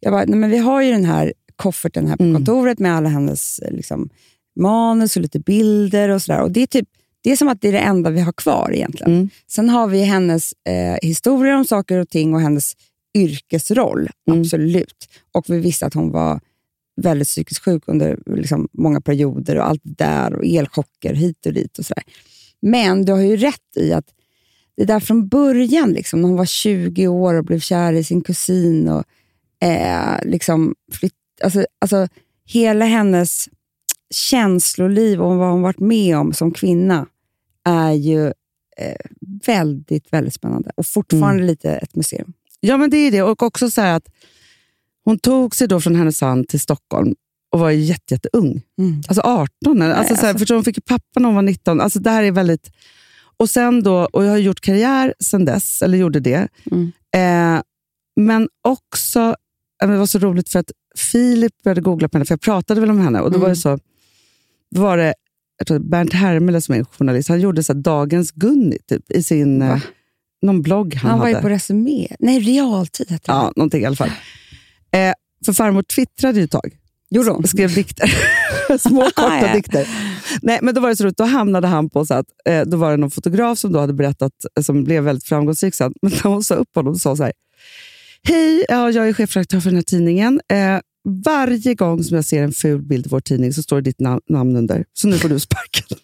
Jag 0.00 0.12
bara, 0.12 0.24
nej 0.24 0.38
men 0.38 0.50
vi 0.50 0.58
har 0.58 0.82
ju 0.82 0.92
den 0.92 1.04
här 1.04 1.32
kofferten 1.56 2.06
här 2.06 2.16
på 2.16 2.22
Mm. 2.22 2.34
kontoret 2.36 2.78
med 2.78 2.96
alla 2.96 3.08
hennes 3.08 3.58
eh, 3.58 3.72
liksom, 3.72 4.08
manus 4.60 5.16
och 5.16 5.22
lite 5.22 5.40
bilder 5.40 6.08
och 6.08 6.22
sådär. 6.22 6.40
Och 6.42 6.50
det 6.50 6.62
är 6.62 6.66
typ 6.66 6.88
det 7.22 7.32
är 7.32 7.36
som 7.36 7.48
att 7.48 7.60
det 7.60 7.68
är 7.68 7.72
det 7.72 7.78
enda 7.78 8.10
vi 8.10 8.20
har 8.20 8.32
kvar 8.32 8.70
egentligen. 8.74 9.12
Mm. 9.12 9.28
Sen 9.46 9.68
har 9.68 9.86
vi 9.86 10.02
hennes 10.02 10.52
eh, 10.68 10.96
historier 11.08 11.54
om 11.56 11.64
saker 11.64 11.98
och 11.98 12.08
ting 12.08 12.34
och 12.34 12.40
hennes 12.40 12.72
yrkesroll, 13.18 14.08
Mm. 14.28 14.40
absolut. 14.40 15.08
Och 15.32 15.44
vi 15.48 15.58
visste 15.60 15.86
att 15.86 15.94
hon 15.94 16.10
var 16.12 16.40
väldigt 17.02 17.28
psykiskt 17.28 17.64
sjuk 17.64 17.82
under 17.86 18.18
liksom, 18.26 18.68
många 18.72 19.00
perioder 19.00 19.56
och 19.56 19.66
allt 19.68 19.80
där 19.84 20.34
och 20.34 20.44
elchocker 20.44 21.14
hit 21.14 21.46
och 21.46 21.52
dit. 21.52 21.78
och 21.78 21.86
så 21.86 21.94
där. 21.94 22.04
Men 22.62 23.04
du 23.04 23.12
har 23.12 23.20
ju 23.20 23.36
rätt 23.36 23.76
i 23.76 23.92
att 23.92 24.06
det 24.76 24.84
där 24.84 25.00
från 25.00 25.28
början, 25.28 25.92
liksom, 25.92 26.20
när 26.22 26.28
hon 26.28 26.38
var 26.38 26.44
20 26.46 27.08
år 27.08 27.34
och 27.34 27.44
blev 27.44 27.60
kär 27.60 27.92
i 27.92 28.04
sin 28.04 28.20
kusin 28.22 28.88
och 28.88 29.04
eh, 29.68 30.18
liksom 30.24 30.74
flytt, 30.92 31.14
alltså, 31.42 31.66
alltså, 31.80 32.08
hela 32.44 32.84
hennes 32.84 33.48
känsloliv 34.10 35.22
och 35.22 35.36
vad 35.36 35.50
hon 35.50 35.62
varit 35.62 35.78
med 35.78 36.16
om 36.16 36.32
som 36.32 36.50
kvinna 36.50 37.06
är 37.64 37.92
ju 37.92 38.26
eh, 38.76 38.96
väldigt, 39.46 40.12
väldigt 40.12 40.34
spännande 40.34 40.70
och 40.76 40.86
fortfarande 40.86 41.42
lite 41.42 41.70
ett 41.70 41.96
museum. 41.96 42.32
Ja, 42.60 42.76
men 42.76 42.90
det 42.90 42.96
är 42.96 43.10
det. 43.10 43.22
Och 43.22 43.42
också 43.42 43.70
så 43.70 43.80
att 43.80 44.08
hon 45.04 45.18
tog 45.18 45.54
sig 45.54 45.68
då 45.68 45.80
från 45.80 45.96
Härnösand 45.96 46.48
till 46.48 46.60
Stockholm 46.60 47.14
och 47.50 47.60
var 47.60 47.70
jätte, 47.70 48.14
jätteung. 48.14 48.62
Mm. 48.78 49.02
Alltså 49.08 49.22
18. 49.22 49.82
Eller? 49.82 49.94
Alltså, 49.94 50.14
Nej, 50.14 50.20
så 50.20 50.26
här, 50.26 50.34
alltså- 50.34 50.54
hon 50.54 50.64
fick 50.64 50.84
pappa 50.84 51.20
när 51.20 51.26
hon 51.26 51.34
var 51.34 51.42
19. 51.42 51.80
Alltså, 51.80 51.98
det 51.98 52.10
här 52.10 52.22
är 52.22 52.32
väldigt... 52.32 52.70
Och 53.38 53.50
sen 53.50 53.82
då, 53.82 54.08
och 54.12 54.24
jag 54.24 54.30
har 54.30 54.38
gjort 54.38 54.60
karriär 54.60 55.14
sen 55.20 55.44
dess, 55.44 55.82
eller 55.82 55.98
gjorde 55.98 56.20
det. 56.20 56.48
Mm. 56.70 56.92
Eh, 57.14 57.62
men 58.20 58.48
också, 58.62 59.36
det 59.80 59.86
var 59.86 60.06
så 60.06 60.18
roligt 60.18 60.48
för 60.48 60.58
att 60.58 60.70
Filip 60.96 61.62
började 61.64 61.80
googla 61.80 62.08
på 62.08 62.16
henne, 62.18 62.24
för 62.24 62.32
jag 62.32 62.40
pratade 62.40 62.80
väl 62.80 62.90
om 62.90 63.00
henne. 63.00 63.20
Och 63.20 63.30
då 63.32 63.38
var 63.38 63.46
det 63.46 63.50
Mm. 63.50 63.56
så, 63.56 63.78
då 64.74 64.80
var 64.80 64.96
det 64.96 65.14
jag 65.58 65.66
tror, 65.66 65.78
Bernt 65.78 66.12
Hermele 66.12 66.60
som 66.60 66.74
är 66.74 66.84
journalist, 66.84 67.28
han 67.28 67.40
gjorde 67.40 67.62
så 67.62 67.72
Dagens 67.72 68.32
Gunni 68.32 68.78
typ, 68.88 69.10
i 69.10 69.22
sin, 69.22 69.58
Va? 69.60 69.66
eh, 69.74 69.80
någon 70.42 70.62
blogg 70.62 70.94
han, 70.94 71.10
Han 71.10 71.18
var 71.18 71.26
hade. 71.26 71.38
ju 71.38 71.42
på 71.42 71.48
Resumé. 71.48 72.08
Nej, 72.20 72.40
Realtid 72.40 73.10
hette. 73.10 73.24
Ja, 73.26 73.52
någonting 73.56 73.82
i 73.82 73.86
alla 73.86 73.96
fall. 73.96 74.10
Eh, 74.90 75.12
för 75.46 75.52
farmor 75.52 75.82
twittrade 75.82 76.38
ju 76.38 76.44
ett 76.44 76.50
tag 76.50 76.76
Gjorde 77.10 77.30
hon? 77.30 77.46
skrev 77.46 77.74
dikter. 77.74 78.14
Små 78.78 79.00
korta 79.14 79.52
dikter. 79.54 79.88
Nej, 80.42 80.58
men 80.62 80.74
då 80.74 80.80
var 80.80 80.88
det 80.88 80.96
så 80.96 81.04
roligt, 81.04 81.16
då 81.16 81.24
hamnade 81.24 81.66
han 81.68 81.90
på 81.90 82.06
så 82.06 82.14
att, 82.14 82.26
eh, 82.48 82.62
då 82.66 82.76
var 82.76 82.90
det 82.90 82.96
någon 82.96 83.10
fotograf 83.10 83.58
som 83.58 83.72
då 83.72 83.78
hade 83.80 83.92
berättat, 83.92 84.32
eh, 84.58 84.62
som 84.62 84.84
blev 84.84 85.02
väldigt 85.04 85.24
framgångsrik 85.24 85.74
sen, 85.74 85.92
men 86.02 86.12
när 86.12 86.30
hon 86.30 86.42
sa 86.44 86.54
upp 86.54 86.74
honom 86.74 86.92
och 86.92 87.00
sa 87.00 87.16
så 87.16 87.22
här, 87.22 87.32
Hej, 88.26 88.64
ja, 88.68 88.90
jag 88.90 89.08
är 89.08 89.12
chefredaktör 89.12 89.60
för 89.60 89.70
den 89.70 89.76
här 89.76 89.82
tidningen. 89.82 90.40
Eh, 90.48 90.78
varje 91.24 91.74
gång 91.74 92.02
som 92.04 92.14
jag 92.16 92.24
ser 92.24 92.42
en 92.42 92.52
ful 92.52 92.82
bild 92.82 93.06
i 93.06 93.08
vår 93.08 93.20
tidning 93.20 93.52
så 93.52 93.62
står 93.62 93.76
det 93.76 93.82
ditt 93.82 93.98
nam- 94.00 94.20
namn 94.28 94.56
under, 94.56 94.84
så 94.92 95.08
nu 95.08 95.18
får 95.18 95.28
du 95.28 95.38
sparken. 95.40 95.86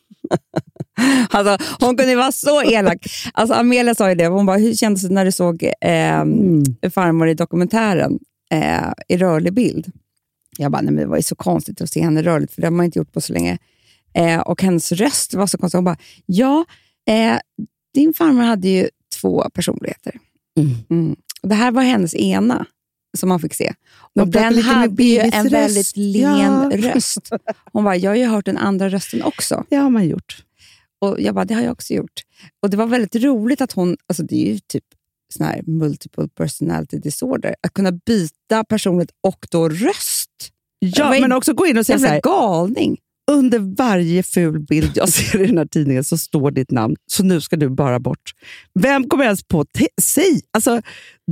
Alltså, 1.31 1.67
hon 1.81 1.97
kunde 1.97 2.17
vara 2.17 2.33
så 2.33 2.63
elak. 2.63 3.07
Alltså, 3.35 3.55
Amelia 3.55 3.95
sa 3.95 4.09
ju 4.09 4.15
det. 4.15 4.27
Hon 4.27 4.47
bara, 4.47 4.57
hur 4.57 4.75
kändes 4.75 5.03
det 5.03 5.15
när 5.15 5.25
du 5.25 5.33
såg 5.33 5.63
eh, 5.63 5.73
Mm. 6.21 6.65
farmor 6.95 7.29
i 7.29 7.35
dokumentären 7.35 8.19
eh, 8.51 8.93
i 9.09 9.17
rörlig 9.17 9.53
bild? 9.53 9.93
Jag 10.59 10.73
bara, 10.73 10.83
nej, 10.83 10.93
men 10.93 11.03
det 11.03 11.09
var 11.09 11.17
ju 11.17 11.23
så 11.23 11.35
konstigt 11.35 11.81
att 11.81 11.91
se 11.91 12.03
henne 12.03 12.23
rörligt, 12.23 12.53
för 12.55 12.61
det 12.63 12.67
har 12.67 12.73
man 12.73 12.87
inte 12.87 12.99
gjort 12.99 13.13
på 13.13 13.21
så 13.21 13.33
länge. 13.33 13.59
Eh, 14.15 14.41
och 14.41 14.63
hennes 14.63 14.93
röst 14.93 15.35
var 15.35 15.47
så 15.47 15.59
konstig. 15.59 15.77
Hon 15.77 15.85
bara, 15.85 15.97
ja, 16.27 16.65
eh, 17.09 17.39
din 17.95 18.15
farmor 18.15 18.43
hade 18.43 18.69
ju 18.69 18.89
två 19.21 19.51
personligheter. 19.55 20.15
Mm. 20.61 20.71
Mm. 20.91 21.17
Och 21.43 21.49
det 21.49 21.55
här 21.55 21.71
var 21.73 21.83
hennes 21.83 22.15
ena 22.15 22.67
som 23.19 23.29
man 23.29 23.41
fick 23.41 23.55
se. 23.55 23.75
Och 24.15 24.33
pratar 24.33 24.51
den 24.51 24.59
hade 24.63 25.03
ju 25.05 25.19
en 25.19 25.31
röst. 25.45 25.53
väldigt 25.53 25.97
len 25.97 26.39
Ja. 26.39 26.71
röst. 26.95 27.31
Hon 27.73 27.85
bara, 27.85 27.97
jag 27.97 28.11
har 28.11 28.17
ju 28.17 28.27
hört 28.27 28.47
den 28.47 28.57
andra 28.59 28.89
rösten 28.89 29.23
också. 29.23 29.65
Det 29.71 29.77
har 29.77 29.91
man 29.91 30.07
gjort. 30.09 30.45
Och 31.01 31.21
jag 31.21 31.35
bara, 31.35 31.45
det 31.45 31.55
har 31.55 31.63
jag 31.63 31.73
också 31.73 31.95
gjort. 31.95 32.21
Och 32.63 32.71
det 32.71 32.77
var 32.77 32.87
väldigt 32.87 33.17
roligt 33.25 33.61
att 33.61 33.73
hon, 33.73 33.97
alltså 34.07 34.23
det 34.23 34.35
är 34.49 34.53
ju 34.53 34.59
typ 34.59 34.85
sån 35.35 35.47
här 35.47 35.63
multiple 35.67 36.29
personality 36.29 36.99
disorder, 36.99 37.55
att 37.63 37.73
kunna 37.75 37.93
byta 37.93 38.65
personlighet 38.65 39.11
och 39.21 39.47
då 39.51 39.69
röst. 39.69 40.31
Ja, 40.79 41.11
men 41.21 41.33
också 41.33 41.53
gå 41.55 41.67
in 41.67 41.79
och 41.79 41.87
säga 41.87 41.99
så 41.99 42.07
här, 42.07 42.21
galning. 42.21 42.99
Under 43.31 43.59
varje 43.77 44.23
ful 44.23 44.61
bild 44.61 44.91
jag 44.95 45.09
ser 45.13 45.41
i 45.41 45.47
den 45.47 45.59
här 45.59 45.67
tidningen 45.67 46.05
så 46.05 46.19
står 46.19 46.51
ditt 46.51 46.71
namn, 46.71 46.97
så 47.07 47.23
nu 47.25 47.41
ska 47.41 47.57
du 47.57 47.69
bara 47.69 48.01
bort. 48.01 48.33
Vem 48.81 49.09
kommer 49.09 49.25
ens 49.25 49.45
på 49.45 49.65
Säg! 50.03 50.41
Alltså, 50.51 50.83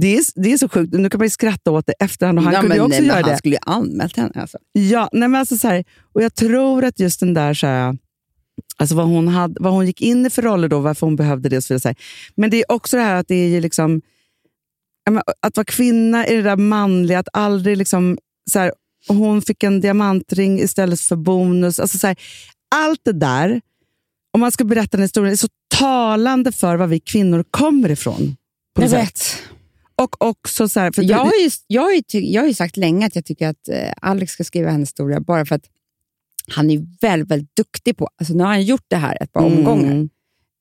det, 0.00 0.16
är, 0.16 0.42
det 0.42 0.52
är 0.52 0.58
så 0.58 0.68
sjukt. 0.68 0.92
Nu 0.94 1.10
kan 1.10 1.18
man 1.18 1.26
ju 1.26 1.30
skratta 1.30 1.70
åt 1.70 1.86
det 1.86 1.92
efterhand 1.92 2.38
och 2.38 2.44
han 2.44 2.54
Ja, 2.54 2.60
kunde 2.60 2.74
ju 2.76 2.82
också 2.82 2.98
nej, 2.98 3.06
göra 3.06 3.20
Han 3.20 3.30
det. 3.30 3.36
skulle 3.38 3.54
ju 3.54 3.60
anmält 3.66 4.16
henne. 4.16 4.32
Alltså. 4.34 4.58
Ja, 4.72 5.08
nej, 5.12 5.28
men 5.28 5.38
alltså 5.40 5.56
så 5.56 5.68
här, 5.68 5.84
och 6.12 6.22
jag 6.22 6.34
tror 6.34 6.84
att 6.84 7.00
just 7.00 7.20
den 7.20 7.34
där, 7.34 7.54
så 7.54 7.66
här, 7.66 7.96
alltså 8.76 8.94
vad, 8.94 9.06
hon 9.06 9.28
hade, 9.28 9.54
vad 9.60 9.72
hon 9.72 9.86
gick 9.86 10.00
in 10.02 10.26
i 10.26 10.30
för 10.30 10.42
roller 10.42 10.68
då, 10.68 10.78
varför 10.80 11.06
hon 11.06 11.16
behövde 11.16 11.48
det 11.48 11.56
och 11.56 11.64
så 11.64 11.74
vidare. 11.74 11.94
Men 12.34 12.50
det 12.50 12.56
är 12.56 12.72
också 12.72 12.96
det 12.96 13.02
här 13.02 13.14
att 13.14 13.28
det 13.28 13.34
är 13.56 13.60
liksom, 13.60 14.00
ja, 15.04 15.12
men 15.12 15.22
att 15.40 15.56
vara 15.56 15.64
kvinna 15.64 16.26
i 16.26 16.36
det 16.36 16.42
där 16.42 16.56
manliga, 16.56 17.18
att 17.18 17.28
aldrig 17.32 17.76
liksom, 17.76 18.18
så 18.50 18.58
här, 18.58 18.72
och 19.08 19.14
hon 19.14 19.42
fick 19.42 19.62
en 19.62 19.80
diamantring 19.80 20.60
istället 20.60 21.00
för 21.00 21.16
bonus. 21.16 21.80
Alltså 21.80 21.98
så 21.98 22.06
här, 22.06 22.16
allt 22.74 23.00
det 23.02 23.12
där, 23.12 23.60
om 24.30 24.40
man 24.40 24.52
ska 24.52 24.64
berätta 24.64 24.96
den 24.96 25.02
historien, 25.02 25.32
är 25.32 25.36
så 25.36 25.48
talande 25.78 26.52
för 26.52 26.76
var 26.76 26.86
vi 26.86 27.00
kvinnor 27.00 27.44
kommer 27.50 27.90
ifrån. 27.90 28.36
Jag 28.78 28.88
vet. 28.88 29.22
Och 29.94 30.22
också 30.22 30.68
så 30.68 30.80
här, 30.80 30.92
för 30.92 31.02
Jag 31.02 31.18
har, 31.18 31.32
ju, 31.42 31.50
jag, 31.66 31.82
har 31.82 31.92
ju 31.92 32.02
jag 32.20 32.42
har 32.42 32.48
ju 32.48 32.54
sagt 32.54 32.76
länge 32.76 33.06
att 33.06 33.16
jag 33.16 33.24
tycker 33.24 33.48
att 33.48 33.68
eh, 33.68 33.92
Alex 34.00 34.32
ska 34.32 34.44
skriva 34.44 34.70
hennes 34.70 34.88
historia 34.88 35.20
bara 35.20 35.46
för 35.46 35.54
att 35.54 35.64
han 36.48 36.70
är 36.70 36.86
väldigt, 37.00 37.30
väldigt 37.30 37.56
duktig 37.56 37.96
på, 37.96 38.08
alltså 38.16 38.34
nu 38.34 38.42
har 38.42 38.50
han 38.50 38.62
gjort 38.62 38.84
det 38.88 38.96
här 38.96 39.22
ett 39.22 39.32
par 39.32 39.46
Mm. 39.46 39.58
omgångar, 39.58 40.08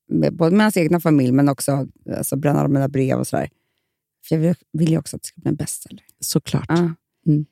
med, 0.08 0.36
både 0.36 0.56
med 0.56 0.64
hans 0.64 0.76
egna 0.76 1.00
familj 1.00 1.32
men 1.32 1.48
också 1.48 1.88
alltså, 2.16 2.36
bränna 2.36 2.68
mina 2.68 2.88
brev 2.88 3.18
och 3.18 3.26
sådär. 3.26 3.48
För 4.28 4.34
jag 4.36 4.42
vill, 4.42 4.54
vill 4.72 4.90
ju 4.90 4.98
också 4.98 5.16
att 5.16 5.22
det 5.22 5.28
ska 5.28 5.40
bli 5.40 5.48
en 5.48 5.56
bestseller. 5.56 6.04
Såklart. 6.20 6.66
Ja. 6.68 6.94
Mm. 7.26 7.46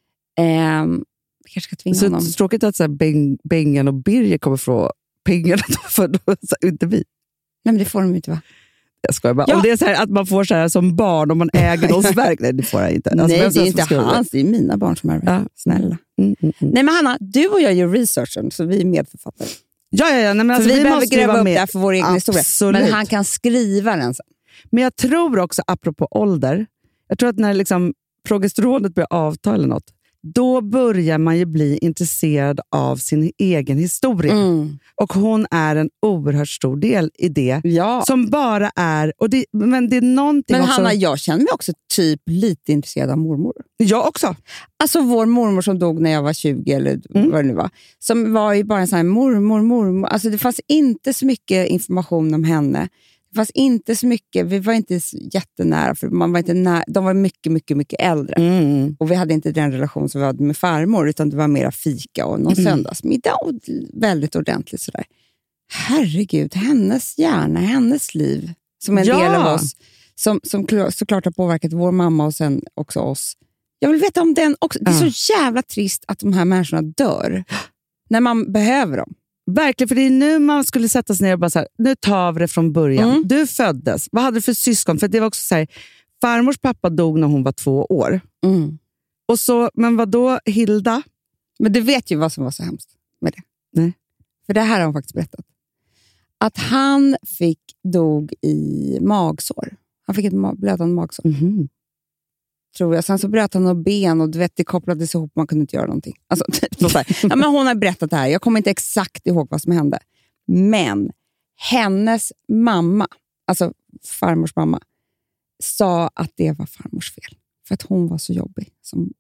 Vi 1.45 1.51
kanske 1.53 1.69
ska 1.69 1.77
tvinga 1.77 1.95
Så, 1.95 2.07
honom. 2.07 2.21
så 2.21 2.33
tråkigt 2.33 2.65
att 2.65 2.77
så 2.77 2.83
här, 2.83 2.89
Beng, 2.89 3.39
Bengan 3.45 3.89
och 3.89 3.95
Birger 3.95 4.39
kommer 4.39 4.57
få 4.57 4.93
pengarna, 5.25 5.63
för 5.91 6.09
då, 6.09 6.19
inte 6.69 6.87
vi. 6.87 6.97
Nej, 7.65 7.73
men 7.73 7.79
det 7.79 7.85
får 7.85 8.01
de 8.03 8.15
inte 8.15 8.31
va? 8.31 8.41
Jag 9.01 9.15
skojar 9.15 9.35
bara. 9.35 9.45
Ja. 9.49 9.57
Om 9.57 9.63
det 9.63 9.71
är 9.71 9.77
så 9.77 9.85
här, 9.85 10.03
att 10.03 10.11
man 10.11 10.27
får 10.27 10.45
så 10.45 10.55
här 10.55 10.69
som 10.69 10.97
barn, 10.97 11.31
om 11.31 11.39
man 11.39 11.51
äger 11.53 11.89
någons 11.89 12.13
verk. 12.17 12.41
Nej, 12.41 12.53
det 12.53 12.63
får 12.63 12.81
jag 12.81 12.93
inte. 12.93 13.11
Alltså, 13.11 13.27
Nej, 13.27 13.51
det 13.51 13.61
är 13.61 13.67
inte 13.67 13.95
hans, 13.95 14.31
det 14.31 14.41
är 14.41 14.45
mina 14.45 14.77
barn 14.77 14.97
som 14.97 15.11
är 15.11 15.23
Ja. 15.27 15.43
Snälla. 15.55 15.99
Mm, 16.19 16.37
mm, 16.43 16.53
mm. 16.61 16.73
Nej 16.75 16.83
men 16.83 16.95
Hanna, 16.95 17.17
du 17.21 17.49
och 17.49 17.61
jag 17.61 17.75
gör 17.75 17.89
researchen 17.89 18.51
så 18.51 18.65
vi 18.65 18.81
är 18.81 18.85
medförfattare. 18.85 19.49
Ja, 19.91 20.09
ja, 20.11 20.17
ja. 20.19 20.35
Nej, 20.35 20.45
men 20.45 20.57
alltså, 20.57 20.69
vi, 20.71 20.77
vi 20.77 20.83
behöver 20.83 21.07
gräva 21.07 21.39
upp 21.39 21.45
med. 21.45 21.55
det 21.55 21.59
här 21.61 21.67
för 21.67 21.79
vår 21.79 21.93
egen 21.93 22.15
historia. 22.15 22.41
Absolut. 22.41 22.83
Men 22.83 22.93
han 22.93 23.07
kan 23.07 23.25
skriva 23.25 23.97
den 23.97 24.15
sen. 24.15 24.27
Men 24.71 24.83
jag 24.85 24.97
tror 24.97 25.39
också, 25.39 25.63
apropå 25.67 26.09
ålder, 26.11 26.67
jag 27.09 27.19
tror 27.19 27.29
att 27.29 27.39
när 27.39 27.55
liksom 27.55 27.95
progesteronet 28.29 28.95
börjar 28.95 29.09
avta 29.11 29.55
eller 29.55 29.69
något, 29.69 29.85
då 30.23 30.61
börjar 30.61 31.19
man 31.19 31.39
ju 31.39 31.45
bli 31.45 31.79
intresserad 31.79 32.61
av 32.71 32.97
sin 32.97 33.33
egen 33.39 33.79
historia. 33.79 34.33
Mm. 34.33 34.79
Och 34.95 35.13
hon 35.13 35.47
är 35.51 35.77
en 35.77 35.91
oerhört 36.03 36.49
stor 36.49 36.77
del 36.77 37.11
i 37.19 37.29
det. 37.29 37.61
Ja. 37.65 38.03
Som 38.07 38.31
bara 38.31 38.71
är... 38.77 39.13
Och 39.19 39.31
det, 39.31 39.45
men 39.53 39.89
det 39.89 39.97
är 39.97 40.01
någonting 40.03 40.57
Men 40.57 40.63
också... 40.63 40.73
Hanna, 40.73 40.95
jag 40.95 41.19
känner 41.19 41.39
mig 41.39 41.53
också 41.53 41.73
typ 41.97 42.21
lite 42.27 42.73
intresserad 42.73 43.11
av 43.11 43.19
mormor. 43.19 43.53
Jag 43.77 44.07
också. 44.07 44.37
Alltså 44.83 45.01
vår 45.01 45.27
mormor 45.27 45.63
som 45.63 45.79
dog 45.79 46.01
när 46.01 46.11
jag 46.11 46.23
var 46.23 46.33
20 46.33 46.73
eller 46.73 47.01
Mm. 47.15 47.31
vad 47.31 47.45
det 47.45 47.49
nu 47.49 47.55
var. 47.55 47.71
Som 47.99 48.33
var 48.33 48.55
ju 48.55 48.65
bara 48.65 48.81
en 48.81 48.89
sån 48.89 48.97
här 48.97 49.05
mormor, 49.05 49.61
mormor. 49.61 50.09
Alltså 50.09 50.31
det 50.31 50.39
fanns 50.39 50.61
inte 50.69 51.15
så 51.15 51.27
mycket 51.27 51.69
information 51.69 52.35
om 52.35 52.45
henne. 52.45 52.89
Det 53.31 53.37
fanns 53.37 53.51
inte 53.51 53.97
så 53.97 54.07
mycket, 54.07 54.47
vi 54.47 54.59
var 54.59 54.73
inte 54.73 55.01
jättenära, 55.33 55.95
för 55.95 56.09
man 56.09 56.33
var 56.33 56.39
inte 56.39 56.55
nära, 56.55 56.85
de 56.89 57.05
var 57.05 57.15
mycket, 57.15 57.53
mycket, 57.53 57.77
mycket 57.77 58.01
äldre. 58.01 58.35
Mm. 58.35 58.97
Och 59.01 59.11
vi 59.11 59.15
hade 59.15 59.35
inte 59.35 59.53
den 59.53 59.73
relation 59.73 60.09
som 60.09 60.21
vi 60.21 60.27
hade 60.27 60.43
med 60.43 60.57
farmor, 60.57 61.09
utan 61.09 61.31
det 61.31 61.37
var 61.37 61.49
mera 61.49 61.71
fika 61.73 62.27
och 62.27 62.41
någon 62.41 62.53
Mm. 62.53 62.65
söndagsmiddag 62.65 63.35
och 63.35 63.53
väldigt 63.93 64.37
ordentligt 64.37 64.81
sådär. 64.81 65.05
Herregud, 65.73 66.55
hennes 66.55 67.19
hjärna, 67.19 67.61
hennes 67.61 68.15
liv, 68.15 68.53
som 68.85 68.99
en 68.99 69.05
Ja. 69.05 69.19
del 69.19 69.35
av 69.35 69.55
oss, 69.55 69.77
som, 70.15 70.41
som 70.43 70.67
kl- 70.67 70.91
såklart 70.91 71.25
har 71.25 71.33
påverkat 71.33 71.73
vår 71.73 71.93
mamma 71.93 72.27
och 72.27 72.35
sen 72.35 72.63
också 72.75 73.01
oss. 73.01 73.35
Jag 73.79 73.91
vill 73.91 74.01
veta 74.01 74.23
om 74.23 74.35
den 74.35 74.57
också. 74.59 74.79
Det 74.83 74.91
är 74.91 75.05
Ja. 75.05 75.11
så 75.11 75.33
jävla 75.33 75.63
trist 75.63 76.05
att 76.09 76.19
de 76.19 76.33
här 76.33 76.45
människorna 76.45 76.83
dör 76.83 77.45
när 78.11 78.21
man 78.21 78.53
behöver 78.53 78.97
dem. 78.97 79.15
Verkligen, 79.51 79.89
för 79.89 79.95
det 79.95 80.03
är 80.07 80.11
nu 80.11 80.39
man 80.39 80.65
skulle 80.65 80.89
sätta 80.89 81.15
sig 81.15 81.27
ner 81.27 81.33
och 81.33 81.39
bara 81.39 81.51
så 81.51 81.59
här, 81.59 81.69
nu 81.79 81.95
tar 81.95 82.33
vi 82.33 82.41
det 82.41 82.49
från 82.49 82.73
början. 82.73 83.11
Mm. 83.11 83.29
Du 83.29 83.47
föddes, 83.47 84.09
vad 84.13 84.25
hade 84.25 84.37
du 84.37 84.43
för 84.43 84.53
syskon? 84.53 84.99
För 84.99 85.09
det 85.09 85.21
var 85.21 85.27
också 85.27 85.43
så 85.43 85.55
här, 85.55 85.67
farmors 86.21 86.59
pappa 86.59 86.91
dog 86.91 87.19
när 87.19 87.27
hon 87.27 87.43
var 87.43 87.53
två 87.53 87.85
år. 87.85 88.21
Och 89.29 89.41
så, 89.41 89.71
men 89.75 89.97
vad 89.97 90.09
då 90.09 90.39
Hilda? 90.45 91.03
Men 91.59 91.73
du 91.73 91.81
vet 91.81 92.11
ju 92.11 92.17
vad 92.17 92.33
som 92.33 92.45
var 92.45 92.51
så 92.51 92.63
hemskt 92.63 92.91
med 93.21 93.33
det. 93.33 93.43
Nej. 93.81 93.93
För 94.47 94.55
det 94.55 94.61
här 94.61 94.79
har 94.79 94.85
hon 94.85 94.95
faktiskt 94.95 95.15
berättat. 95.15 95.45
Att 96.39 96.59
han 96.59 97.17
fick, 97.39 97.61
dog 97.93 98.35
i 98.43 98.99
magsår. 99.01 99.77
Han 100.07 100.15
fick 100.15 100.25
ett 100.25 100.33
ma- 100.33 100.57
blödande 100.57 100.95
magsår, 100.95 101.23
tror 102.79 102.95
jag. 102.95 103.05
Sen 103.05 103.19
så 103.19 103.29
bröt 103.29 103.55
han 103.55 103.63
några 103.63 103.75
ben 103.75 104.21
och 104.21 104.31
du 104.31 104.39
vet, 104.39 104.57
det 104.57 104.65
kopplades 104.65 105.15
ihop 105.15 105.33
man 105.37 105.47
kunde 105.47 105.61
inte 105.61 105.77
göra 105.77 105.87
någonting. 105.87 106.17
Alltså, 106.29 106.45
typ 106.53 106.75
så 106.91 107.03
ja, 107.23 107.37
men 107.37 107.51
hon 107.51 107.67
har 107.67 107.75
berättat 107.75 108.11
det 108.11 108.17
här. 108.17 108.29
Jag 108.29 108.43
kommer 108.43 108.59
inte 108.59 108.71
exakt 108.71 109.27
ihåg 109.27 109.49
vad 109.51 109.63
som 109.63 109.73
hände. 109.73 109.99
Men 110.47 111.11
hennes 111.57 112.33
mamma, 112.49 113.09
alltså 113.47 113.73
farmors 114.05 114.57
mamma, 114.57 114.81
sa 115.63 116.11
att 116.15 116.33
det 116.37 116.53
var 116.53 116.67
farmors 116.67 117.15
fel. 117.15 117.39
För 117.69 117.75
att 117.75 117.83
hon 117.83 118.09
var 118.09 118.19
så 118.19 118.33
jobbig 118.33 118.69
som 118.83 119.13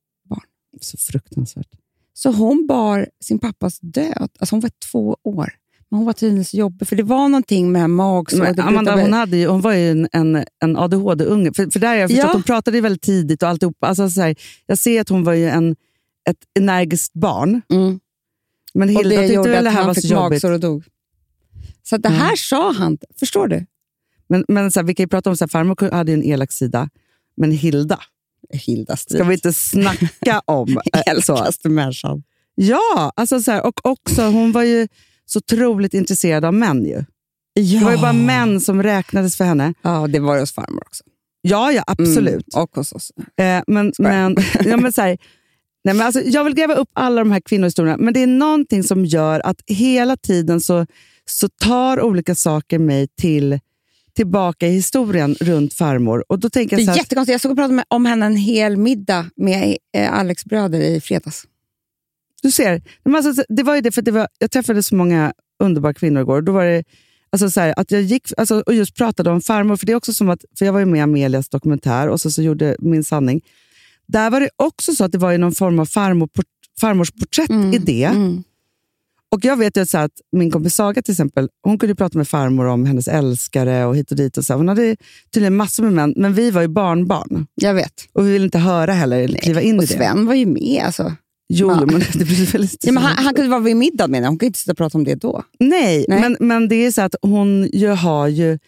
Så 0.80 0.96
fruktansvärt. 0.96 1.68
så 2.12 2.32
hon 2.32 2.66
bar 2.66 3.08
sin 3.20 3.38
pappas 3.38 3.78
död. 3.80 4.30
Alltså 4.38 4.54
hon 4.54 4.60
var 4.60 4.70
två 4.92 5.16
år. 5.22 5.52
Men 5.90 5.98
hon 5.98 6.06
var 6.06 6.12
tydligen 6.12 6.44
så 6.44 6.56
jobbig, 6.56 6.88
för 6.88 6.96
det 6.96 7.02
var 7.02 7.28
någonting 7.28 7.72
med 7.72 7.90
magsår. 7.90 8.60
Amanda, 8.60 9.00
hon, 9.00 9.12
hade 9.12 9.36
ju, 9.36 9.46
hon 9.46 9.60
var 9.60 9.72
ju 9.72 9.90
en, 9.90 10.08
en, 10.12 10.44
en 10.64 10.76
ADHD-unge. 10.76 11.52
För, 11.56 11.70
för 11.70 11.80
där 11.80 11.88
har 11.88 11.94
jag 11.94 12.10
förstått, 12.10 12.24
Ja. 12.26 12.32
hon 12.32 12.42
pratade 12.42 12.76
ju 12.76 12.80
väldigt 12.80 13.02
tidigt 13.02 13.42
och 13.42 13.48
alltihop. 13.48 13.76
Alltså, 13.84 14.10
så 14.10 14.20
här, 14.20 14.34
jag 14.66 14.78
ser 14.78 15.00
att 15.00 15.08
hon 15.08 15.24
var 15.24 15.32
ju 15.32 15.48
en, 15.48 15.76
ett 16.28 16.36
energiskt 16.58 17.12
barn. 17.12 17.62
Mm. 17.72 18.00
Men 18.74 18.88
Och 18.96 19.02
Hilda 19.04 19.20
det 19.20 19.28
tyckte 19.28 19.50
väl 19.50 19.64
det 19.64 19.70
här 19.70 19.86
var 19.86 19.94
så 19.94 20.06
jobbigt. 20.06 20.44
och 20.44 20.60
dog. 20.60 20.84
Så 21.82 21.96
det 21.96 22.08
Mm. 22.08 22.20
här 22.20 22.36
sa 22.36 22.72
han, 22.72 22.98
förstår 23.18 23.48
du? 23.48 23.66
Men, 24.28 24.44
men 24.48 24.72
så 24.72 24.80
här, 24.80 24.86
vi 24.86 24.94
kan 24.94 25.04
ju 25.04 25.08
prata 25.08 25.30
om 25.30 25.36
att 25.40 25.52
farmor 25.52 25.90
hade 25.90 26.12
ju 26.12 26.14
en 26.18 26.24
elak 26.24 26.52
sida. 26.52 26.88
Men 27.36 27.52
Hilda, 27.52 27.98
Hilda 28.50 28.96
ska 28.96 29.24
vi 29.24 29.34
inte 29.34 29.52
snacka 29.52 30.42
om 30.44 30.68
så? 30.94 31.00
Älskaste 31.10 31.68
människan. 31.68 32.22
Ja, 32.54 33.12
alltså 33.16 33.40
så 33.40 33.50
här, 33.52 33.66
och 33.66 33.86
också 33.86 34.22
hon 34.22 34.52
var 34.52 34.62
ju 34.62 34.88
så 35.30 35.38
otroligt 35.38 35.94
intresserad 35.94 36.44
av 36.44 36.54
män. 36.54 36.84
Ju. 36.84 37.04
Ja. 37.54 37.78
Det 37.78 37.84
var 37.84 37.92
ju 37.92 37.98
bara 37.98 38.12
män 38.12 38.60
som 38.60 38.82
räknades 38.82 39.36
för 39.36 39.44
henne. 39.44 39.74
Ja, 39.82 40.06
det 40.06 40.18
var 40.18 40.34
det 40.34 40.40
hos 40.40 40.52
farmor 40.52 40.82
också. 40.86 41.04
Ja, 41.42 41.72
ja 41.72 41.84
absolut. 41.86 42.54
Mm, 42.54 42.62
och 42.62 42.76
hos 42.76 42.92
oss. 42.92 43.12
Eh, 43.40 43.62
men, 43.66 43.92
men, 43.98 44.36
ja, 44.64 44.76
men 44.76 44.92
så 44.92 45.00
här, 45.00 45.18
nej, 45.84 45.94
men 45.94 46.06
alltså, 46.06 46.20
jag 46.20 46.44
vill 46.44 46.54
gräva 46.54 46.74
upp 46.74 46.88
alla 46.92 47.20
de 47.20 47.32
här 47.32 47.40
kvinnohistorierna, 47.40 47.96
men 47.96 48.14
det 48.14 48.22
är 48.22 48.26
någonting 48.26 48.82
som 48.82 49.04
gör 49.04 49.46
att 49.46 49.62
hela 49.66 50.16
tiden 50.16 50.60
så, 50.60 50.86
så 51.24 51.48
tar 51.48 52.00
olika 52.02 52.34
saker 52.34 52.78
mig 52.78 53.08
till 53.20 53.60
tillbaka 54.18 54.66
i 54.66 54.70
historien 54.70 55.36
runt 55.40 55.74
farmor. 55.74 56.24
Och 56.28 56.38
då 56.38 56.50
tänker 56.50 56.76
Det 56.76 56.82
jag 56.82 56.86
så 56.86 56.90
är 56.90 56.94
här, 56.94 57.00
jättekonstigt. 57.00 57.32
Jag 57.32 57.40
såg 57.40 57.50
och 57.50 57.56
pratade 57.56 57.74
med, 57.74 57.84
om 57.88 58.06
henne 58.06 58.26
en 58.26 58.36
hel 58.36 58.76
middag 58.76 59.26
med 59.36 59.76
eh, 59.96 60.18
Alex 60.18 60.44
bröder 60.44 60.80
i 60.80 61.00
fredags. 61.00 61.44
Du 62.42 62.50
ser, 62.50 62.82
men 63.04 63.14
alltså, 63.14 63.44
det 63.48 63.62
var 63.62 63.74
ju 63.74 63.80
det, 63.80 63.92
för 63.92 64.02
det 64.02 64.10
var, 64.10 64.28
jag 64.38 64.50
träffade 64.50 64.82
så 64.82 64.94
många 64.94 65.32
underbara 65.62 65.94
kvinnor 65.94 66.20
igår. 66.22 66.42
Då 66.42 66.52
var 66.52 66.64
det 66.64 66.84
alltså, 67.32 67.50
så 67.50 67.60
här, 67.60 67.74
att 67.76 67.90
jag 67.90 68.02
gick 68.02 68.32
alltså, 68.36 68.60
och 68.66 68.74
just 68.74 68.94
pratade 68.94 69.30
om 69.30 69.40
farmor, 69.40 69.76
för 69.76 69.86
det 69.86 69.92
är 69.92 69.96
också 69.96 70.12
som 70.12 70.28
att, 70.28 70.44
för 70.58 70.66
jag 70.66 70.72
var 70.72 70.80
ju 70.80 70.86
med 70.86 70.98
i 70.98 71.02
Amelias 71.02 71.48
dokumentär 71.48 72.08
och 72.08 72.20
så, 72.20 72.30
så 72.30 72.42
gjorde 72.42 72.76
Min 72.78 73.04
sanning. 73.04 73.40
Där 74.06 74.30
var 74.30 74.40
det 74.40 74.50
också 74.56 74.94
så 74.94 75.04
att 75.04 75.12
det 75.12 75.18
var 75.18 75.32
ju 75.32 75.38
någon 75.38 75.54
form 75.54 75.78
av 75.78 75.86
farmor, 75.86 76.28
farmorsporträtt 76.80 77.50
i 77.74 77.78
det. 77.78 78.04
Mm. 78.04 78.42
Och 79.30 79.44
jag 79.44 79.56
vet 79.56 79.76
ju 79.76 79.86
så 79.86 79.98
att 79.98 80.12
min 80.32 80.50
kompis 80.50 80.74
Saga 80.74 81.02
till 81.02 81.12
exempel, 81.12 81.48
hon 81.62 81.78
kunde 81.78 81.94
prata 81.94 82.18
med 82.18 82.28
farmor 82.28 82.66
om 82.66 82.86
hennes 82.86 83.08
älskare 83.08 83.84
och 83.84 83.96
hit 83.96 84.10
och 84.10 84.16
dit. 84.16 84.38
Och 84.38 84.44
så. 84.44 84.54
Hon 84.54 84.68
hade 84.68 84.96
tydligen 85.34 85.56
massor 85.56 85.82
med 85.82 85.92
män, 85.92 86.14
men 86.16 86.34
vi 86.34 86.50
var 86.50 86.62
ju 86.62 86.68
barnbarn. 86.68 87.46
Jag 87.54 87.74
vet. 87.74 87.92
Och 88.12 88.26
vi 88.26 88.32
ville 88.32 88.44
inte 88.44 88.58
höra 88.58 88.92
heller, 88.92 89.18
eller 89.18 89.38
kliva 89.38 89.60
in 89.60 89.74
i 89.74 89.78
Och 89.78 89.82
det. 89.82 89.88
Sven 89.88 90.26
var 90.26 90.34
ju 90.34 90.46
med. 90.46 90.82
Alltså. 90.84 91.12
Jo, 91.48 91.70
Ja. 91.70 91.86
men 91.86 92.00
det 92.14 92.24
blir 92.24 92.52
väldigt... 92.52 92.84
Ja, 92.86 92.92
men 92.92 93.02
han, 93.02 93.24
han 93.24 93.34
kunde 93.34 93.50
vara 93.50 93.60
vid 93.60 93.76
middag 93.76 94.06
med 94.06 94.18
henne. 94.18 94.28
Hon 94.28 94.38
kunde 94.38 94.46
inte 94.46 94.58
sitta 94.58 94.72
och 94.72 94.76
prata 94.78 94.98
om 94.98 95.04
det 95.04 95.14
då. 95.14 95.42
Nej, 95.58 96.04
Nej. 96.08 96.20
Men, 96.20 96.36
men 96.40 96.68
det 96.68 96.74
är 96.86 96.92
så 96.92 97.02
att 97.02 97.14
hon 97.22 97.68
ju 97.72 97.88
har 97.88 98.28
ju 98.28 98.58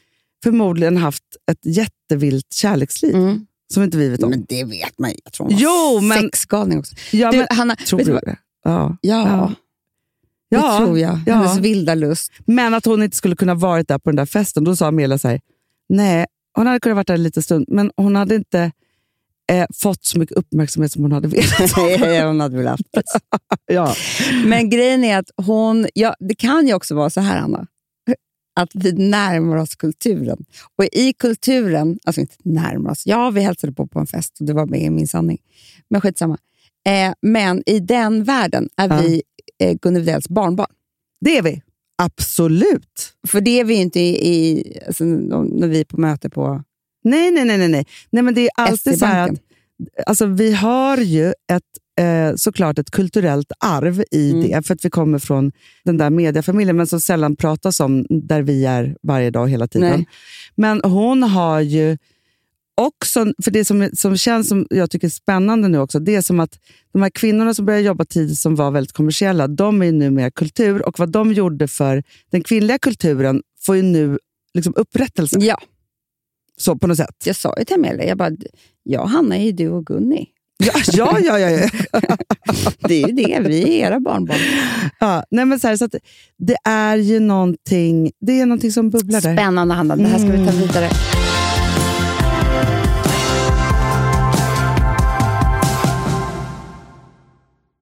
förmodligen 0.43 0.97
haft 0.97 1.23
ett 1.51 1.67
jättevilt 1.77 2.53
kärleksliv 2.53 3.15
som 3.75 3.83
inte 3.83 3.99
vi 3.99 4.09
vet 4.09 4.23
om. 4.23 4.31
Men 4.31 4.45
det 4.49 4.65
vet 4.65 4.99
man 4.99 5.11
ju. 5.11 5.17
Jag 5.25 5.33
tror 5.33 5.47
hon 5.47 5.57
Jo, 5.59 6.01
men- 6.03 6.21
sexgalning 6.21 6.79
också. 6.79 6.95
ja, 7.13 7.31
du, 7.33 7.39
men, 7.39 7.47
Hanna, 7.51 7.77
tror 7.77 7.99
du 7.99 8.05
det? 8.05 8.37
Ja. 8.65 8.97
Ja, 9.01 9.53
Ja. 10.51 10.61
det 10.79 10.85
tror 10.85 10.99
jag. 10.99 11.19
ja. 11.27 11.35
Hennes 11.35 11.59
vilda 11.59 11.95
lust. 11.95 12.33
Men 12.47 12.75
att 12.75 12.85
hon 12.85 13.03
inte 13.03 13.17
skulle 13.17 13.37
kunna 13.37 13.55
varit 13.55 13.89
där 13.89 13.99
på 13.99 14.11
den 14.11 14.17
där 14.17 14.27
festen, 14.27 14.65
då 14.65 14.77
sa 14.77 14.87
Amelia 14.87 15.19
så 15.19 15.29
här, 15.29 15.41
nej, 15.89 16.27
hon 16.55 16.67
hade 16.67 16.81
kunnat 16.81 16.97
varit 16.97 17.07
där 17.07 17.15
en 17.15 17.23
liten 17.23 17.43
stund, 17.43 17.65
men 17.69 17.91
hon 17.97 18.17
hade 18.17 18.35
inte 18.35 18.73
eh, 19.51 19.67
fått 19.75 20.05
så 20.05 20.19
mycket 20.19 20.37
uppmärksamhet 20.37 20.93
som 20.93 21.03
hon 21.03 21.13
hade 21.13 21.29
velat. 21.29 21.73
hon 22.27 22.41
hade 22.41 22.57
velat. 22.57 22.81
ja. 23.67 23.95
Men 24.45 24.71
grejen 24.71 25.05
är 25.05 25.19
att 25.19 25.31
hon... 25.37 25.87
Ja, 25.95 26.15
det 26.21 26.35
kan 26.35 26.67
ju 26.67 26.75
också 26.75 26.95
vara 26.95 27.11
så 27.11 27.21
här, 27.21 27.39
Anna. 27.39 27.67
Att 28.61 28.71
vi 28.75 28.93
närmar 28.93 29.57
oss 29.57 29.77
kulturen. 29.77 30.45
Och 30.79 30.85
i 30.93 31.13
kulturen, 31.13 31.99
alltså 32.05 32.21
inte 32.21 32.35
närmar 32.45 32.91
oss, 32.91 33.07
ja 33.07 33.31
vi 33.31 33.41
hälsade 33.41 33.73
på 33.73 33.87
på 33.87 33.99
en 33.99 34.07
fest 34.07 34.41
och 34.41 34.47
du 34.47 34.53
var 34.53 34.67
med 34.67 34.81
i 34.83 34.91
min 34.91 35.09
sanning. 35.09 35.39
Men 35.91 36.01
skitsamma. 36.01 36.39
Eh, 36.87 37.13
men 37.23 37.63
i 37.67 37.81
den 37.81 38.25
världen 38.25 38.69
är 38.77 38.89
Ja. 38.89 39.01
vi 39.03 39.23
eh, 39.59 39.77
Gunnar 39.83 40.01
Widells 40.01 40.29
barnbarn. 40.29 40.71
Det 41.21 41.39
är 41.39 41.43
vi. 41.43 41.63
Absolut. 42.03 43.13
För 43.29 43.41
det 43.41 43.61
är 43.61 43.65
vi 43.65 43.75
inte 43.75 44.01
i, 44.01 44.29
i, 44.35 44.79
alltså, 44.87 45.05
när 45.05 45.69
vi 45.69 45.81
är 45.81 45.85
på 45.85 46.01
möte 46.01 46.31
på 46.31 46.63
Nej, 47.05 47.31
nej, 47.31 47.45
nej. 47.45 47.59
nej, 47.59 47.69
nej. 47.69 47.87
nej 48.11 48.23
men 48.23 48.35
det 48.35 48.41
är 48.41 48.51
alltid 48.57 48.99
så 48.99 49.07
att 49.07 49.31
alltså, 50.07 50.27
vi 50.27 50.53
har 50.53 50.97
ju 50.97 51.27
ett, 51.29 51.63
eh, 52.01 52.35
såklart 52.37 52.79
ett 52.79 52.91
kulturellt 52.91 53.53
arv 53.59 54.03
i 54.11 54.31
Mm. 54.31 54.43
det, 54.43 54.67
för 54.67 54.75
att 54.75 54.85
vi 54.85 54.91
kommer 54.91 55.19
från 55.19 55.53
den 55.85 55.97
där 55.97 56.11
mediafamiljen, 56.11 56.77
men 56.77 56.87
som 56.87 57.01
sällan 57.01 57.37
pratas 57.37 57.81
om 57.81 58.07
där 58.09 58.43
vi 58.43 58.65
är 58.65 58.97
varje 59.03 59.31
dag 59.31 59.49
hela 59.49 59.69
tiden. 59.69 59.91
Nej. 59.91 60.07
Men 60.55 60.81
hon 60.85 61.23
har 61.23 61.61
ju 61.61 61.99
också, 62.75 63.33
för 63.45 63.51
det 63.51 63.65
som, 63.65 63.91
som 63.93 64.17
känns 64.17 64.49
som 64.49 64.67
jag 64.71 64.91
tycker 64.91 65.07
är 65.07 65.11
spännande 65.11 65.69
nu 65.69 65.79
också, 65.79 65.99
det 65.99 66.15
är 66.15 66.23
som 66.23 66.41
att 66.41 66.59
de 66.93 67.03
här 67.03 67.11
kvinnorna 67.11 67.55
som 67.55 67.67
började 67.67 67.85
jobba 67.85 68.05
tidigt 68.05 68.39
som 68.39 68.55
var 68.57 68.71
väldigt 68.71 68.93
kommersiella, 68.93 69.49
de 69.49 69.83
är 69.83 69.87
ju 69.87 69.93
nu 69.93 70.11
mer 70.11 70.31
kultur 70.31 70.89
och 70.89 70.99
vad 70.99 71.13
de 71.13 71.33
gjorde 71.33 71.69
för 71.69 72.03
den 72.31 72.43
kvinnliga 72.43 72.79
kulturen 72.79 73.43
får 73.67 73.77
ju 73.77 73.83
nu 73.83 74.19
liksom 74.55 74.73
upprättelse. 74.77 75.39
Ja, 75.41 75.59
Så 76.61 76.77
på 76.77 76.87
något 76.87 76.97
sätt. 76.97 77.23
jag 77.25 77.37
sa 77.37 77.55
ju 77.59 77.65
till 77.65 77.75
Amelia, 77.75 78.05
jag 78.05 78.19
bara, 78.19 78.31
jag 78.83 79.05
Hanna 79.05 79.37
är 79.37 79.45
ju 79.45 79.53
du 79.53 79.69
och 79.69 79.87
Gunni. 79.87 80.27
Ja, 80.93 81.19
ja, 81.19 81.39
ja. 81.39 81.39
ja, 81.39 81.69
ja. 81.93 82.17
Det 82.89 83.03
är 83.03 83.09
ju 83.09 83.15
det, 83.15 83.41
vi 83.41 83.63
är 83.63 83.87
era 83.87 84.01
barnbarn. 84.01 84.39
Ja, 85.01 85.25
nej 85.31 85.45
men 85.45 85.61
så 85.61 85.69
här, 85.69 85.77
så 85.77 85.85
att 85.85 85.95
det 86.39 86.57
är 86.65 86.97
ju 86.97 87.21
någonting, 87.21 88.11
det 88.21 88.41
är 88.41 88.47
någonting 88.47 88.73
som 88.73 88.91
bubblar 88.91 89.21
där. 89.21 89.35
Spännande 89.37 89.75
Hanna, 89.75 89.97
det 89.97 90.05
här 90.05 90.19
ska 90.19 90.29
vi 90.29 90.47
ta 90.47 90.53
vidare. 90.53 90.91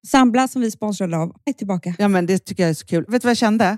Sambla 0.07 0.47
som 0.47 0.61
vi 0.61 0.71
sponsrade 0.71 1.17
av 1.17 1.35
är 1.45 1.53
tillbaka. 1.53 1.95
Ja, 1.97 2.07
men 2.07 2.25
det 2.25 2.39
tycker 2.39 2.63
jag 2.63 2.69
är 2.69 2.73
så 2.73 2.85
kul. 2.85 3.05
Vet 3.07 3.21
du 3.21 3.25
vad 3.25 3.31
jag 3.31 3.37
kände? 3.37 3.77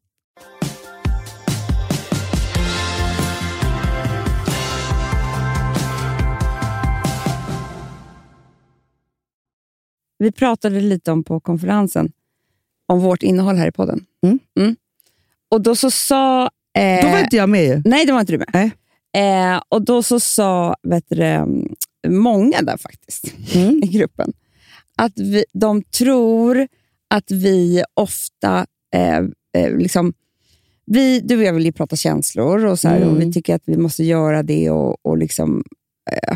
Vi 10.21 10.31
pratade 10.31 10.81
lite 10.81 11.11
om 11.11 11.23
på 11.23 11.39
konferensen, 11.39 12.11
om 12.87 12.99
vårt 12.99 13.23
innehåll 13.23 13.55
här 13.55 13.67
i 13.67 13.71
podden. 13.71 14.05
Mm. 14.57 14.75
Och 15.51 15.61
då 15.61 15.75
så 15.75 15.91
sa... 15.91 16.49
Eh, 16.77 17.01
Då 17.05 17.11
var 17.11 17.19
inte 17.19 17.35
jag 17.35 17.49
med 17.49 17.63
ju. 17.65 17.81
Nej, 17.85 18.05
det 18.05 18.11
var 18.11 18.19
inte 18.19 18.33
du 18.33 18.37
med. 18.53 18.71
Eh, 19.17 19.61
och 19.69 19.81
då 19.85 20.03
så 20.03 20.19
sa 20.19 20.75
vet 20.83 21.03
du, 21.09 21.45
många 22.07 22.61
där 22.61 22.77
faktiskt, 22.77 23.33
Mm. 23.55 23.77
i 23.83 23.87
gruppen, 23.87 24.33
att 24.95 25.19
vi, 25.19 25.45
de 25.53 25.83
tror 25.83 26.67
att 27.07 27.31
vi 27.31 27.83
ofta... 27.93 28.65
Eh, 28.95 29.17
eh, 29.57 29.77
liksom, 29.77 30.13
vi, 30.85 31.19
du 31.19 31.37
och 31.37 31.43
jag 31.43 31.53
vill 31.53 31.65
ju 31.65 31.71
prata 31.71 31.95
känslor 31.95 32.65
och, 32.65 32.79
så 32.79 32.87
här, 32.87 33.01
och 33.03 33.11
vi 33.17 33.21
Mm. 33.21 33.31
tycker 33.33 33.55
att 33.55 33.63
vi 33.65 33.77
måste 33.77 34.03
göra 34.03 34.43
det 34.43 34.69
och, 34.69 34.97
och 35.05 35.17
liksom, 35.17 35.63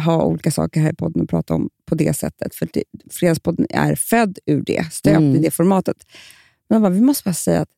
ha 0.05 0.23
olika 0.23 0.51
saker 0.51 0.81
här 0.81 0.91
i 0.91 0.95
podden 0.95 1.21
och 1.21 1.29
prata 1.29 1.53
om 1.55 1.69
på 1.85 1.95
det 1.95 2.13
sättet. 2.17 2.55
För 2.55 2.67
det, 2.73 2.83
Fredagspodden 3.11 3.67
är 3.69 3.95
född 3.95 4.37
ur 4.45 4.63
det, 4.65 4.93
stöpt 4.93 5.17
Mm. 5.17 5.35
i 5.35 5.39
det 5.39 5.51
formatet. 5.51 5.97
Men 6.69 6.81
bara, 6.81 6.89
vi 6.91 7.01
måste 7.01 7.23
bara 7.23 7.33
säga 7.33 7.61
att 7.61 7.69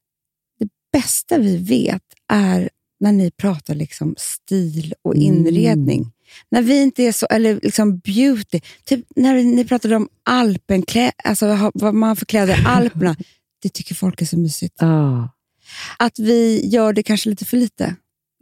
det 0.59 0.69
bästa 0.91 1.37
vi 1.37 1.57
vet 1.57 2.03
är 2.33 2.69
när 2.99 3.11
ni 3.11 3.31
pratar 3.31 3.75
liksom 3.75 4.15
stil 4.17 4.93
och 5.01 5.15
Mm. 5.15 5.25
inredning. 5.27 6.11
När 6.51 6.61
vi 6.61 6.81
inte 6.81 7.03
är 7.03 7.11
så, 7.11 7.25
eller 7.25 7.59
liksom 7.63 7.99
beauty. 7.99 8.59
Typ 8.85 9.05
när 9.15 9.43
ni 9.43 9.65
pratade 9.65 9.95
om 9.95 10.09
alpen, 10.23 10.81
klä, 10.81 11.11
alltså 11.23 11.71
vad 11.73 11.93
man 11.93 12.15
för 12.15 12.25
kläder 12.25 12.61
i 12.61 12.65
Alperna. 12.65 13.15
Det 13.61 13.69
tycker 13.69 13.95
folk 13.95 14.21
är 14.21 14.25
så 14.25 14.37
mysigt. 14.39 14.75
Ah. 14.81 15.29
Att 15.99 16.19
vi 16.19 16.67
gör 16.67 16.93
det 16.93 17.03
kanske 17.03 17.29
lite 17.29 17.45
för 17.45 17.57
lite. 17.57 17.95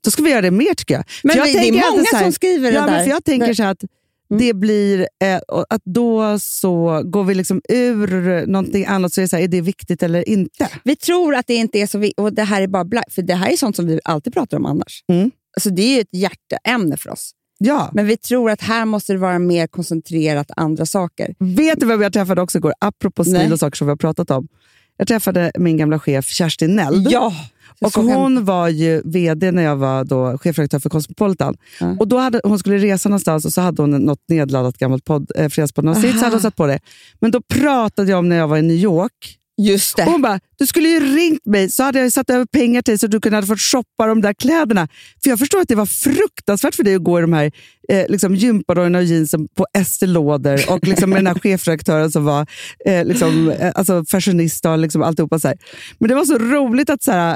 Då 0.06 0.12
ska 0.12 0.24
vi 0.24 0.30
göra 0.30 0.42
det 0.42 0.52
mer 0.52 0.74
tycker 0.74 0.94
jag. 0.94 1.04
Men 1.24 1.38
jag 1.38 1.46
vi, 1.46 1.54
det 1.54 1.60
är 1.68 1.72
många 1.72 2.06
här- 2.14 2.24
som 2.24 2.32
skriver 2.32 2.72
ja, 2.72 2.80
det 2.80 2.86
men 2.86 2.94
där. 2.94 3.04
för 3.04 3.10
Jag 3.10 3.24
tänker 3.26 3.46
Men- 3.48 3.56
så 3.56 3.64
att 3.64 3.84
Mm. 4.32 4.42
det 4.48 4.54
blir, 4.54 5.00
eh, 5.24 5.40
att 5.70 5.82
då 5.86 6.40
så 6.40 7.02
går 7.06 7.24
vi 7.24 7.36
liksom 7.36 7.62
ur 7.70 8.46
någonting 8.48 8.86
annat, 8.86 9.14
så 9.14 9.22
är 9.22 9.24
det, 9.24 9.30
så 9.30 9.36
här, 9.36 9.44
är 9.44 9.48
det 9.48 9.62
viktigt 9.62 10.04
eller 10.04 10.30
inte? 10.30 10.70
Vi 10.84 10.96
tror 10.96 11.36
att 11.36 11.48
det 11.48 11.56
inte 11.56 11.80
är 11.80 11.88
så 11.88 11.98
vi 11.98 12.14
och 12.18 12.34
det 12.34 12.44
här 12.44 12.62
är 12.62 12.68
bara 12.68 12.84
bla- 12.84 13.04
för 13.12 13.22
det 13.22 13.36
här 13.36 13.52
är 13.52 13.58
sånt 13.58 13.76
som 13.76 13.88
vi 13.88 14.00
alltid 14.04 14.34
pratar 14.34 14.58
om 14.58 14.66
annars. 14.66 15.04
Mm. 15.10 15.32
Alltså 15.58 15.70
det 15.70 15.82
är 15.82 15.96
ju 15.96 16.00
ett 16.02 16.08
hjärteämne 16.12 16.98
för 16.98 17.10
oss. 17.10 17.32
Ja. 17.58 17.90
Men 17.94 18.08
vi 18.08 18.18
tror 18.18 18.52
att 18.52 18.62
här 18.62 18.86
måste 18.86 19.14
det 19.14 19.20
vara 19.20 19.40
mer 19.40 19.68
koncentrerat 19.68 20.52
andra 20.56 20.86
saker. 20.86 21.36
Vet 21.40 21.80
du 21.80 21.86
vem 21.86 22.02
jag 22.02 22.14
träffade 22.14 22.42
också 22.42 22.58
igår? 22.58 22.74
Apropå 22.80 23.24
stil 23.24 23.54
och 23.54 23.60
saker 23.60 23.78
som 23.78 23.88
vi 23.88 23.92
har 23.92 23.98
pratat 23.98 24.32
om. 24.32 24.48
Jag 24.98 25.08
träffade 25.08 25.52
min 25.56 25.78
gamla 25.78 26.00
chef 26.00 26.28
Kerstin 26.28 26.76
Neld. 26.76 27.08
Ja! 27.12 27.34
Och 27.82 27.94
hon 27.94 28.46
var 28.46 28.68
ju 28.70 29.02
VD 29.06 29.52
när 29.52 29.64
jag 29.64 29.76
var 29.76 30.04
då 30.04 30.38
chefredaktör 30.38 30.80
för 30.80 30.90
Cosmopolitan. 30.90 31.58
Ja. 31.80 31.96
Och 32.00 32.08
då 32.08 32.18
hade, 32.18 32.42
hon 32.44 32.60
skulle 32.60 32.78
resa 32.78 33.10
någonstans 33.10 33.46
och 33.46 33.54
så 33.54 33.62
hade 33.62 33.82
hon 33.82 33.92
något 33.92 34.20
nedladdat 34.28 34.78
gammalt 34.78 35.06
podd, 35.06 35.32
eh, 35.36 35.50
fredagspodd-avsnitt, 35.50 36.12
så 36.20 36.24
hade 36.24 36.36
hon 36.36 36.42
satt 36.42 36.56
på 36.56 36.68
det. 36.68 36.80
Men 37.20 37.32
då 37.32 37.42
pratade 37.42 38.12
jag 38.12 38.20
om 38.20 38.30
när 38.30 38.36
jag 38.36 38.48
var 38.48 38.58
i 38.58 38.62
New 38.62 38.78
York. 38.78 39.38
Just 39.58 39.94
Och 40.00 40.06
det. 40.06 40.12
hon 40.12 40.22
bara, 40.22 40.40
du 40.58 40.66
skulle 40.66 40.90
ju 40.90 41.00
ringt 41.16 41.46
mig 41.46 41.70
så 41.70 41.84
hade 41.84 42.00
jag 42.00 42.14
satt 42.14 42.30
över 42.30 42.46
pengar 42.46 42.82
till 42.82 43.00
så 43.00 43.08
du 43.08 43.20
kunde 43.22 43.38
ha 43.38 43.44
fått 43.44 43.60
shoppa 43.60 44.08
de 44.08 44.22
där 44.22 44.34
kläderna. 44.34 44.88
För 45.24 45.30
jag 45.30 45.40
förstår 45.40 45.60
att 45.62 45.68
det 45.68 45.76
var 45.76 45.86
fruktansvärt 45.86 46.76
för 46.76 46.84
dig 46.84 46.96
att 46.96 47.04
gå 47.04 47.18
i 47.20 47.22
de 47.22 47.34
här 47.34 47.52
eh, 47.90 48.06
liksom 48.10 48.36
gympadojorna 48.36 48.98
och 48.98 49.04
jeansen 49.04 49.48
på 49.58 49.66
Estée 49.78 50.08
Lauder 50.08 50.66
och 50.72 50.88
liksom 50.88 51.10
med 51.10 51.18
den 51.18 51.28
här 51.28 51.34
chefredaktören 51.44 52.12
som 52.12 52.26
var 52.26 52.48
eh, 52.86 53.06
liksom, 53.06 53.50
eh, 53.52 53.72
alltså 53.76 54.06
fashionista 54.06 54.72
och 54.72 54.78
liksom 54.80 55.04
alltihopa. 55.04 55.40
Så 55.40 55.48
här. 55.48 55.58
Men 56.00 56.10
det 56.10 56.16
var 56.16 56.26
så 56.26 56.38
roligt 56.38 56.90
att, 56.90 57.04
så 57.04 57.12
här, 57.12 57.32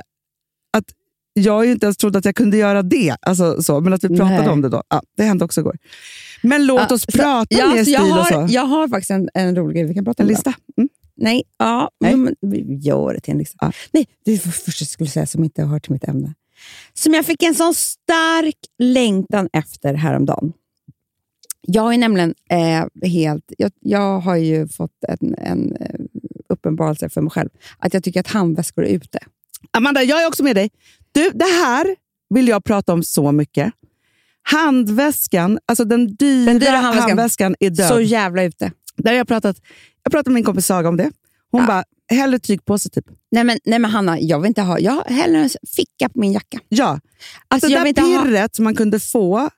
att 0.78 0.86
jag 1.34 1.66
ju 1.66 1.72
inte 1.72 1.86
ens 1.86 1.98
trodde 1.98 2.20
att 2.20 2.26
jag 2.26 2.36
kunde 2.36 2.58
göra 2.58 2.84
det. 2.84 3.16
Alltså, 3.22 3.64
så, 3.64 3.80
men 3.80 3.94
att 3.94 4.04
vi 4.04 4.08
pratade 4.08 4.40
Nej. 4.40 4.50
om 4.50 4.62
det 4.62 4.70
då. 4.70 4.84
Ja, 4.90 5.02
det 5.18 5.24
hände 5.24 5.46
också 5.46 5.62
igår. 5.62 5.76
Men 6.42 6.66
låt 6.66 6.82
Ja, 6.90 6.96
oss 6.96 7.02
så- 7.02 7.12
prata 7.12 7.48
ja, 7.50 7.68
mer 7.68 7.78
så 7.78 7.84
stil 7.84 7.94
jag, 7.94 8.04
och 8.04 8.10
har, 8.10 8.48
så. 8.48 8.54
jag 8.54 8.66
har 8.66 8.88
faktiskt 8.88 9.12
en, 9.12 9.30
en 9.34 9.56
rolig 9.56 9.76
grej 9.76 9.86
vi 9.86 9.94
kan 9.94 10.06
prata 10.06 10.24
En 10.24 10.28
om. 10.30 10.34
då. 10.34 10.38
lista. 10.38 10.54
Mm. 10.78 10.89
Nej, 11.22 11.44
ja, 11.58 11.92
Nej. 12.00 12.16
men 12.16 12.36
gör 12.82 13.14
det 13.14 13.20
till 13.20 13.32
en 13.32 13.38
lista. 13.38 13.58
Ja. 13.62 13.72
Nej, 13.92 14.08
det 14.26 14.46
var 14.46 14.52
först 14.52 14.82
jag 14.82 14.88
skulle 14.88 15.10
säga 15.10 15.26
som 15.26 15.44
inte 15.44 15.64
hör 15.64 15.80
till 15.80 15.92
mitt 15.92 16.08
ämne. 16.08 16.34
Som 16.94 17.14
jag 17.14 17.26
fick 17.26 17.44
en 17.44 17.56
sån 17.56 17.74
stark 17.74 18.56
längtan 18.80 19.50
efter 19.54 19.94
häromdagen. 19.94 20.54
Jag 21.62 21.94
är 21.94 21.98
nämligen 21.98 22.36
eh, 22.50 23.10
helt... 23.10 23.54
Jag, 23.58 23.72
jag 23.80 24.20
har 24.20 24.36
ju 24.36 24.68
fått 24.68 25.04
en, 25.08 25.36
en 25.38 25.76
eh, 25.76 26.00
uppenbarelse 26.50 27.10
för 27.10 27.22
mig 27.22 27.32
själv. 27.32 27.50
Att 27.78 27.94
jag 27.94 28.04
tycker 28.04 28.20
att 28.20 28.28
handväskor 28.28 28.86
är 28.86 28.90
ute. 28.90 29.20
Amanda, 29.72 30.04
jag 30.04 30.24
är 30.24 30.28
också 30.28 30.44
med 30.44 30.56
dig. 30.56 30.70
Du, 31.12 31.30
det 31.34 31.46
här 31.46 31.96
vill 32.30 32.48
jag 32.48 32.64
prata 32.64 32.94
om 32.94 33.04
så 33.04 33.32
mycket. 33.32 33.74
Handväskan, 34.42 35.60
alltså 35.66 35.86
den 35.86 36.16
dyra, 36.16 36.52
Den 36.52 36.60
dyra 36.60 36.72
handväskan. 36.72 37.10
handväskan. 37.10 37.56
är 37.60 37.70
död. 37.70 37.88
Så 37.88 38.02
jävla 38.02 38.44
ute. 38.44 38.72
Där 38.98 39.12
har 39.12 39.18
jag, 39.18 39.28
pratat, 39.28 39.62
jag 40.10 40.12
pratade 40.12 40.30
med 40.30 40.36
min 40.36 40.44
kompis 40.44 40.66
Saga 40.66 40.90
om 40.90 40.98
det. 40.98 41.12
Hon 41.52 41.62
Ja. 41.62 41.68
bara, 41.68 41.84
hellre 42.20 42.40
tygpåse 42.40 42.90
typ. 42.90 43.06
Nej 43.32 43.44
men, 43.44 43.60
nej 43.66 43.80
men 43.80 43.92
Hanna, 43.92 44.20
jag 44.20 44.40
vill 44.40 44.48
inte 44.48 44.62
ha... 44.62 44.80
Jag 44.80 44.92
har 44.92 45.04
hellre 45.10 45.40
en 45.44 45.50
ficka 45.76 46.10
på 46.10 46.20
min 46.20 46.32
jacka. 46.34 46.60
Ja, 46.70 47.00
Alltså, 47.48 47.68
det 47.68 47.74
jag 47.74 47.84
vill 47.84 47.94
där 47.94 48.02
inte 48.04 48.16
ha... 48.18 48.24
pirret 48.24 48.56
som 48.56 48.64
man 48.64 48.76
kunde 48.76 49.00
få 49.00 49.50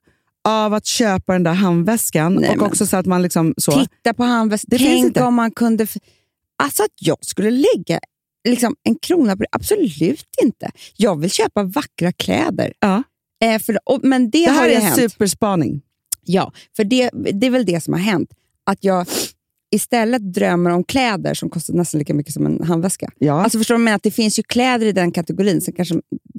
av 0.48 0.74
att 0.74 0.86
köpa 0.86 1.34
den 1.34 1.44
där 1.44 1.54
handväskan 1.54 2.34
Nej, 2.34 2.50
och 2.50 2.58
men- 2.58 2.66
också 2.68 2.86
så 2.88 2.98
att 2.98 3.06
man 3.06 3.22
liksom 3.22 3.54
så. 3.58 3.72
Titta 3.72 4.14
på 4.14 4.24
handväskan. 4.24 4.68
Det 4.70 4.78
finns 4.78 4.90
Tänk 4.92 5.06
inte. 5.06 5.24
om 5.24 5.36
man 5.36 5.52
kunde... 5.52 5.88
Alltså 6.64 6.84
att 6.84 6.90
jag 7.00 7.18
skulle 7.22 7.52
lägga 7.52 8.00
liksom, 8.48 8.76
en 8.84 8.96
krona 8.96 9.38
på 9.38 9.44
det. 9.44 9.48
Absolut 9.52 10.26
inte. 10.44 10.72
Jag 10.96 11.20
vill 11.20 11.32
köpa 11.32 11.64
vackra 11.64 12.12
kläder. 12.12 12.74
Ja. 12.80 13.04
Eh, 13.44 13.60
för, 13.62 13.80
och, 13.90 14.00
men 14.04 14.30
det, 14.30 14.46
Det 14.46 14.52
har 14.52 14.56
här 14.62 14.68
ju 14.68 14.74
är 14.74 14.76
en 14.80 14.82
hänt. 14.86 14.96
superspaning. 15.12 15.82
Ja, 16.24 16.54
för 16.76 16.84
det, 16.84 17.10
det 17.14 17.48
är 17.48 17.52
väl 17.52 17.66
det 17.66 17.82
som 17.84 17.94
har 17.94 18.02
hänt. 18.02 18.30
Att 18.66 18.84
jag 18.84 19.08
istället 19.72 20.34
drömmer 20.34 20.70
om 20.72 20.84
kläder 20.84 21.34
som 21.34 21.50
kostar 21.50 21.74
nästan 21.74 22.00
lika 22.00 22.14
mycket 22.14 22.34
som 22.34 22.46
en 22.46 22.64
handväska. 22.64 23.10
Ja. 23.18 23.44
Alltså 23.44 23.58
förstår 23.58 23.76
du 23.76 23.82
menar? 23.82 23.96
Att 23.96 24.04
det 24.04 24.12
finns 24.12 24.40
ju 24.40 24.44
kläder 24.44 24.86
i 24.86 24.92
den 24.92 25.12
kategorin, 25.12 25.62
så 25.62 25.72
kanske 25.72 25.96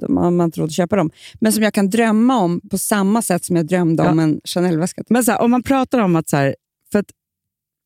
man, 0.09 0.35
man 0.35 0.45
inte 0.45 0.59
råd 0.59 0.65
att 0.67 0.73
köpa 0.75 0.95
dem. 0.95 1.11
Men 1.33 1.53
som 1.53 1.63
jag 1.63 1.73
kan 1.73 1.89
drömma 1.89 2.37
om 2.39 2.61
på 2.71 2.77
samma 2.77 3.21
sätt 3.21 3.45
som 3.45 3.55
jag 3.55 3.67
drömde 3.67 4.03
Ja. 4.03 4.11
om 4.11 4.19
en 4.19 4.41
Chanel-väska. 4.43 5.03
Men 5.09 5.23
så 5.23 5.31
här, 5.31 5.41
om 5.41 5.51
man 5.51 5.63
pratar 5.63 5.99
om 5.99 6.15
att, 6.15 6.29
så 6.29 6.37
här, 6.37 6.55
för 6.91 6.99
att 6.99 7.05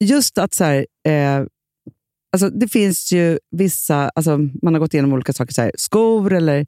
just 0.03 0.38
att 0.38 0.53
så 0.53 0.63
här, 0.63 0.86
eh, 1.07 1.45
alltså 2.31 2.49
det 2.49 2.67
finns 2.67 3.12
ju 3.12 3.39
vissa, 3.51 4.10
alltså 4.15 4.38
man 4.62 4.73
har 4.73 4.79
gått 4.79 4.93
igenom 4.93 5.13
olika 5.13 5.33
saker, 5.33 5.53
så 5.53 5.62
här, 5.62 5.71
skor 5.77 6.33
eller 6.33 6.65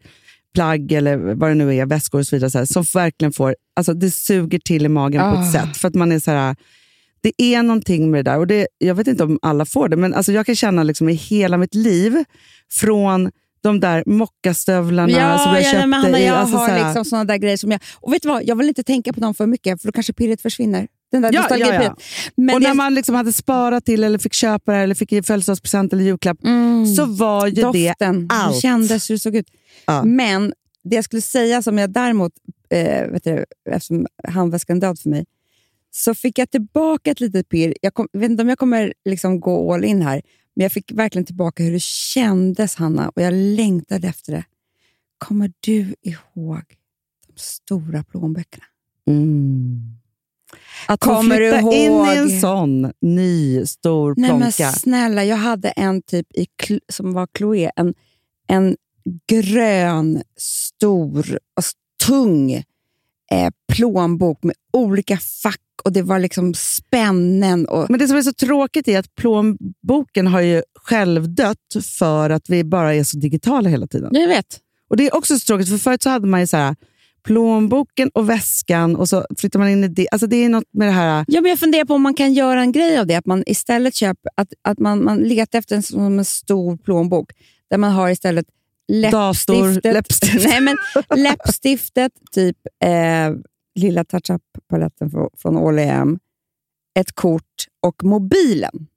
plagg 0.54 0.92
eller 0.92 1.18
vad 1.18 1.52
det 1.52 1.56
nu 1.56 1.76
är, 1.76 1.86
väskor 1.86 2.20
och 2.20 2.28
så 2.28 2.36
vidare, 2.36 2.50
så 2.52 2.66
som 2.66 2.84
verkligen 2.94 3.32
får, 3.32 3.56
alltså 3.76 3.94
det 3.94 4.12
suger 4.12 4.60
till 4.60 4.86
i 4.86 4.90
magen 4.90 5.22
på 5.34 5.40
ett 5.42 5.48
Ah. 5.48 5.52
sätt. 5.52 5.78
För 5.78 5.88
att 5.88 5.96
man 5.96 6.12
är 6.12 6.20
så 6.20 6.32
här, 6.32 6.56
det 7.22 7.42
är 7.42 7.64
någonting 7.64 8.12
med 8.12 8.26
det 8.26 8.32
där. 8.32 8.38
Och 8.40 8.48
det, 8.48 8.68
jag 8.78 8.96
vet 8.96 9.08
inte 9.08 9.24
om 9.24 9.40
alla 9.42 9.66
får 9.66 9.90
det, 9.90 9.96
men 9.98 10.14
alltså 10.14 10.32
jag 10.32 10.46
kan 10.46 10.56
känna 10.56 10.84
liksom 10.84 11.10
i 11.10 11.14
hela 11.14 11.58
mitt 11.58 11.76
liv, 11.76 12.24
från 12.72 13.32
de 13.62 13.80
där 13.80 14.04
mockastövlarna 14.06 15.38
som 15.38 15.54
jag 15.54 15.62
ja, 15.64 15.72
köpte 15.72 15.88
men 15.88 16.02
Hanna, 16.02 16.20
jag 16.20 16.36
alltså, 16.36 16.58
har 16.58 16.68
så 16.68 16.74
här- 16.74 16.86
liksom 16.86 17.06
såna 17.06 17.26
där 17.26 17.38
grejer 17.38 17.58
som 17.58 17.72
jag... 17.72 17.82
Och 17.96 18.14
vet 18.14 18.22
du 18.22 18.28
vad? 18.30 18.44
Jag 18.44 18.56
vill 18.56 18.68
inte 18.68 18.84
tänka 18.84 19.14
på 19.14 19.20
dem 19.20 19.34
för 19.34 19.46
mycket, 19.46 19.82
för 19.82 19.88
då 19.88 19.92
kanske 19.92 20.14
pirret 20.14 20.42
försvinner. 20.42 20.88
Den 21.12 21.22
där 21.22 21.34
Ja, 21.34 21.40
nostalgipirret. 21.42 21.82
ja, 21.84 21.96
Men 22.38 22.56
och 22.56 22.62
det- 22.62 22.68
när 22.68 22.74
man 22.74 22.94
liksom 22.96 23.16
hade 23.16 23.34
sparat 23.34 23.86
till 23.86 24.04
eller 24.04 24.18
fick 24.20 24.34
köpa 24.34 24.72
det 24.74 24.78
eller 24.78 24.96
fick 24.96 25.14
i 25.14 25.24
födelsedagspresent 25.24 25.94
eller 25.94 26.04
julklapp, 26.04 26.44
Mm. 26.44 26.86
så 26.96 27.06
var 27.06 27.48
ju 27.48 27.52
det 27.54 27.62
Doften, 27.62 28.28
allt. 28.32 28.56
hur 28.56 28.62
kändes, 28.62 29.10
hur 29.10 29.16
det 29.16 29.20
såg 29.20 29.36
ut. 29.36 29.48
Ja. 29.86 30.04
Men 30.04 30.54
det 30.84 30.96
jag 30.96 31.06
skulle 31.06 31.22
säga 31.22 31.62
som 31.62 31.78
jag 31.78 31.90
däremot, 31.94 32.32
eh, 32.70 33.08
vet 33.12 33.24
du, 33.24 33.46
eftersom 33.72 34.08
handväskan 34.28 34.80
död 34.80 35.00
för 35.00 35.10
mig, 35.10 35.26
så 35.92 36.16
fick 36.16 36.38
jag 36.40 36.52
tillbaka 36.52 37.12
ett 37.12 37.20
litet 37.20 37.50
pirr. 37.50 37.74
Jag 37.82 37.94
kom, 37.94 38.08
vet 38.14 38.30
inte 38.32 38.44
om 38.44 38.50
jag 38.50 38.60
kommer 38.60 38.94
liksom 39.06 39.40
gå 39.40 39.74
all 39.74 39.84
in 39.86 40.02
här, 40.02 40.22
men 40.56 40.64
jag 40.64 40.72
fick 40.72 40.92
verkligen 40.92 41.26
tillbaka 41.26 41.64
hur 41.64 41.72
det 41.72 41.82
kändes, 41.84 42.76
Hanna, 42.76 43.10
och 43.10 43.22
jag 43.22 43.34
längtade 43.34 44.08
efter 44.08 44.32
det. 44.32 44.46
Kommer 45.18 45.52
du 45.60 45.96
ihåg 46.02 46.64
de 47.28 47.34
stora 47.36 48.04
plånböckerna? 48.04 48.66
Att 50.88 51.04
få 51.04 51.10
Kommer 51.16 51.40
du 51.40 51.52
flytta 51.52 51.76
in 51.76 51.92
i 51.92 52.18
en 52.18 52.30
ihåg? 52.30 52.42
sån 52.42 52.92
ny 53.02 53.66
stor 53.66 54.14
Nej 54.18 54.30
men 54.32 54.40
plånka. 54.40 54.72
snälla, 54.72 55.24
jag 55.26 55.36
hade 55.38 55.70
en 55.70 56.02
typ 56.02 56.28
i, 56.38 56.48
som 56.90 57.14
var 57.14 57.28
Chloé, 57.38 57.72
en, 57.76 57.94
en 58.48 58.76
grön, 59.28 60.22
stor 60.38 61.40
och 61.58 61.64
tung 62.08 62.52
eh, 63.32 63.50
plånbok 63.74 64.44
med 64.44 64.56
olika 64.74 65.18
fack 65.18 65.62
och 65.90 65.94
det 65.94 66.02
var 66.02 66.20
liksom 66.20 66.54
spännen. 66.54 67.66
Och, 67.68 67.90
Men 67.90 68.00
det 68.00 68.08
som 68.08 68.18
är 68.18 68.22
så 68.22 68.34
tråkigt 68.34 68.88
är 68.88 69.00
att 69.00 69.16
plånboken 69.16 70.28
har 70.28 70.42
ju 70.42 70.62
självdött 70.76 71.58
för 72.00 72.30
att 72.30 72.50
vi 72.50 72.64
bara 72.64 72.96
är 72.96 73.04
så 73.04 73.18
digitala 73.18 73.70
hela 73.70 73.88
tiden. 73.88 74.10
jag 74.12 74.28
vet. 74.28 74.60
Och 74.90 74.98
Det 74.98 75.08
är 75.08 75.16
också 75.16 75.40
så 75.40 75.46
tråkigt, 75.46 75.70
för 75.70 75.78
förut 75.78 76.04
så 76.04 76.10
hade 76.10 76.28
man 76.28 76.40
ju 76.40 76.48
så 76.48 76.58
här, 76.58 76.76
plånboken 77.24 78.10
och 78.14 78.30
väskan 78.30 78.96
och 78.96 79.10
så 79.10 79.26
flyttar 79.38 79.60
man 79.60 79.70
in 79.70 79.84
i 79.84 79.88
det. 79.88 80.08
Alltså 80.12 80.28
det 80.28 80.36
är 80.36 80.50
något 80.50 80.64
med 80.74 80.88
det 80.88 80.92
här... 80.92 81.26
Ja, 81.28 81.42
men 81.42 81.50
jag 81.50 81.60
funderar 81.60 81.86
på 81.86 81.94
om 81.94 82.02
man 82.02 82.14
kan 82.14 82.34
göra 82.34 82.62
en 82.62 82.72
grej 82.72 83.00
av 83.00 83.08
det. 83.08 83.16
Att 83.16 83.26
man 83.26 83.44
istället 83.48 83.96
köper, 83.96 84.32
att, 84.36 84.48
att 84.62 84.80
man, 84.80 85.04
man 85.04 85.18
letar 85.18 85.60
efter 85.60 85.76
en, 85.76 85.84
som 85.84 86.20
en 86.20 86.26
stor 86.26 86.78
plånbok 86.78 87.32
där 87.70 87.78
man 87.78 87.92
har 87.92 88.10
istället 88.10 88.46
Dator, 89.12 89.68
läppstiftet. 89.68 89.94
läppstift. 89.94 90.46
Nej, 90.50 90.62
men 90.62 90.78
läppstiftet, 91.24 92.12
typ 92.32 92.58
eh, 92.84 92.90
lilla 93.80 94.04
touch-up-paletten 94.04 95.10
från, 95.12 95.30
från 95.38 95.58
All 95.58 95.80
AM, 95.80 96.20
ett 97.00 97.12
kort 97.12 97.66
och 97.82 98.04
mobilen. 98.04 98.88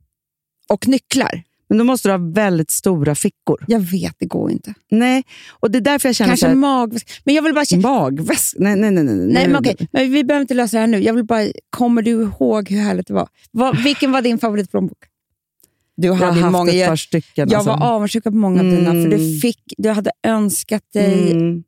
Och 0.68 0.88
nycklar. 0.88 1.42
Men 1.68 1.78
då 1.78 1.84
måste 1.84 2.08
du 2.08 2.12
ha 2.12 2.18
väldigt 2.32 2.70
stora 2.70 3.14
fickor. 3.14 3.64
Jag 3.66 3.80
vet, 3.80 4.14
det 4.18 4.26
går 4.26 4.50
inte. 4.50 4.74
Nej, 4.90 5.22
och 5.50 5.70
det 5.70 5.78
är 5.78 5.80
därför 5.82 6.08
jag 6.08 6.16
känner 6.16 6.28
Kanske 6.30 6.46
här, 6.46 6.54
magväska. 6.54 7.12
Men 7.24 7.34
jag 7.34 7.42
vill 7.42 7.54
bara... 7.54 7.78
magväsk. 7.80 8.56
Nej, 8.58 8.76
nej, 8.76 8.90
nej. 8.90 9.04
nej, 9.04 9.14
Nej, 9.16 9.46
men 9.48 9.56
okej. 9.56 9.88
Men 9.92 10.12
vi 10.12 10.24
behöver 10.24 10.40
inte 10.42 10.54
lösa 10.54 10.76
det 10.76 10.80
här 10.80 10.86
nu. 10.86 10.98
Jag 10.98 11.14
vill 11.14 11.24
bara, 11.24 11.46
kommer 11.70 12.02
du 12.02 12.10
ihåg 12.10 12.70
hur 12.70 12.78
härligt 12.80 13.06
det 13.06 13.14
var? 13.14 13.28
Vad, 13.50 13.82
vilken 13.82 14.12
var 14.12 14.22
din 14.22 14.38
favoritplånbok? 14.38 14.98
Du 15.96 16.06
Jag 16.08 16.14
har 16.14 16.32
haft 16.32 16.52
många. 16.52 16.72
ett 16.72 16.88
par 16.88 16.96
stycken. 16.96 17.48
jag 17.50 17.54
alltså. 17.54 17.70
var 17.70 17.82
avundsjuk 17.86 18.24
på 18.24 18.30
många 18.30 18.60
av 18.60 18.66
dina, 18.66 18.90
för 18.90 19.08
du, 19.08 19.16
Mm. 19.16 19.38
fick, 19.40 19.62
du 19.76 19.88
hade 19.90 20.10
önskat 20.22 20.82
dig... 20.92 21.32
Mm. 21.32 21.64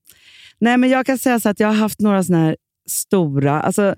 Nej, 0.58 0.76
men 0.76 0.90
jag 0.90 1.06
kan 1.06 1.18
säga 1.18 1.40
så 1.40 1.48
att 1.48 1.60
jag 1.60 1.68
har 1.68 1.74
haft 1.74 2.00
några 2.00 2.24
såna 2.24 2.38
här 2.38 2.56
stora, 2.86 3.60
alltså, 3.62 3.94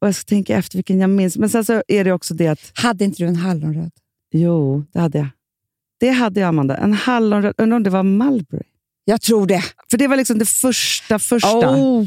och 0.00 0.06
jag 0.08 0.14
ska 0.14 0.24
tänka 0.28 0.56
efter 0.56 0.78
vilken 0.78 1.00
jag 1.00 1.10
minns, 1.10 1.36
men 1.36 1.48
sen 1.48 1.64
så 1.64 1.82
är 1.88 2.04
det 2.04 2.12
också 2.12 2.34
det 2.34 2.46
att, 2.48 2.72
Hade 2.74 3.04
inte 3.04 3.22
du 3.22 3.26
en 3.28 3.36
hallonröd? 3.36 3.90
jo, 4.32 4.84
det 4.92 4.98
hade 5.00 5.18
jag. 5.18 5.28
Det 6.00 6.10
hade 6.10 6.40
jag, 6.40 6.48
Amanda. 6.48 6.76
En 6.76 6.92
hallonröd, 6.92 7.54
undrar 7.58 7.76
om 7.76 7.82
det 7.82 7.90
var 7.90 8.02
Mulberry? 8.02 8.62
Jag 9.04 9.20
tror 9.20 9.46
det. 9.46 9.62
För 9.90 9.98
det 9.98 10.06
var 10.08 10.16
liksom 10.16 10.38
det 10.38 10.46
första, 10.48 11.18
första. 11.18 11.76
Oh. 11.76 12.06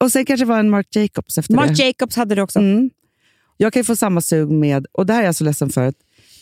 Och- 0.00 0.12
sen 0.12 0.24
kanske 0.24 0.44
det 0.44 0.48
var 0.48 0.58
en 0.58 0.70
Marc 0.70 0.86
Jacobs 0.96 1.38
efter 1.38 1.54
Marc 1.54 1.78
det. 1.78 1.84
Jacobs 1.86 2.16
hade 2.16 2.34
det 2.34 2.42
också. 2.42 2.58
Mm. 2.58 2.90
Jag 3.56 3.72
kan 3.72 3.80
ju 3.80 3.84
få 3.84 3.96
samma 3.96 4.20
sug 4.20 4.50
med, 4.50 4.86
och 4.92 5.06
det 5.06 5.12
här 5.12 5.20
är 5.20 5.24
jag 5.26 5.34
så 5.34 5.44
ledsen 5.44 5.70
för, 5.70 5.92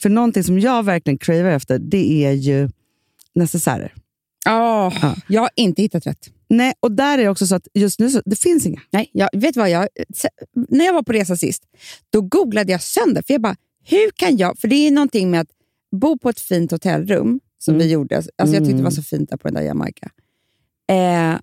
för 0.02 0.08
någonting 0.08 0.44
som 0.44 0.58
jag 0.58 0.82
verkligen 0.82 1.18
cravar 1.18 1.50
efter, 1.50 1.78
det 1.78 2.24
är 2.24 2.32
ju 2.32 2.68
necessärer. 3.34 3.94
Åh, 4.48 4.92
Ja. 5.02 5.16
Jag 5.28 5.40
har 5.40 5.50
inte 5.56 5.82
hittat 5.82 6.06
rätt. 6.06 6.30
Nej, 6.48 6.74
och 6.80 6.92
där 6.92 7.18
är 7.18 7.22
det 7.22 7.28
också 7.28 7.46
så 7.46 7.54
att 7.54 7.68
just 7.74 7.98
nu 8.00 8.10
så, 8.10 8.22
det 8.24 8.36
finns 8.36 8.66
inga. 8.66 8.80
Nej, 8.90 9.10
jag, 9.12 9.28
vet 9.32 9.56
vad 9.56 9.70
jag, 9.70 9.88
när 10.68 10.84
jag 10.84 10.92
var 10.92 11.02
på 11.02 11.12
resa 11.12 11.36
sist, 11.36 11.62
då 12.10 12.20
googlade 12.20 12.72
jag 12.72 12.82
sönder. 12.82 13.22
För 13.26 13.34
jag 13.34 13.40
bara, 13.40 13.56
hur 13.84 14.10
kan 14.10 14.36
jag... 14.36 14.58
För 14.58 14.68
det 14.68 14.76
är 14.76 14.90
någonting 14.90 15.30
med 15.30 15.40
att 15.40 15.50
bo 15.96 16.18
på 16.18 16.28
ett 16.30 16.40
fint 16.40 16.70
hotellrum, 16.70 17.40
som 17.58 17.74
Mm. 17.74 17.86
vi 17.86 17.92
gjorde. 17.92 18.16
Alltså 18.16 18.32
Jag 18.38 18.64
tyckte 18.64 18.76
det 18.76 18.82
var 18.82 18.90
så 18.90 19.02
fint 19.02 19.30
där 19.30 19.36
på 19.36 19.48
den 19.48 19.54
där 19.54 19.62
Jamaica. 19.62 20.10
Eh, 20.90 21.34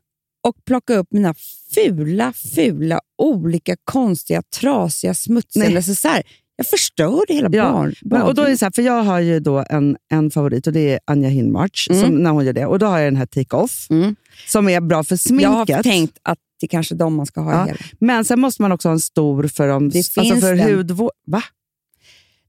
och 0.43 0.55
plocka 0.65 0.95
upp 0.95 1.07
mina 1.11 1.35
fula, 1.73 2.33
fula, 2.33 3.01
olika, 3.17 3.75
konstiga, 3.83 4.41
trasiga, 4.41 5.13
smutsiga 5.13 5.69
necessärer. 5.69 6.23
Jag 6.55 6.67
förstörde 6.67 7.33
hela 7.33 7.49
Ja, 7.51 7.71
barn, 7.71 7.93
Men, 8.01 8.21
och 8.21 8.35
då 8.35 8.41
är 8.41 8.45
det 8.45 8.51
barn. 8.51 8.57
så 8.57 8.65
här, 8.65 8.71
för 8.71 8.81
jag 8.81 9.03
har 9.03 9.19
ju 9.19 9.39
då 9.39 9.65
en, 9.69 9.97
en 10.11 10.31
favorit 10.31 10.67
och 10.67 10.73
det 10.73 10.93
är 10.93 10.99
Anja 11.05 11.29
Hinmarch, 11.29 11.87
Mm. 11.89 12.01
som, 12.01 12.15
när 12.15 12.29
hon 12.31 12.45
gör 12.45 12.53
det. 12.53 12.65
Och 12.65 12.79
då 12.79 12.85
har 12.85 12.97
jag 12.99 13.07
den 13.07 13.15
här 13.15 13.25
Take 13.25 13.55
Off, 13.55 13.87
Mm. 13.89 14.15
som 14.47 14.69
är 14.69 14.81
bra 14.81 15.03
för 15.03 15.13
Jag 15.13 15.19
sminket. 15.19 15.75
har 15.75 15.83
tänkt 15.83 16.17
att 16.21 16.37
det 16.59 16.67
kanske 16.67 16.95
är 16.95 16.97
de 16.97 17.15
man 17.15 17.25
ska 17.25 17.41
ha 17.41 17.51
Ja. 17.51 17.65
hela. 17.65 17.77
Men 17.99 18.25
sen 18.25 18.39
måste 18.39 18.61
man 18.61 18.71
också 18.71 18.87
ha 18.87 18.93
en 18.93 18.99
stor 18.99 19.47
för, 19.47 19.67
de, 19.67 19.89
Det 19.89 19.99
alltså 19.99 20.21
finns 20.21 20.39
för 20.41 20.55
den. 20.55 20.75
hudvård. 20.77 21.11
Va? 21.27 21.43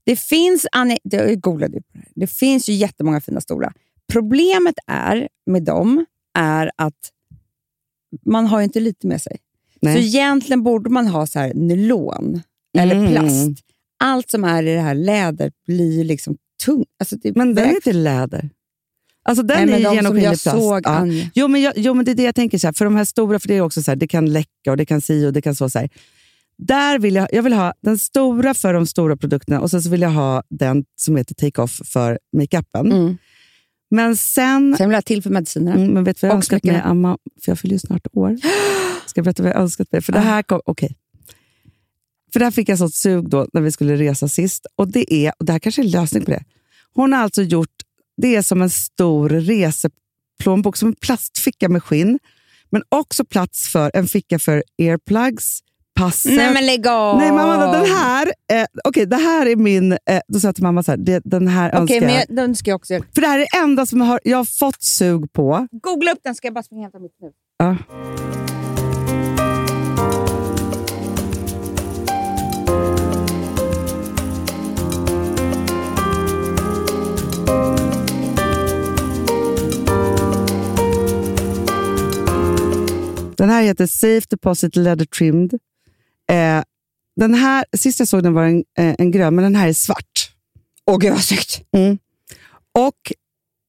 Det 0.03 0.15
finns, 0.15 0.67
Annie, 0.71 0.97
jag 1.03 1.41
googlade 1.41 1.81
på 1.81 1.99
det, 2.15 2.27
finns 2.27 2.69
ju 2.69 2.73
jättemånga 2.73 3.21
fina 3.21 3.41
stora. 3.41 3.73
Problemet 4.11 4.75
är 4.87 5.27
med 5.45 5.63
dem 5.63 6.05
är 6.37 6.71
att 6.75 6.93
man 8.25 8.45
har 8.47 8.59
ju 8.59 8.63
inte 8.63 8.79
lite 8.79 9.07
med 9.07 9.21
sig. 9.21 9.37
Nej. 9.81 9.93
Så 9.95 9.99
egentligen 10.01 10.63
borde 10.63 10.89
man 10.89 11.07
ha 11.07 11.27
så 11.27 11.39
här 11.39 11.53
nylon 11.53 12.41
eller 12.77 12.95
Mm. 12.95 13.11
plast. 13.11 13.64
Allt 14.05 14.29
som 14.29 14.43
är 14.43 14.63
i 14.63 14.73
det 14.73 14.81
här 14.81 14.95
läder 14.95 15.51
blir 15.67 16.03
liksom 16.03 16.37
tungt. 16.65 16.87
Alltså 16.99 17.15
det 17.15 17.35
Men 17.35 17.55
den 17.55 17.69
är 17.69 17.75
inte 17.75 17.93
läder. 17.93 18.49
Alltså 19.23 19.43
den 19.43 19.67
Nej, 19.67 19.81
är 19.81 19.89
de 19.89 19.95
genomskinlig 19.95 20.41
plast. 20.41 20.43
såg, 20.43 20.81
ja. 20.83 20.89
Anja. 20.89 21.29
jo, 21.35 21.47
men 21.47 21.61
jag, 21.61 21.73
jo, 21.75 21.93
men 21.93 22.05
det 22.05 22.11
är 22.11 22.15
det 22.15 22.23
jag 22.23 22.35
tänker. 22.35 22.57
Så 22.57 22.67
här, 22.67 22.73
för 22.73 22.85
de 22.85 22.95
här 22.95 23.05
stora, 23.05 23.39
för 23.39 23.47
det 23.47 23.57
är 23.57 23.61
också 23.61 23.83
så 23.83 23.91
här, 23.91 23.95
det 23.95 24.07
kan 24.07 24.33
läcka 24.33 24.71
och 24.71 24.77
det 24.77 24.85
kan 24.85 25.01
si 25.01 25.25
och 25.25 25.33
det 25.33 25.41
kan 25.41 25.55
så. 25.55 25.69
så 25.69 25.79
här. 25.79 25.89
Där 26.57 26.99
vill 26.99 27.15
jag, 27.15 27.27
jag 27.31 27.43
vill 27.43 27.53
ha 27.53 27.73
den 27.81 27.97
stora 27.97 28.53
för 28.53 28.73
de 28.73 28.87
stora 28.87 29.17
produkterna 29.17 29.61
och 29.61 29.71
sen 29.71 29.81
så 29.81 29.89
vill 29.89 30.01
jag 30.01 30.09
ha 30.09 30.43
den 30.49 30.85
som 30.95 31.15
heter 31.15 31.35
Take 31.35 31.61
Off 31.61 31.81
för 31.85 32.19
makeupen. 32.37 32.91
Mm. 32.91 33.17
Men 33.91 34.17
sen 34.17 34.75
Sen 34.77 34.89
vill 34.89 34.93
jag 34.93 34.97
ha 34.97 35.01
till 35.01 35.23
för 35.23 35.29
medicinerna. 35.29 35.75
Mm, 35.75 35.93
men 35.93 36.03
vet 36.03 36.21
du 36.21 36.27
vad 36.27 36.29
jag 36.29 36.33
Och 36.33 36.37
önskat 36.37 36.63
mig. 36.63 36.81
Amma? 36.83 37.17
För 37.45 37.51
jag 37.51 37.59
fyller 37.59 37.73
ju 37.73 37.79
snart 37.79 38.07
år. 38.13 38.37
Ska 39.05 39.19
jag 39.19 39.23
berätta 39.25 39.43
vad 39.43 39.51
jag 39.51 39.61
önskat 39.61 39.91
mig? 39.91 40.01
För 40.01 40.13
det 40.13 40.19
här 40.19 40.43
kom, 40.43 40.61
okej. 40.65 40.95
För 42.35 42.39
det 42.39 42.45
här 42.45 42.51
fick 42.51 42.69
jag 42.69 42.77
sånt 42.77 42.93
sug 42.93 43.29
då 43.29 43.47
när 43.53 43.61
vi 43.61 43.71
skulle 43.71 43.95
resa 43.95 44.27
sist. 44.27 44.65
Och 44.75 44.91
det 44.91 45.13
är, 45.13 45.33
och 45.39 45.45
det 45.45 45.51
här 45.51 45.59
kanske 45.59 45.81
är 45.81 45.83
en 45.83 45.91
lösning 45.91 46.25
på 46.25 46.31
det. 46.31 46.43
Hon 46.93 47.13
har 47.13 47.19
alltså 47.19 47.41
gjort, 47.41 47.75
det 48.17 48.35
är 48.35 48.41
som 48.41 48.61
en 48.61 48.69
stor 48.69 49.29
reseplånbok, 49.29 50.77
som 50.77 50.89
en 50.89 50.95
plastficka 50.95 51.69
med 51.69 51.83
skinn. 51.83 52.19
Men 52.69 52.83
också 52.89 53.25
plats 53.25 53.69
för 53.69 53.91
en 53.93 54.07
ficka 54.07 54.39
för 54.39 54.63
earplugs, 54.77 55.59
passet. 55.99 56.35
Nej 56.35 56.53
men 56.53 56.65
lägg 56.65 56.87
av! 56.87 57.17
Nej, 57.17 57.31
mamma, 57.31 57.71
den 57.71 57.85
här, 57.85 58.33
eh, 58.53 58.65
okej, 58.83 59.05
det 59.05 59.15
här 59.15 59.45
är 59.45 59.55
min... 59.55 59.91
Eh, 59.91 59.97
då 60.27 60.39
sa 60.39 60.47
jag 60.47 60.55
till 60.55 60.63
mamma 60.63 60.83
så 60.83 60.91
här, 60.91 60.97
det, 60.97 61.21
den 61.25 61.47
här 61.47 61.69
Okej, 61.69 61.79
önskar 61.79 62.01
men 62.01 62.09
jag. 62.09 62.25
jag, 62.29 62.35
den 62.35 62.55
ska 62.55 62.69
jag 62.69 62.75
också. 62.75 62.93
För 63.15 63.21
det 63.21 63.27
här 63.27 63.39
är 63.39 63.47
det 63.51 63.57
enda 63.57 63.85
som 63.85 63.99
jag 63.99 64.07
har, 64.07 64.19
jag 64.23 64.37
har 64.37 64.45
fått 64.45 64.83
sug 64.83 65.33
på. 65.33 65.67
Googla 65.71 66.11
upp 66.11 66.19
den 66.23 66.35
ska 66.35 66.47
jag 66.47 66.53
bara 66.53 66.63
springa 66.63 66.87
och 66.87 66.93
hämta 66.93 66.99
mitt 66.99 67.15
nu. 67.21 67.31
Ja. 67.57 67.77
Den 83.37 83.49
här 83.49 83.63
heter 83.63 83.87
Safe 83.87 84.27
Deposit 84.29 84.75
Leather 84.75 85.05
Trimmed. 85.05 85.53
Eh, 86.31 86.63
den 87.15 87.33
här, 87.33 87.65
sist 87.77 87.99
jag 87.99 88.07
såg 88.07 88.23
den 88.23 88.33
var 88.33 88.43
en, 88.43 88.63
eh, 88.77 88.95
en 88.97 89.11
grön, 89.11 89.35
men 89.35 89.43
den 89.43 89.55
här 89.55 89.67
är 89.67 89.73
svart. 89.73 90.31
Åh 90.85 90.97
gud 90.97 91.11
vad 91.11 91.23
snyggt! 91.23 91.61
Och 92.77 93.11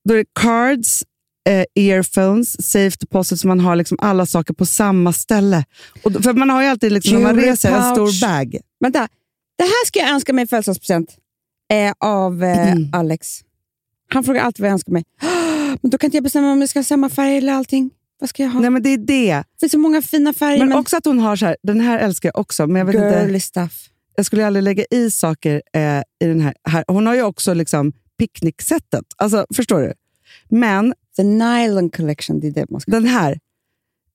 då 0.08 0.14
är 0.14 0.18
det 0.18 0.24
cards, 0.40 1.02
eh, 1.48 1.64
earphones, 1.74 2.70
safe 2.70 2.96
deposit, 3.00 3.40
så 3.40 3.48
man 3.48 3.60
har 3.60 3.76
liksom 3.76 3.98
alla 4.00 4.26
saker 4.26 4.54
på 4.54 4.66
samma 4.66 5.12
ställe. 5.12 5.64
Och, 6.02 6.12
för 6.12 6.32
man 6.32 6.50
har 6.50 6.62
ju 6.62 6.68
alltid 6.68 6.92
liksom, 6.92 7.14
när 7.14 7.22
man 7.22 7.36
reser 7.36 7.68
en 7.72 7.94
pouch. 7.94 8.14
stor 8.14 8.28
bag. 8.28 8.56
Vänta, 8.80 9.08
det 9.58 9.64
här 9.64 9.86
ska 9.86 9.98
jag 9.98 10.10
önska 10.10 10.32
mig 10.32 10.44
i 10.44 10.46
födelsedagspresent 10.46 11.16
eh, 11.72 11.92
av 11.98 12.44
eh, 12.44 12.72
Mm. 12.72 12.90
Alex. 12.92 13.40
Han 14.08 14.24
frågar 14.24 14.42
alltid 14.42 14.60
vad 14.60 14.68
jag 14.68 14.72
önskar 14.72 14.92
mig. 14.92 15.04
Men 15.80 15.90
då 15.90 15.98
kan 15.98 16.08
inte 16.08 16.16
jag 16.16 16.24
bestämma 16.24 16.52
om 16.52 16.60
det 16.60 16.68
ska 16.68 16.78
ha 16.78 16.84
samma 16.84 17.08
färg 17.08 17.36
eller 17.36 17.52
allting. 17.52 17.90
Vad 18.18 18.28
ska 18.28 18.42
jag 18.42 18.50
ha? 18.50 18.60
Nej, 18.60 18.70
men 18.70 18.82
det 18.82 18.88
är 18.88 18.98
det. 18.98 19.34
Det 19.34 19.60
finns 19.60 19.72
så 19.72 19.78
många 19.78 20.02
fina 20.02 20.32
färger. 20.32 20.58
Men, 20.58 20.68
Men, 20.68 20.78
också 20.78 20.96
att 20.96 21.04
hon 21.04 21.18
har 21.18 21.36
så 21.36 21.46
här, 21.46 21.56
den 21.62 21.80
här 21.80 21.98
älskar 21.98 22.28
jag 22.28 22.38
också, 22.40 22.66
men 22.66 22.76
jag 22.76 22.86
vet 22.86 22.94
inte. 22.94 23.22
girly 23.22 23.40
stuff. 23.40 23.88
Jag 24.16 24.26
skulle 24.26 24.46
aldrig 24.46 24.62
lägga 24.62 24.84
i 24.90 25.10
saker 25.10 25.62
eh, 25.72 25.98
i 25.98 26.26
den 26.26 26.40
här, 26.40 26.54
här. 26.68 26.84
Hon 26.88 27.06
har 27.06 27.14
ju 27.14 27.22
också 27.22 27.54
liksom 27.54 27.92
picknicksättet. 28.18 29.04
Alltså, 29.16 29.46
förstår 29.54 29.80
du? 29.80 29.92
Men 30.48 30.94
The 31.16 31.22
Nylon 31.22 31.90
Collection, 31.90 32.40
det 32.40 32.46
är 32.46 32.50
det 32.50 32.70
man 32.70 32.80
ska 32.80 32.90
den 32.90 33.06
här, 33.06 33.38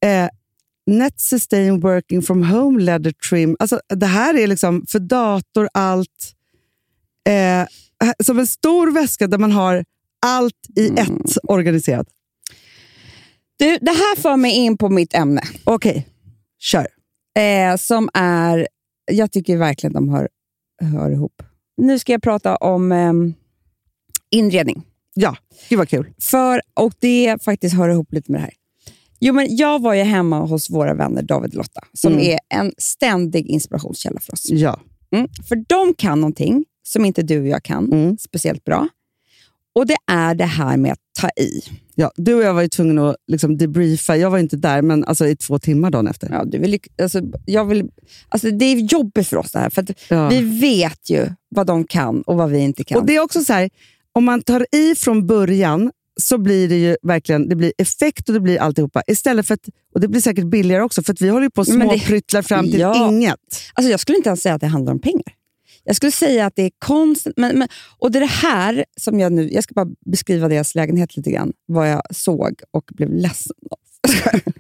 eh, 0.06 0.30
Net 0.86 1.20
Sustain 1.20 1.80
Working 1.80 2.22
from 2.22 2.44
Home 2.44 2.82
Leather 2.84 3.12
Trim. 3.30 3.56
Alltså, 3.60 3.82
det 3.96 4.06
här 4.06 4.38
är 4.38 4.48
liksom 4.48 4.86
för 4.90 5.00
dator, 5.00 5.70
allt. 5.74 6.34
Eh, 7.30 7.68
som 8.24 8.40
en 8.40 8.48
stor 8.48 8.92
väska 8.92 9.28
där 9.28 9.38
man 9.38 9.52
har 9.52 9.86
allt 10.26 10.68
i 10.76 10.88
Mm. 10.88 10.98
ett 11.22 11.38
organiserat. 11.44 12.08
Du, 13.62 13.78
det 13.82 13.92
här 13.92 14.22
för 14.22 14.38
mig 14.38 14.52
in 14.56 14.78
på 14.78 14.90
mitt 14.90 15.14
ämne. 15.14 15.42
Okej, 15.64 16.08
kör. 16.60 16.88
Eh, 17.40 17.76
som 17.78 18.10
är, 18.14 18.68
jag 19.12 19.32
tycker 19.32 19.58
verkligen 19.58 19.94
de 19.94 20.10
hör, 20.10 20.30
hör 20.82 21.12
ihop. 21.12 21.44
Nu 21.78 22.00
ska 22.00 22.12
jag 22.12 22.22
prata 22.22 22.56
om 22.56 22.92
ehm, 22.92 23.34
inredning. 24.32 24.84
Ja, 25.14 25.36
gud 25.70 25.78
vad 25.80 25.90
kul. 25.90 26.14
För, 26.22 26.62
och 26.74 26.94
det 27.00 27.44
faktiskt 27.44 27.76
hör 27.76 27.90
ihop 27.90 28.14
lite 28.14 28.32
med 28.32 28.42
det 28.42 28.44
här. 28.46 28.54
Jo, 29.20 29.34
men 29.34 29.56
jag 29.56 29.82
var 29.82 29.94
ju 29.94 30.04
hemma 30.04 30.40
hos 30.40 30.70
våra 30.70 30.94
vänner 30.94 31.22
David 31.22 31.52
och 31.52 31.58
Lotta, 31.58 31.82
som 31.94 32.14
Mm. 32.14 32.26
är 32.26 32.40
en 32.50 32.72
ständig 32.78 33.48
inspirationskälla 33.48 34.20
för 34.20 34.34
oss. 34.34 34.46
Ja. 34.50 34.80
Mm. 35.16 35.28
För 35.50 35.56
de 35.68 35.94
kan 35.94 36.22
någonting 36.22 36.66
som 36.84 37.06
inte 37.06 37.22
du 37.24 37.40
och 37.42 37.48
jag 37.48 37.64
kan 37.64 37.94
Mm. 37.94 38.18
speciellt 38.18 38.64
bra. 38.64 38.88
Och 39.76 39.88
det 39.88 39.96
är 40.12 40.36
det 40.36 40.46
här 40.46 40.78
med 40.78 40.92
att 40.92 41.00
ta 41.22 41.30
i. 41.44 41.62
Ja, 41.96 42.12
du 42.16 42.34
och 42.34 42.42
jag 42.44 42.54
var 42.54 42.62
ju 42.62 42.68
tvungna 42.68 43.10
att 43.10 43.16
liksom 43.28 43.58
debriefa. 43.58 44.18
Jag 44.18 44.30
var 44.30 44.38
inte 44.38 44.58
där, 44.58 44.82
men 44.82 45.04
alltså 45.06 45.28
i 45.28 45.36
två 45.36 45.60
timmar 45.60 45.92
dagen 45.92 46.08
efter. 46.08 46.30
Ja, 46.32 46.44
du 46.46 46.58
vill, 46.58 46.80
alltså, 47.02 47.22
jag 47.46 47.66
vill, 47.66 47.90
alltså, 48.30 48.52
det 48.52 48.66
är 48.66 48.76
jobbigt 48.76 49.28
för 49.28 49.38
oss 49.38 49.52
det 49.52 49.60
här, 49.60 49.70
för 49.70 49.86
Ja. 50.08 50.30
vi 50.30 50.42
vet 50.60 51.10
ju 51.10 51.30
vad 51.56 51.68
de 51.68 51.84
kan 51.84 52.22
och 52.22 52.36
vad 52.38 52.50
vi 52.50 52.60
inte 52.60 52.84
kan. 52.84 52.98
Och 52.98 53.06
Det 53.06 53.16
är 53.16 53.20
också 53.24 53.42
så 53.44 53.54
här, 53.54 53.70
om 54.14 54.24
man 54.26 54.42
tar 54.42 54.66
i 54.76 54.96
från 54.96 55.28
början 55.28 55.92
så 56.22 56.38
blir 56.38 56.70
det 56.70 56.78
ju 56.78 56.98
verkligen 57.02 57.50
det 57.50 57.56
blir 57.56 57.74
effekt 57.78 58.30
och 58.30 58.34
det 58.34 58.40
blir 58.40 58.60
alltihopa. 58.60 59.02
Istället 59.08 59.48
för 59.48 59.54
att, 59.54 59.70
och 59.94 60.02
det 60.02 60.08
blir 60.08 60.22
säkert 60.22 60.46
billigare 60.46 60.84
också, 60.84 61.04
för 61.04 61.16
vi 61.20 61.30
håller 61.30 61.44
ju 61.44 61.50
på 61.50 61.62
och 61.62 61.68
småpryttlar 61.68 62.42
fram 62.42 62.66
till 62.72 62.80
Ja. 62.80 63.10
inget. 63.10 63.40
Alltså 63.74 63.92
jag 63.92 64.00
skulle 64.00 64.18
inte 64.18 64.30
ens 64.30 64.42
säga 64.42 64.56
att 64.56 64.62
det 64.62 64.68
handlar 64.68 64.94
om 64.94 65.00
pengar. 65.02 65.34
Jag 65.84 65.96
skulle 65.96 66.12
säga 66.12 66.46
att 66.46 66.56
det 66.56 66.64
är 66.64 66.72
konst. 66.80 67.28
Men, 67.38 67.60
men, 67.60 67.68
och 67.98 68.12
det 68.12 68.18
är 68.18 68.22
det 68.22 68.26
här 68.26 68.86
som 69.00 69.20
jag 69.20 69.32
nu... 69.32 69.50
Jag 69.52 69.64
ska 69.64 69.74
bara 69.74 69.88
beskriva 70.06 70.48
deras 70.48 70.76
lägenhet 70.76 71.18
lite 71.18 71.32
grann. 71.32 71.54
Vad 71.66 71.90
jag 71.92 72.02
såg 72.16 72.62
och 72.72 72.84
blev 72.94 73.10
ledsen 73.14 73.56
av. 73.72 73.78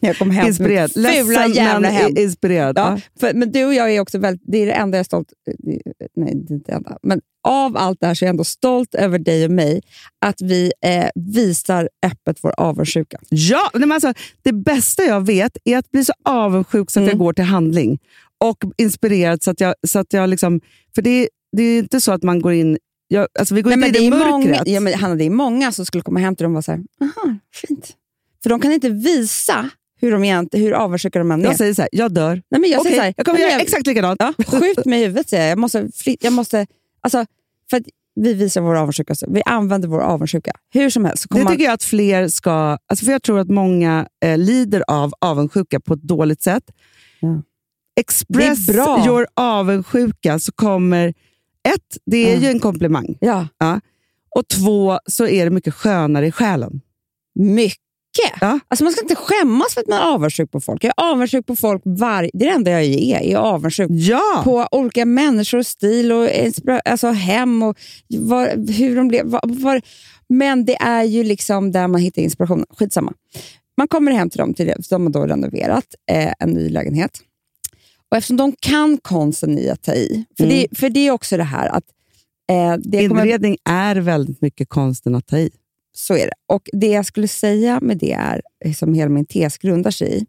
När 0.00 0.08
jag 0.08 0.18
kom 0.18 0.30
hem 0.30 0.46
Inspirerad. 0.46 0.96
Ledsen, 0.96 1.52
jävla 1.52 1.88
hem. 1.88 2.16
inspirerad. 2.16 2.78
Ja, 2.78 3.00
för, 3.20 3.34
men 3.34 3.52
du 3.52 3.64
och 3.64 3.74
jag 3.74 3.94
är 3.94 4.00
också 4.00 4.18
väldigt... 4.18 4.42
Det 4.46 4.58
är 4.58 4.66
det 4.66 4.72
enda 4.72 4.96
jag 4.98 5.00
är 5.00 5.04
stolt... 5.04 5.32
det- 5.46 5.78
Nej, 6.16 6.32
det 6.34 6.52
är 6.52 6.56
inte 6.56 6.70
det 6.72 6.76
enda. 6.76 6.98
Men 7.02 7.20
av 7.48 7.76
allt 7.76 8.00
det 8.00 8.06
här 8.06 8.14
så 8.14 8.24
är 8.24 8.26
jag 8.26 8.30
ändå 8.32 8.44
stolt 8.44 8.94
över 8.94 9.18
dig 9.18 9.44
och 9.44 9.50
mig. 9.50 9.80
Att 10.26 10.40
vi 10.40 10.72
eh, 10.84 11.06
visar 11.14 11.88
öppet 12.06 12.38
vår 12.42 12.54
avundsjuka. 12.60 13.18
Ja, 13.28 13.70
men 13.74 13.92
alltså, 13.92 14.12
det 14.42 14.52
bästa 14.52 15.02
jag 15.02 15.26
vet 15.26 15.56
är 15.64 15.78
att 15.78 15.90
bli 15.90 16.04
så 16.04 16.12
avundsjuk 16.24 16.90
så 16.90 17.00
att 17.00 17.02
Mm. 17.02 17.10
jag 17.10 17.18
går 17.18 17.32
till 17.32 17.44
handling. 17.44 17.98
Och 18.44 18.64
inspirerad 18.76 19.42
så 19.42 19.50
att 19.50 19.60
jag... 19.60 19.74
Så 19.86 19.98
att 19.98 20.12
jag 20.12 20.28
liksom, 20.28 20.60
för 20.94 21.02
det, 21.02 21.28
det 21.56 21.62
är 21.62 21.78
inte 21.78 22.00
så 22.00 22.12
att 22.12 22.22
man 22.22 22.40
går 22.40 22.52
in... 22.52 22.78
Jag, 23.08 23.28
alltså 23.38 23.54
vi 23.54 23.62
går 23.62 23.76
Nej, 23.76 23.88
inte 23.88 23.98
in 24.02 24.12
i 24.12 24.16
är 24.16 24.20
många, 24.20 24.46
mörkret. 24.46 24.68
ja, 24.68 24.80
men 24.80 24.94
Hanna, 24.94 25.14
det 25.14 25.24
är 25.24 25.30
många 25.30 25.72
som 25.72 25.86
skulle 25.86 26.02
komma 26.02 26.20
hem 26.20 26.36
till 26.36 26.44
dem 26.44 26.52
och 26.52 26.54
vara 26.54 26.62
så 26.62 26.72
här, 26.72 26.80
aha, 27.00 27.36
fint. 27.52 27.96
För 28.42 28.50
de 28.50 28.60
kan 28.60 28.72
inte 28.72 28.88
visa 28.90 29.70
hur, 30.00 30.12
de 30.12 30.24
egentligen, 30.24 30.66
hur 30.66 30.72
avundsjuka 30.72 31.18
de 31.18 31.30
än 31.30 31.40
är. 31.40 31.44
jag 31.44 31.56
säger 31.56 31.74
så 31.74 31.82
här, 31.82 31.88
jag 31.92 32.12
dör. 32.14 32.42
Nej, 32.48 32.60
men 32.60 32.70
jag 32.70 32.80
Okej, 32.80 32.90
säger 32.90 33.00
så 33.00 33.04
här, 33.04 33.14
jag 33.16 33.26
kommer 33.26 33.38
göra 33.38 33.50
men 33.50 33.60
exakt 33.60 33.86
likadant. 33.86 34.16
Ja, 34.20 34.34
skjut 34.46 34.84
mig 34.84 35.00
i 35.00 35.04
huvudet 35.04 35.28
säger 35.28 35.42
jag. 35.42 35.50
Jag 35.50 35.58
måste, 35.58 35.88
jag 36.20 36.32
måste, 36.32 36.66
alltså, 37.00 37.26
för 37.70 37.76
att 37.76 37.82
vi 38.20 38.34
visar 38.34 38.60
vår 38.60 38.76
avundsjuka. 38.76 39.14
Vi 39.28 39.42
använder 39.42 39.88
vår 39.88 40.00
avundsjuka. 40.00 40.52
Hur 40.70 40.90
som 40.90 41.04
helst. 41.04 41.26
Det 41.30 41.42
man, 41.42 41.52
tycker 41.52 41.64
jag 41.64 41.72
att 41.72 41.82
fler 41.82 42.28
ska... 42.28 42.78
Alltså 42.86 43.04
för 43.04 43.12
Jag 43.12 43.22
tror 43.22 43.38
att 43.38 43.48
många 43.48 44.08
eh, 44.24 44.38
lider 44.38 44.84
av 44.88 45.12
avundsjuka 45.20 45.80
på 45.80 45.94
ett 45.94 46.02
dåligt 46.02 46.42
sätt. 46.42 46.62
Ja. 47.20 47.42
Express 48.00 48.66
Det 48.66 48.72
är 48.72 48.74
bra. 48.76 49.06
your 49.06 49.26
avundsjuka 49.34 50.38
så 50.38 50.52
kommer... 50.52 51.08
Ett, 51.68 51.96
det 52.06 52.16
är 52.30 52.34
Ja. 52.34 52.40
ju 52.40 52.48
en 52.48 52.60
komplimang. 52.60 53.16
ja, 53.20 53.48
Och 54.36 54.48
två, 54.48 54.98
så 55.06 55.26
är 55.26 55.44
det 55.44 55.50
mycket 55.50 55.74
skönare 55.74 56.26
i 56.26 56.32
själen. 56.32 56.80
mycket. 57.34 57.80
Ja. 58.40 58.58
Alltså 58.68 58.84
man 58.84 58.92
ska 58.92 59.02
inte 59.02 59.14
skämmas 59.14 59.74
för 59.74 59.80
att 59.80 59.88
man 59.88 59.98
är 59.98 60.02
avundsjuk 60.14 60.50
på 60.50 60.60
folk. 60.60 60.84
Jag 60.84 60.92
är 60.96 61.12
avundsjuk 61.12 61.46
på 61.46 61.56
folk 61.56 61.82
varje... 61.84 62.30
Det 62.32 62.44
är 62.44 62.48
det 62.48 62.54
enda 62.54 62.70
jag 62.70 62.82
är. 62.84 63.10
Jag 63.10 63.24
är 63.24 63.36
avundsjuk 63.36 63.88
Ja! 63.90 64.40
på 64.44 64.66
olika 64.70 65.04
människor, 65.06 65.62
stil 65.62 66.12
och 66.12 66.28
alltså 66.84 67.08
hem 67.10 67.62
och 67.62 67.76
var, 68.08 68.72
hur 68.72 68.96
de 68.96 69.08
blev. 69.08 69.26
Var, 69.26 69.40
var. 69.44 69.80
Men 70.28 70.64
det 70.64 70.76
är 70.76 71.02
ju 71.04 71.24
liksom 71.24 71.72
där 71.72 71.88
man 71.88 72.00
hittar 72.00 72.22
inspirationen. 72.22 72.66
Skitsamma. 72.70 73.12
Man 73.76 73.88
kommer 73.88 74.12
hem 74.12 74.30
till 74.30 74.38
dem, 74.38 74.54
till 74.54 74.72
de 74.90 75.02
har 75.06 75.12
då 75.12 75.26
renoverat 75.26 75.84
eh, 76.10 76.32
en 76.38 76.50
ny 76.50 76.68
lägenhet. 76.68 77.20
Och 78.10 78.16
eftersom 78.16 78.36
de 78.36 78.52
kan 78.60 78.98
konsten 78.98 79.58
i 79.58 79.70
att 79.70 79.82
ta 79.82 79.94
i, 79.94 80.24
för, 80.36 80.44
Mm. 80.44 80.56
det, 80.56 80.78
för 80.78 80.88
det 80.90 81.00
är 81.06 81.10
också 81.10 81.36
det 81.36 81.42
här 81.44 81.68
att 81.68 81.84
eh, 82.50 82.74
det 82.78 83.08
kommer, 83.08 83.22
Inredning 83.26 83.56
är 83.64 83.96
väldigt 83.96 84.40
mycket 84.42 84.68
konsten 84.68 85.14
att 85.14 85.26
ta 85.26 85.38
i. 85.38 85.50
så 85.94 86.14
är 86.14 86.26
det. 86.26 86.32
Och 86.46 86.68
det 86.72 86.86
jag 86.86 87.06
skulle 87.06 87.28
säga 87.28 87.80
med 87.80 87.98
det 87.98 88.12
är, 88.12 88.42
som 88.74 88.94
hela 88.94 89.08
min 89.10 89.26
tes 89.26 89.58
grundar 89.58 89.90
sig 89.90 90.18
i, 90.18 90.26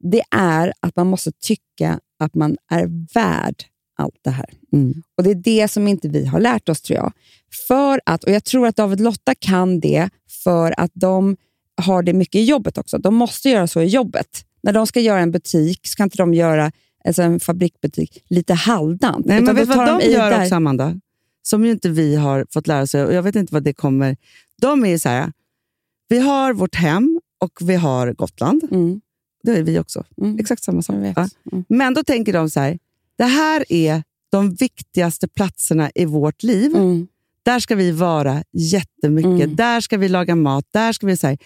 det 0.00 0.22
är 0.30 0.72
att 0.80 0.96
man 0.96 1.06
måste 1.06 1.32
tycka 1.32 2.00
att 2.18 2.34
man 2.34 2.56
är 2.70 3.12
värd 3.14 3.54
allt 3.98 4.14
det 4.22 4.30
här. 4.30 4.50
Mm. 4.72 5.02
Och 5.16 5.22
Det 5.24 5.30
är 5.30 5.34
det 5.34 5.68
som 5.68 5.88
inte 5.88 6.08
vi 6.08 6.24
har 6.26 6.40
lärt 6.40 6.68
oss, 6.68 6.80
tror 6.82 6.96
jag. 6.96 7.12
För 7.68 8.00
att, 8.06 8.24
och 8.24 8.30
Jag 8.32 8.44
tror 8.44 8.66
att 8.66 8.76
David 8.76 9.00
Lotta 9.00 9.34
kan 9.34 9.80
det 9.80 10.08
för 10.44 10.74
att 10.80 10.90
de 10.94 11.36
har 11.82 12.02
det 12.02 12.12
mycket 12.12 12.34
i 12.38 12.44
jobbet 12.44 12.78
också. 12.78 12.98
De 12.98 13.14
måste 13.14 13.48
göra 13.50 13.66
så 13.66 13.80
i 13.82 13.86
jobbet. 13.86 14.44
När 14.62 14.72
de 14.72 14.86
ska 14.86 15.00
göra 15.00 15.20
en 15.20 15.30
butik 15.30 15.80
så 15.86 15.96
kan 15.96 16.04
inte 16.06 16.16
de 16.18 16.34
göra 16.34 16.72
alltså 17.08 17.22
en 17.22 17.40
fabriksbutik 17.40 18.24
lite 18.28 18.54
halvdant. 18.54 19.26
Nej, 19.26 19.40
men 19.42 19.56
vet 19.56 19.68
du 19.70 19.76
vad 19.76 19.86
de 20.00 20.00
i 20.06 20.12
gör 20.12 20.30
där. 20.30 20.42
också, 20.42 20.54
Amanda? 20.54 21.00
Som 21.42 21.64
ju 21.64 21.70
inte 21.70 21.88
vi 21.88 22.14
har 22.16 22.46
fått 22.50 22.66
lära 22.66 22.82
oss, 22.82 22.94
och 22.94 23.14
jag 23.14 23.22
vet 23.22 23.36
inte 23.36 23.54
vad 23.54 23.62
det 23.62 23.72
kommer... 23.72 24.16
De 24.60 24.84
är 24.84 24.98
så 24.98 25.08
här, 25.08 25.32
vi 26.08 26.18
har 26.18 26.52
vårt 26.52 26.74
hem 26.74 27.20
och 27.38 27.52
vi 27.60 27.74
har 27.74 28.12
Gotland. 28.12 28.62
Mm, 28.70 29.00
Det 29.42 29.52
är 29.52 29.62
vi 29.62 29.78
också. 29.78 30.04
mm, 30.22 30.38
Exakt 30.38 30.62
samma 30.62 30.82
sak. 30.82 30.96
Ja. 31.16 31.28
Mm. 31.52 31.64
Men 31.68 31.94
då 31.94 32.04
tänker 32.04 32.32
de 32.32 32.50
så 32.50 32.60
här, 32.60 32.78
det 33.16 33.24
här 33.24 33.64
är 33.72 34.02
de 34.30 34.54
viktigaste 34.54 35.28
platserna 35.28 35.90
i 35.94 36.04
vårt 36.04 36.42
liv. 36.42 36.76
Mm. 36.76 37.06
Där 37.42 37.60
ska 37.60 37.74
vi 37.74 37.90
vara 37.90 38.44
jättemycket. 38.52 39.44
Mm. 39.44 39.56
Där 39.56 39.80
ska 39.80 39.96
vi 39.96 40.08
laga 40.08 40.34
mat. 40.36 40.64
Där 40.70 40.92
ska 40.92 41.06
vi 41.06 41.16
så 41.16 41.26
här. 41.26 41.38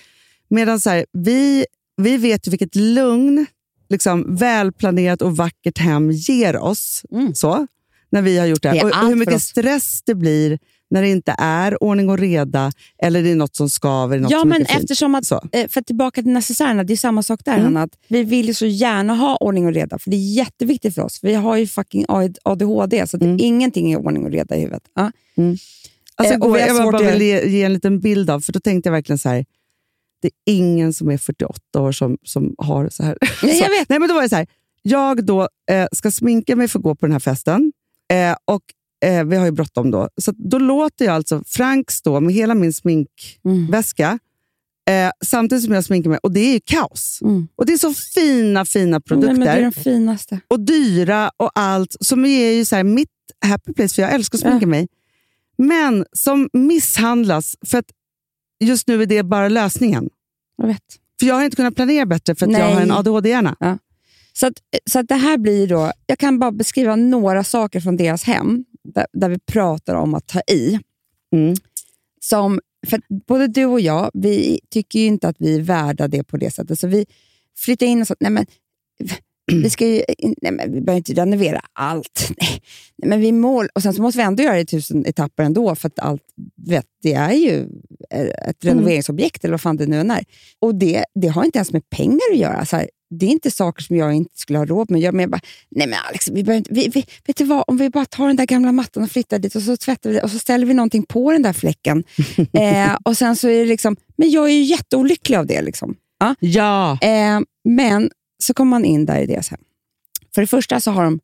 Medan 0.48 0.80
så 0.80 0.90
här, 0.90 1.06
vi, 1.12 1.66
vi 1.96 2.16
vet 2.16 2.46
ju 2.46 2.50
vilket 2.50 2.74
lugn 2.74 3.46
liksom, 3.92 4.36
välplanerat 4.36 5.22
och 5.22 5.36
vackert 5.36 5.78
hem 5.78 6.10
ger 6.10 6.56
oss. 6.56 7.02
Mm. 7.12 7.34
Så, 7.34 7.66
när 8.10 8.22
vi 8.22 8.38
har 8.38 8.46
gjort 8.46 8.62
det 8.62 8.68
här. 8.68 8.76
Det 8.76 8.84
och 8.84 9.08
hur 9.08 9.14
mycket 9.16 9.42
stress 9.42 10.02
det 10.04 10.14
blir 10.14 10.58
när 10.90 11.02
det 11.02 11.08
inte 11.08 11.34
är 11.38 11.82
ordning 11.82 12.10
och 12.10 12.18
reda 12.18 12.72
eller 13.02 13.22
det 13.22 13.30
är 13.30 13.34
något 13.34 13.56
som 13.56 13.70
skaver. 13.70 14.18
Något 14.18 14.30
Ja, 14.32 14.40
som 14.40 14.48
men 14.48 14.62
eftersom 14.62 15.14
att, 15.14 15.26
Så. 15.26 15.40
eh, 15.52 15.68
för 15.68 15.80
att 15.80 15.86
tillbaka 15.86 16.22
till 16.22 16.32
necessärerna, 16.32 16.84
det 16.84 16.92
är 16.92 16.96
samma 16.96 17.22
sak 17.22 17.40
där 17.44 17.52
Mm. 17.52 17.64
Hanna. 17.64 17.82
Att 17.82 17.98
vi 18.08 18.22
vill 18.24 18.46
ju 18.46 18.54
så 18.54 18.66
gärna 18.66 19.14
ha 19.14 19.36
ordning 19.36 19.66
och 19.66 19.72
reda, 19.74 19.98
för 19.98 20.10
det 20.10 20.16
är 20.16 20.34
jätteviktigt 20.36 20.94
för 20.94 21.02
oss. 21.02 21.18
Vi 21.22 21.34
har 21.34 21.56
ju 21.56 21.66
fucking 21.66 22.04
ADHD, 22.44 23.06
så 23.06 23.16
att 23.16 23.22
Mm. 23.22 23.36
ingenting 23.40 23.92
är 23.92 23.96
ordning 24.06 24.24
och 24.24 24.30
reda 24.30 24.56
i 24.56 24.60
huvudet. 24.60 24.82
Ja. 24.94 25.12
Alltså, 26.16 26.34
Eh, 26.34 26.40
och 26.40 26.56
vi 26.56 26.60
jag 26.60 26.76
bara 26.76 26.90
bara 26.92 27.10
vill 27.12 27.22
ge, 27.22 27.48
ge 27.48 27.62
en 27.62 27.72
liten 27.72 28.00
bild 28.00 28.30
av, 28.30 28.40
för 28.40 28.52
då 28.52 28.60
tänkte 28.60 28.88
jag 28.88 28.92
verkligen 28.92 29.18
så 29.18 29.28
här, 29.28 29.44
det 30.22 30.28
är 30.28 30.32
ingen 30.44 30.92
som 30.92 31.10
är 31.10 31.18
48 31.18 31.80
år 31.80 31.92
som, 31.92 32.18
som 32.22 32.54
har 32.58 32.88
så 32.88 33.02
här. 33.02 33.18
Nej, 33.42 33.58
jag 33.58 33.70
vet. 33.70 33.88
Nej, 33.88 33.98
men 33.98 34.08
då 34.08 34.14
var 34.14 34.22
det 34.22 34.28
så 34.28 34.36
här, 34.36 34.46
jag 34.82 35.24
då 35.26 35.48
eh, 35.70 35.86
ska 35.92 36.10
sminka 36.10 36.56
mig 36.56 36.68
för 36.68 36.78
att 36.78 36.82
gå 36.82 36.94
på 36.94 37.06
den 37.06 37.12
här 37.12 37.20
festen 37.20 37.72
eh, 38.12 38.36
och 38.44 38.62
eh, 39.08 39.24
vi 39.24 39.36
har 39.36 39.44
ju 39.44 39.50
bråttom 39.52 39.90
då. 39.90 40.08
Så 40.16 40.32
då 40.36 40.58
låter 40.58 41.04
jag 41.04 41.14
alltså 41.14 41.42
Frank 41.46 41.90
stå 41.90 42.20
med 42.20 42.34
hela 42.34 42.54
min 42.54 42.72
sminkväska 42.72 44.18
Eh, 44.90 45.10
samtidigt 45.24 45.64
som 45.64 45.74
jag 45.74 45.84
sminkar 45.84 46.10
mig. 46.10 46.18
Och 46.22 46.32
det 46.32 46.40
är 46.40 46.52
ju 46.52 46.60
kaos. 46.64 47.18
Mm. 47.22 47.48
Och 47.56 47.66
det 47.66 47.72
är 47.72 47.78
så 47.78 47.94
fina, 47.94 48.64
fina 48.64 49.00
produkter. 49.00 49.34
Nej, 49.34 49.48
det 49.48 49.60
är 49.60 49.62
de 49.62 49.72
finaste. 49.72 50.40
och 50.48 50.60
dyra 50.60 51.30
och 51.36 51.50
allt, 51.54 51.96
som 52.00 52.24
är 52.24 52.50
ju 52.50 52.64
så 52.64 52.76
här 52.76 52.84
mitt 52.84 53.08
happy 53.44 53.72
place, 53.72 53.94
för 53.94 54.02
jag 54.02 54.12
älskar 54.12 54.38
att 54.38 54.42
sminka 54.42 54.64
Ja. 54.64 54.66
mig. 54.68 54.88
Men 55.58 56.04
som 56.12 56.48
misshandlas, 56.52 57.56
för 57.66 57.78
att 57.78 57.90
just 58.62 58.88
nu 58.88 59.02
är 59.02 59.06
det 59.06 59.22
bara 59.22 59.48
lösningen. 59.48 60.10
Jag 60.56 60.66
vet. 60.66 60.82
För 61.20 61.26
jag 61.26 61.34
har 61.34 61.44
inte 61.44 61.56
kunnat 61.56 61.74
planera 61.74 62.06
bättre 62.06 62.34
för 62.34 62.46
att 62.46 62.52
jag 62.52 62.60
Nej. 62.60 62.74
har 62.74 62.80
en 62.80 62.90
ADHD-hjärna. 62.90 63.78
Så, 64.32 64.46
att, 64.46 64.54
så 64.90 64.98
att 64.98 65.08
det 65.08 65.14
här 65.14 65.38
blir 65.38 65.66
då, 65.66 65.92
jag 66.06 66.18
kan 66.18 66.38
bara 66.38 66.52
beskriva 66.52 66.96
några 66.96 67.44
saker 67.44 67.80
från 67.80 67.96
deras 67.96 68.24
hem, 68.24 68.64
där, 68.84 69.06
där 69.12 69.28
vi 69.28 69.38
pratar 69.38 69.94
om 69.94 70.14
att 70.14 70.26
ta 70.26 70.40
i. 70.40 70.78
Mm. 71.32 71.54
Som, 72.20 72.60
för 72.86 73.00
både 73.26 73.46
du 73.46 73.64
och 73.64 73.80
jag, 73.80 74.10
vi 74.14 74.60
tycker 74.70 74.98
ju 74.98 75.06
inte 75.06 75.28
att 75.28 75.36
vi 75.38 75.56
är 75.56 75.60
värda 75.60 76.08
det 76.08 76.24
på 76.24 76.36
det 76.36 76.50
sättet. 76.50 76.78
Så 76.78 76.86
vi 76.86 77.06
flyttar 77.56 77.86
in 77.86 78.00
och 78.00 78.06
så, 78.06 78.14
nej 78.20 78.30
men, 78.30 78.46
vi 79.46 79.70
ska 79.70 79.86
ju, 79.86 80.02
nej 80.42 80.52
men 80.52 80.72
vi 80.72 80.80
behöver 80.80 80.96
inte 80.96 81.12
renovera 81.12 81.60
allt. 81.72 82.30
Nej, 82.40 82.62
nej 82.96 83.08
men 83.08 83.20
vi 83.20 83.32
mål, 83.32 83.68
och 83.74 83.82
sen 83.82 83.94
så 83.94 84.02
måste 84.02 84.18
vi 84.18 84.24
ändå 84.24 84.42
göra 84.42 84.54
det 84.54 84.60
i 84.60 84.66
tusen 84.66 85.06
etapper 85.06 85.42
ändå, 85.42 85.74
för 85.74 85.88
att 85.88 85.98
allt, 85.98 86.22
vet, 86.66 86.86
det 87.02 87.14
är 87.14 87.32
ju 87.32 87.68
ett 88.48 88.64
renoveringsobjekt, 88.64 89.44
eller 89.44 89.52
vad 89.52 89.60
fan 89.60 89.76
det 89.76 89.86
nu 89.86 90.00
än 90.00 90.10
är. 90.10 90.24
Och 90.58 90.74
det, 90.74 91.04
det 91.14 91.28
har 91.28 91.44
inte 91.44 91.58
ens 91.58 91.72
med 91.72 91.90
pengar 91.90 92.20
att 92.32 92.38
göra. 92.38 92.64
Så 92.64 92.76
här, 92.76 92.88
det 93.18 93.26
är 93.26 93.30
inte 93.30 93.50
saker 93.50 93.82
som 93.82 93.96
jag 93.96 94.14
inte 94.14 94.38
skulle 94.38 94.58
ha 94.58 94.66
råd 94.66 94.90
med. 94.90 95.00
Jag, 95.00 95.14
men 95.14 95.22
jag 95.22 95.30
bara, 95.30 95.40
nej 95.70 95.86
men 95.86 95.98
Alex, 96.08 96.28
vi 96.28 96.44
behöver 96.44 96.58
inte, 96.58 96.74
vi, 96.74 96.88
vi, 96.88 97.04
vet 97.26 97.36
du 97.36 97.44
vad, 97.44 97.64
om 97.66 97.76
vi 97.76 97.90
bara 97.90 98.04
tar 98.04 98.26
den 98.26 98.36
där 98.36 98.46
gamla 98.46 98.72
mattan 98.72 99.02
och 99.02 99.10
flyttar 99.10 99.38
dit 99.38 99.54
och 99.54 99.62
så 99.62 99.76
tvättar 99.76 100.10
vi 100.10 100.22
och 100.22 100.30
så 100.30 100.38
ställer 100.38 100.66
vi 100.66 100.74
någonting 100.74 101.02
på 101.02 101.32
den 101.32 101.42
där 101.42 101.52
fläcken. 101.52 102.04
eh, 102.52 102.96
och 103.04 103.18
sen 103.18 103.36
så 103.36 103.48
är 103.48 103.58
det 103.58 103.64
liksom, 103.64 103.96
men 104.16 104.30
jag 104.30 104.44
är 104.48 104.52
ju 104.52 104.62
jätteolycklig 104.62 105.36
av 105.36 105.46
det. 105.46 105.62
Liksom. 105.62 105.96
Ja. 106.18 106.34
Ja! 106.40 106.98
Eh, 107.02 107.40
men 107.64 108.10
så 108.38 108.54
kommer 108.54 108.70
man 108.70 108.84
in 108.84 109.06
där 109.06 109.20
i 109.20 109.26
deras 109.26 109.48
hem. 109.48 109.60
För 110.34 110.40
det 110.40 110.46
första 110.46 110.80
så 110.80 110.90
har 110.90 111.04
de 111.04 111.20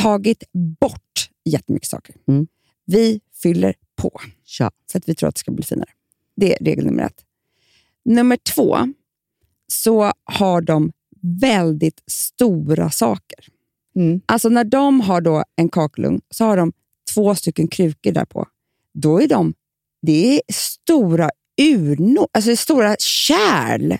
tagit 0.00 0.44
bort 0.80 1.30
jättemycket 1.44 1.88
saker. 1.88 2.14
Mm. 2.28 2.46
Vi 2.86 3.20
fyller 3.42 3.74
på 3.96 4.20
ja. 4.58 4.70
så 4.92 4.98
att 4.98 5.08
vi 5.08 5.14
tror 5.14 5.28
att 5.28 5.34
det 5.34 5.38
ska 5.38 5.52
bli 5.52 5.64
finare. 5.64 5.90
Det 6.36 6.54
är 6.54 6.64
regel 6.64 6.84
nummer 6.86 7.02
ett. 7.02 7.24
Nummer 8.04 8.36
två, 8.36 8.76
så 9.68 10.12
har 10.24 10.60
de 10.60 10.92
väldigt 11.40 12.02
stora 12.06 12.90
saker. 12.90 13.48
Mm. 13.96 14.20
Alltså 14.26 14.48
när 14.48 14.64
de 14.64 15.00
har 15.00 15.20
då 15.20 15.44
en 15.56 15.68
kakelugn 15.68 16.20
så 16.30 16.44
har 16.44 16.56
de 16.56 16.72
två 17.14 17.34
stycken 17.34 17.68
krukor 17.68 18.12
där 18.12 18.24
på. 18.24 18.46
Då 18.94 19.22
är 19.22 19.28
de, 19.28 19.54
det 20.02 20.36
är 20.36 20.40
stora 20.52 21.30
urnor, 21.60 22.28
alltså 22.32 22.50
det 22.50 22.56
stora 22.56 22.96
kärl 22.98 23.96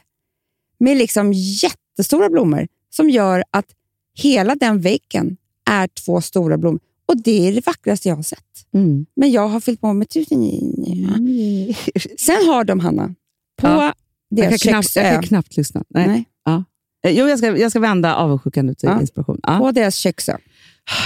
med 0.79 0.97
liksom 0.97 1.33
jättestora 1.33 2.31
blommor 2.31 2.69
som 2.91 3.11
gör 3.11 3.45
att 3.51 3.67
hela 4.15 4.55
den 4.55 4.81
väggen 4.81 5.37
är 5.71 5.87
två 5.87 6.21
stora 6.21 6.59
blommor. 6.59 6.81
Och 7.07 7.17
det 7.23 7.49
är 7.49 7.53
det 7.55 7.67
vackraste 7.67 8.09
jag 8.09 8.17
har 8.17 8.23
sett. 8.23 8.67
Mm. 8.75 9.07
Men 9.17 9.31
jag 9.31 9.49
har 9.49 9.61
fyllt 9.61 9.81
på 9.81 9.93
med 9.93 10.09
tusen... 10.09 10.43
Sen 12.19 12.47
har 12.47 12.65
de, 12.65 12.81
Hanna, 12.81 13.15
på 13.61 13.67
Ja. 13.67 13.95
Jag, 14.29 14.45
kan 14.45 14.51
deras 14.51 14.63
knappt, 14.63 14.97
jag 14.97 15.05
kan 15.05 15.13
köksö, 15.13 15.29
knappt 15.29 15.57
lyssna. 15.57 15.85
Nej. 15.89 16.07
Nej. 16.07 16.25
Ja. 16.45 16.65
Eh, 17.07 17.19
Jo, 17.19 17.29
jag 17.29 17.39
ska, 17.39 17.59
jag 17.59 17.71
ska 17.71 17.81
vända 17.81 18.15
avundsjukan 18.15 18.69
ut 18.69 18.79
till 18.79 18.89
Ja. 18.89 19.01
inspiration. 19.01 19.41
Ja. 19.43 19.59
på 19.59 19.71
deras 19.73 19.97
köksö. 19.97 20.37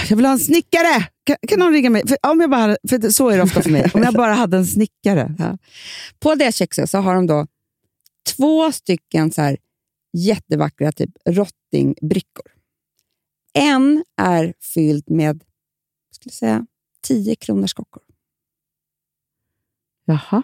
Jag 0.09 0.15
vill 0.17 0.25
ha 0.25 0.31
en 0.33 0.39
snickare! 0.39 1.07
Kan, 1.23 1.35
kan 1.47 1.59
någon 1.59 1.73
ringa 1.73 1.89
mig? 1.89 2.07
För, 2.07 2.17
om 2.31 2.41
jag 2.41 2.49
bara 2.49 2.77
för 2.89 3.09
så 3.09 3.29
är 3.29 3.37
det 3.37 3.43
ofta 3.43 3.61
för 3.61 3.69
mig. 3.69 3.91
Om 3.93 4.03
jag 4.03 4.13
bara 4.13 4.33
hade 4.33 4.57
en 4.57 4.65
snickare. 4.67 5.35
Ja. 5.39 5.57
På 6.19 6.35
deras 6.35 6.55
köksö 6.55 6.87
så 6.87 6.97
har 6.97 7.15
de 7.15 7.27
då 7.27 7.47
två 8.35 8.71
stycken 8.71 9.31
så 9.31 9.41
här 9.41 9.57
jättevackra 10.17 10.91
typ 10.91 11.09
rottingbrickor. 11.29 12.45
En 13.53 14.03
är 14.21 14.53
fylld 14.73 15.11
med 15.11 15.43
skulle 16.19 16.33
säga, 16.33 16.65
10 17.01 17.35
kronors 17.35 17.73
kockor. 17.73 18.03
Jaha. 20.05 20.43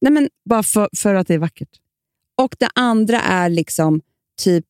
Nej, 0.00 0.12
men, 0.12 0.28
Bara 0.44 0.62
för, 0.62 0.88
för 0.96 1.14
att 1.14 1.26
det 1.28 1.34
är 1.34 1.38
vackert? 1.38 1.80
och 2.38 2.56
det 2.58 2.68
andra 2.74 3.20
är 3.20 3.48
liksom 3.48 4.00
typ 4.42 4.64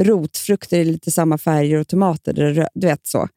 rotfrukter 0.00 0.78
i 0.78 0.84
lite 0.84 1.10
samma 1.10 1.38
färger 1.38 1.78
och 1.78 1.88
tomater. 1.88 2.32
Du 2.74 2.86
vet 2.86 3.06
så. 3.06 3.28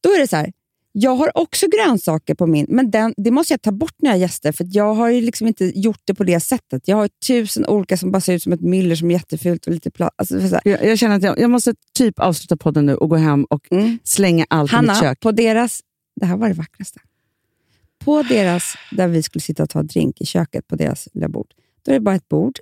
Då 0.00 0.10
är 0.10 0.20
det 0.20 0.28
så 0.28 0.36
här, 0.36 0.52
jag 0.92 1.10
har 1.16 1.36
också 1.38 1.66
grönsaker 1.68 2.34
på 2.34 2.46
min, 2.46 2.66
men 2.68 2.90
den, 2.90 3.14
det 3.16 3.30
måste 3.30 3.52
jag 3.52 3.62
ta 3.62 3.72
bort 3.72 3.94
när 3.98 4.10
jag 4.10 4.14
har 4.16 4.20
gäster, 4.20 4.52
för 4.52 4.66
jag 4.70 4.94
har 4.94 5.08
ju 5.08 5.20
liksom 5.20 5.46
inte 5.46 5.64
gjort 5.80 6.00
det 6.04 6.14
på 6.14 6.24
det 6.24 6.40
sättet. 6.40 6.88
Jag 6.88 6.96
har 6.96 7.08
tusen 7.08 7.66
olika 7.66 7.96
som 7.96 8.10
bara 8.12 8.20
ser 8.20 8.34
ut 8.34 8.42
som 8.42 8.52
ett 8.52 8.60
myller 8.60 8.94
som 8.96 9.10
är 9.10 9.14
jättefult 9.14 9.66
och 9.66 9.72
lite 9.72 9.90
platt. 9.90 10.14
Alltså. 10.16 10.60
Jag, 10.64 10.84
jag 10.86 10.98
känner 10.98 11.16
att 11.16 11.22
jag, 11.22 11.38
jag 11.38 11.50
måste 11.50 11.74
typ 11.94 12.18
avsluta 12.18 12.56
podden 12.56 12.86
nu 12.86 12.94
och 12.96 13.08
gå 13.10 13.16
hem 13.16 13.44
och 13.44 13.72
Mm. 13.72 13.98
slänga 14.04 14.46
allt 14.50 14.72
i 14.72 14.76
mitt 14.76 14.88
Hanna, 14.88 15.00
kök. 15.00 15.20
på 15.20 15.32
deras, 15.32 15.80
det 16.18 16.26
här 16.26 16.36
var 16.36 16.48
det 16.48 16.54
vackraste. 16.54 17.00
På 18.04 18.22
deras, 18.22 18.74
där 18.92 19.08
vi 19.08 19.22
skulle 19.22 19.40
sitta 19.42 19.62
och 19.62 19.70
ta 19.70 19.82
drink 19.82 20.20
i 20.20 20.26
köket, 20.26 20.66
på 20.66 20.76
deras 20.76 21.08
lilla 21.14 21.28
bord, 21.28 21.46
då 21.84 21.90
är 21.90 21.94
det 21.94 22.00
bara 22.00 22.14
ett 22.14 22.28
bord. 22.28 22.58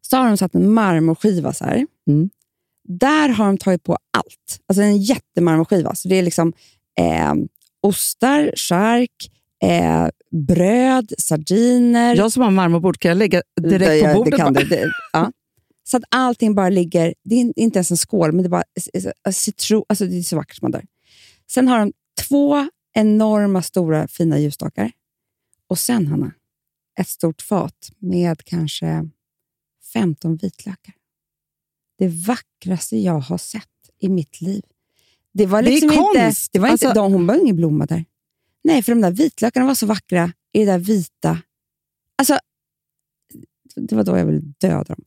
Så 0.00 0.16
har 0.16 0.26
de 0.28 0.36
satt 0.36 0.54
en 0.54 0.70
marmorskiva 0.72 1.52
så 1.52 1.64
här. 1.64 1.86
Mm. 2.08 2.30
Där 2.88 3.28
har 3.28 3.46
de 3.46 3.58
tagit 3.58 3.82
på 3.82 3.98
allt. 4.10 4.60
Alltså 4.66 4.82
en 4.82 4.98
jättemarmorskiva. 4.98 5.94
Så 5.94 6.08
det 6.08 6.14
är 6.16 6.22
liksom 6.22 6.52
eh, 7.00 7.34
ostar, 7.80 8.52
chark, 8.56 9.30
eh, 9.62 10.08
bröd, 10.46 11.12
sardiner. 11.18 12.16
Jag 12.16 12.32
som 12.32 12.42
har 12.42 12.50
marmorbord, 12.50 12.98
kan 12.98 13.08
jag 13.08 13.18
lägga 13.18 13.42
direkt 13.60 14.04
Det- 14.04 14.12
på 14.12 14.18
bordet? 14.18 14.30
Det 14.32 14.36
kan 14.36 14.52
du. 14.52 14.64
Det, 14.64 14.90
ja. 15.12 15.32
Så 15.84 15.96
att 15.96 16.02
allting 16.10 16.54
bara 16.54 16.68
ligger, 16.68 17.14
det 17.24 17.34
är 17.34 17.52
inte 17.56 17.78
ens 17.78 17.90
en 17.90 17.96
skål, 17.96 18.32
men 18.32 18.42
det 18.42 18.46
är 18.46 18.50
bara 18.50 18.64
c- 18.80 19.00
c- 19.00 19.32
citron, 19.32 19.84
alltså 19.88 20.06
det 20.06 20.18
är 20.18 20.22
så 20.22 20.36
vackert 20.36 20.62
man 20.62 20.70
dör. 20.70 20.84
Sen 21.50 21.68
har 21.68 21.78
de 21.78 21.92
två 22.28 22.68
enorma 22.92 23.62
stora 23.62 24.08
fina 24.08 24.38
ljusstakar. 24.38 24.92
Och 25.66 25.78
sen, 25.78 26.06
Hanna, 26.06 26.32
ett 27.00 27.08
stort 27.08 27.42
fat 27.42 27.92
med 27.98 28.44
kanske 28.44 29.08
15 29.92 30.36
vitlökar. 30.36 30.94
Det 31.98 32.08
vackraste 32.08 32.96
jag 32.96 33.18
har 33.20 33.38
sett 33.38 33.64
i 33.98 34.08
mitt 34.08 34.40
liv. 34.40 34.62
Det 35.32 35.46
var 35.46 35.62
Det 35.62 35.68
är 35.68 35.72
liksom 35.72 35.90
inte, 35.90 36.20
konst. 36.20 36.52
det 36.52 36.58
var 36.58 36.68
inte 36.68 36.88
Alltså- 36.88 37.02
de, 37.02 37.12
hon 37.12 37.26
var 37.26 37.34
ingen 37.40 37.56
blomma 37.56 37.86
där. 37.86 38.04
Nej, 38.64 38.82
för 38.82 38.92
de 38.92 39.00
där 39.00 39.10
vitlökarna 39.10 39.66
var 39.66 39.74
så 39.74 39.86
vackra 39.86 40.32
i 40.52 40.58
det 40.58 40.64
där 40.64 40.78
vita. 40.78 41.38
Alltså, 42.18 42.38
det 43.74 43.96
var 43.96 44.04
då 44.04 44.18
jag 44.18 44.26
ville 44.26 44.40
döda 44.58 44.84
dem. 44.84 45.04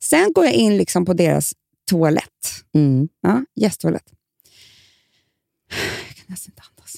Sen 0.00 0.32
går 0.32 0.44
jag 0.44 0.54
in 0.54 0.76
liksom 0.76 1.04
på 1.04 1.12
deras 1.12 1.54
toalett. 1.90 2.64
Mm. 2.74 3.08
Ja, 3.20 3.44
gästtoalett. 3.54 4.12
Nästan 6.28 6.52
inte 6.52 6.62
andas. 6.70 6.96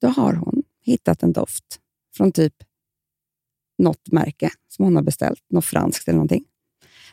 Då 0.00 0.08
har 0.08 0.32
hon 0.34 0.62
hittat 0.82 1.22
en 1.22 1.32
doft 1.32 1.80
från 2.16 2.32
typ 2.32 2.54
något 3.78 4.12
märke 4.12 4.50
som 4.68 4.84
hon 4.84 4.96
har 4.96 5.02
beställt, 5.02 5.44
något 5.50 5.64
franskt 5.64 6.08
eller 6.08 6.16
någonting. 6.16 6.44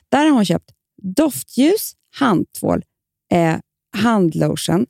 Där 0.09 0.25
har 0.25 0.31
hon 0.31 0.45
köpt 0.45 0.71
doftljus, 1.01 1.95
handtvål, 2.15 2.85
eh, 3.31 3.57
handlotion, 3.97 4.85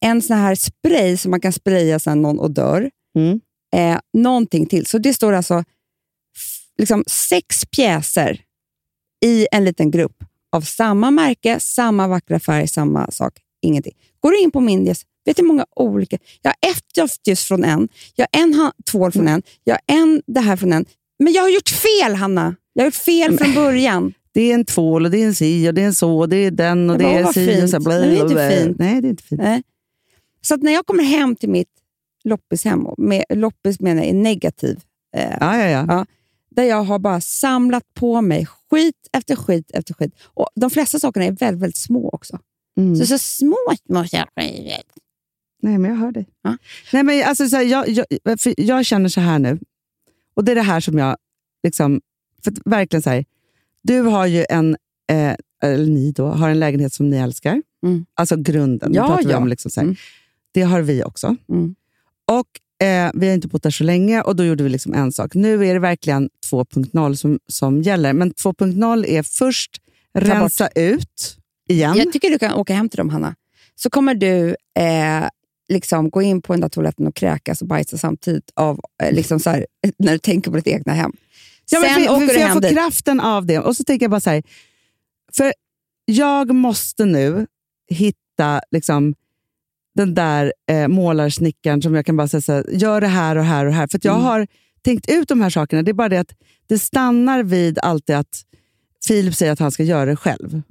en 0.00 0.22
sån 0.22 0.36
här 0.36 0.54
spray 0.54 1.16
som 1.16 1.30
man 1.30 1.40
kan 1.40 1.52
spraya 1.52 1.98
sen 1.98 2.22
någon 2.22 2.40
odör, 2.40 2.90
Mm. 3.16 3.40
eh, 3.74 4.00
någonting 4.12 4.66
till. 4.66 4.86
Så 4.86 4.98
det 4.98 5.14
står 5.14 5.32
alltså 5.32 5.64
liksom 6.78 7.04
sex 7.06 7.66
pjäser 7.66 8.40
i 9.24 9.46
en 9.52 9.64
liten 9.64 9.90
grupp 9.90 10.24
av 10.52 10.60
samma 10.60 11.10
märke, 11.10 11.60
samma 11.60 12.08
vackra 12.08 12.40
färg, 12.40 12.68
samma 12.68 13.10
sak. 13.10 13.40
Ingenting. 13.64 13.94
Går 14.20 14.30
du 14.30 14.38
in 14.40 14.50
på 14.50 14.60
Mindies, 14.60 15.02
vet 15.24 15.36
du 15.36 15.42
hur 15.42 15.48
många 15.48 15.66
olika... 15.76 16.18
Jag 16.42 16.50
har 16.50 16.70
ett 16.70 16.94
doftljus 16.94 17.44
från 17.44 17.64
en, 17.64 17.88
jag 18.14 18.26
har 18.32 18.42
en 18.42 18.72
tvål 18.90 19.12
från 19.12 19.28
en, 19.28 19.42
jag 19.64 19.74
har 19.74 19.96
en 19.96 20.22
det 20.26 20.40
här 20.40 20.56
från 20.56 20.72
en. 20.72 20.84
Men 21.18 21.32
jag 21.32 21.42
har 21.42 21.48
gjort 21.50 21.68
fel, 21.68 22.14
Hanna. 22.14 22.56
Jag 22.72 22.82
har 22.82 22.86
gjort 22.86 22.94
fel 22.94 23.38
från 23.38 23.54
början. 23.54 24.14
Det 24.32 24.50
är 24.50 24.54
en 24.54 24.64
tvål 24.64 25.04
och 25.04 25.10
det 25.10 25.18
är 25.22 25.26
en 25.26 25.34
si 25.34 25.68
och 25.68 25.74
det 25.74 25.82
är 25.82 25.86
en 25.86 25.94
så 25.94 26.18
och 26.18 26.28
det 26.28 26.36
är 26.36 26.50
den 26.50 26.90
och 26.90 26.98
Det 26.98 27.04
var 27.04 27.12
är 27.12 27.32
si 27.32 27.64
och 27.64 27.70
så. 27.70 27.80
Men 27.80 28.00
det 28.00 28.06
är 28.06 28.22
inte 28.22 28.34
blä. 28.34 28.50
fint. 28.50 28.78
Nej, 28.78 29.00
det 29.00 29.08
är 29.08 29.10
inte 29.10 29.22
fint. 29.22 29.40
Nej. 29.40 29.62
Så 30.40 30.56
när 30.56 30.72
jag 30.72 30.86
kommer 30.86 31.02
hem 31.02 31.36
till 31.36 31.48
mitt 31.48 31.68
loppishem, 32.24 32.86
med, 32.98 33.24
loppis 33.30 33.80
menar 33.80 34.02
jag 34.02 34.10
i 34.10 34.12
negativ, 34.12 34.80
eh, 35.16 35.36
Ja, 35.40 35.58
ja, 35.58 35.68
ja. 35.68 35.84
Ja. 35.88 36.06
där 36.50 36.64
jag 36.64 36.82
har 36.82 36.98
bara 36.98 37.20
samlat 37.20 37.82
på 37.94 38.20
mig 38.22 38.46
skit 38.70 39.08
efter 39.12 39.36
skit 39.36 39.70
efter 39.74 39.94
skit. 39.94 40.12
Och 40.34 40.48
De 40.54 40.70
flesta 40.70 40.98
sakerna 40.98 41.26
är 41.26 41.32
väldigt, 41.32 41.62
väldigt 41.62 41.76
små 41.76 42.08
också. 42.08 42.38
Mm. 42.76 42.96
Så, 42.96 43.06
så 43.06 43.18
små, 43.18 43.56
små 43.86 44.04
saker. 44.04 44.28
Nej, 45.62 45.78
men 45.78 45.90
jag 45.90 45.98
hör 45.98 46.12
dig. 46.12 46.26
Ja. 46.42 46.56
Nej, 46.92 47.02
men 47.02 47.24
alltså, 47.28 47.48
så 47.48 47.56
här, 47.56 47.62
jag, 47.62 47.88
jag, 47.88 48.06
jag 48.56 48.86
känner 48.86 49.08
så 49.08 49.20
här 49.20 49.38
nu, 49.38 49.58
och 50.34 50.44
det 50.44 50.52
är 50.52 50.56
det 50.56 50.62
här 50.62 50.80
som 50.80 50.98
jag... 50.98 51.16
Liksom, 51.62 52.00
för 52.44 52.52
verkligen 52.64 53.02
så 53.02 53.10
här, 53.10 53.24
Du 53.82 54.00
har 54.00 54.26
ju 54.26 54.44
en, 54.48 54.76
eh, 55.10 55.34
eller 55.62 55.86
ni 55.86 56.12
då, 56.12 56.26
har 56.26 56.50
en 56.50 56.58
lägenhet 56.58 56.92
som 56.92 57.10
ni 57.10 57.16
älskar. 57.16 57.62
Mm. 57.86 58.06
Alltså 58.14 58.36
grunden, 58.36 58.94
Ja, 58.94 59.06
pratar 59.06 59.24
vi 59.24 59.30
ja. 59.30 59.38
om. 59.38 59.48
Liksom, 59.48 59.70
så. 59.70 59.80
Mm. 59.80 59.96
Det 60.52 60.62
har 60.62 60.82
vi 60.82 61.04
också. 61.04 61.36
Mm. 61.48 61.74
Och 62.26 62.48
Eh, 62.82 63.10
vi 63.14 63.26
har 63.26 63.34
inte 63.34 63.48
bott 63.48 63.62
där 63.62 63.70
så 63.70 63.84
länge 63.84 64.22
och 64.22 64.36
då 64.36 64.44
gjorde 64.44 64.64
vi 64.64 64.70
liksom 64.70 64.94
en 64.94 65.12
sak. 65.12 65.34
Nu 65.34 65.66
är 65.66 65.74
det 65.74 65.80
verkligen 65.80 66.30
2.0 66.50 67.14
som, 67.14 67.38
som 67.48 67.82
gäller. 67.82 68.12
Men 68.12 68.32
2.0 68.32 69.06
är 69.06 69.22
först 69.22 69.76
rensa 70.14 70.68
ut 70.68 71.36
igen. 71.68 71.96
Jag 71.96 72.12
tycker 72.12 72.30
du 72.30 72.38
kan 72.38 72.52
åka 72.54 72.74
hem 72.74 72.88
till 72.88 72.96
dem, 72.98 73.08
Hanna. 73.10 73.34
Så 73.74 73.90
kommer 73.90 74.14
du 74.14 74.48
eh, 74.78 75.28
liksom 75.68 76.10
gå 76.10 76.22
in 76.22 76.42
på 76.42 76.52
den 76.52 76.60
där 76.60 76.68
toaletten 76.68 77.06
och 77.06 77.14
kräkas 77.14 77.62
och 77.62 77.68
bajsa 77.68 77.98
samtidigt 77.98 78.50
av, 78.54 78.80
eh, 79.02 79.12
liksom 79.12 79.40
så 79.40 79.50
här, 79.50 79.66
när 79.98 80.12
du 80.12 80.18
tänker 80.18 80.50
på 80.50 80.56
ditt 80.56 80.66
egna 80.66 80.92
hem. 80.92 81.12
Ja, 81.70 81.80
men 81.80 81.94
Sen 81.94 82.04
för, 82.04 82.12
åker 82.14 82.26
för 82.26 82.34
du 82.34 82.40
jag 82.40 82.52
får 82.52 82.60
dit. 82.60 82.72
kraften 82.72 83.20
av 83.20 83.46
det. 83.46 83.58
Och 83.58 83.76
så 83.76 83.84
tänker 83.84 84.04
jag 84.04 84.10
bara 84.10 84.20
så 84.20 84.30
här, 84.30 84.42
för 85.32 85.52
jag 86.04 86.54
måste 86.54 87.04
nu 87.04 87.46
hitta 87.90 88.60
liksom, 88.70 89.14
den 89.94 90.14
där 90.14 90.52
eh, 90.70 90.88
målarsnickaren 90.88 91.82
som 91.82 91.94
jag 91.94 92.06
kan 92.06 92.16
bara 92.16 92.28
säga 92.28 92.40
så 92.40 92.52
här, 92.52 92.64
gör 92.72 93.00
det 93.00 93.06
här 93.06 93.36
och 93.36 93.44
här 93.44 93.66
och 93.66 93.72
här. 93.72 93.86
För 93.86 93.98
att 93.98 94.04
jag 94.04 94.14
Mm. 94.14 94.24
har 94.26 94.46
tänkt 94.84 95.10
ut 95.10 95.28
de 95.28 95.40
här 95.40 95.50
sakerna. 95.50 95.82
Det 95.82 95.90
är 95.90 95.92
bara 95.92 96.08
det 96.08 96.18
att 96.18 96.34
det 96.66 96.78
stannar 96.78 97.42
vid 97.42 97.78
alltid 97.78 98.16
att 98.16 98.42
Filip 99.06 99.34
säger 99.34 99.52
att 99.52 99.58
han 99.58 99.70
ska 99.72 99.82
göra 99.82 100.04
det 100.04 100.16
själv. 100.16 100.62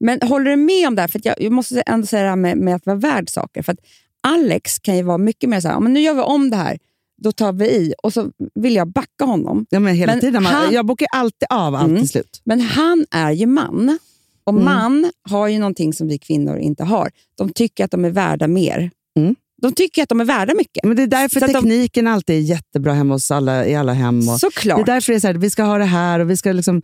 Men 0.00 0.20
håller 0.22 0.50
du 0.50 0.56
med 0.56 0.88
om 0.88 0.94
det 0.94 1.00
här? 1.02 1.08
För 1.08 1.18
att 1.18 1.24
jag, 1.24 1.34
jag 1.42 1.52
måste 1.52 1.80
ändå 1.80 2.06
säga 2.06 2.22
det 2.22 2.28
här 2.28 2.36
med, 2.36 2.56
med 2.58 2.74
att 2.74 2.86
vara 2.86 2.96
värd 2.96 3.30
saker. 3.30 3.62
För 3.62 3.72
att 3.72 3.78
Alex 4.22 4.78
kan 4.78 4.96
ju 4.96 5.02
vara 5.02 5.18
mycket 5.18 5.50
mer 5.50 5.60
så 5.60 5.68
här, 5.68 5.74
"Ja, 5.74 5.80
men 5.80 5.92
nu 5.94 6.00
gör 6.00 6.14
vi 6.14 6.20
om 6.20 6.50
det 6.50 6.56
här, 6.56 6.78
då 7.22 7.32
tar 7.32 7.52
vi 7.52 7.66
i. 7.70 7.94
Och 8.02 8.12
så 8.12 8.30
vill 8.54 8.74
jag 8.74 8.88
backa 8.92 9.24
honom. 9.24 9.66
Ja, 9.70 9.80
men 9.80 9.94
hela 9.94 10.12
Men 10.12 10.20
tiden. 10.20 10.42
Man, 10.42 10.52
han- 10.54 10.72
jag 10.74 10.86
bokar 10.86 11.08
alltid 11.12 11.46
av 11.50 11.74
allt 11.74 11.88
Mm. 11.88 12.00
till 12.00 12.08
slut. 12.08 12.40
Men 12.44 12.60
han 12.60 13.06
är 13.10 13.30
ju 13.32 13.46
man. 13.46 13.98
Och 14.44 14.52
Mm. 14.52 14.64
man 14.64 15.10
har 15.30 15.48
ju 15.48 15.58
någonting 15.58 15.92
som 15.92 16.08
vi 16.08 16.18
kvinnor 16.18 16.56
inte 16.58 16.84
har. 16.84 17.10
De 17.38 17.52
tycker 17.52 17.84
att 17.84 17.90
de 17.90 18.04
är 18.04 18.10
värda 18.10 18.48
mer. 18.48 18.90
Mm. 19.18 19.34
De 19.62 19.72
tycker 19.72 20.02
att 20.02 20.08
de 20.08 20.20
är 20.20 20.24
värda 20.24 20.54
mycket. 20.54 20.84
Men 20.84 20.96
det 20.96 21.02
är 21.02 21.06
därför 21.06 21.40
Så 21.40 21.46
att 21.46 21.52
de- 21.52 21.60
tekniken 21.62 22.06
alltid 22.06 22.36
är 22.36 22.40
jättebra 22.40 22.92
hemma 22.92 23.14
hos 23.14 23.30
alla, 23.30 23.66
i 23.66 23.74
alla 23.74 23.92
hem. 23.92 24.18
Och, 24.28 24.40
Såklart. 24.40 24.86
Det 24.86 24.92
är 24.92 24.94
därför 24.94 25.12
det 25.12 25.16
är 25.16 25.20
så 25.20 25.26
här, 25.26 25.34
vi 25.34 25.50
ska 25.50 25.62
ha 25.62 25.78
det 25.78 25.84
här 25.84 26.20
och 26.20 26.30
vi 26.30 26.36
ska 26.36 26.52
liksom... 26.52 26.82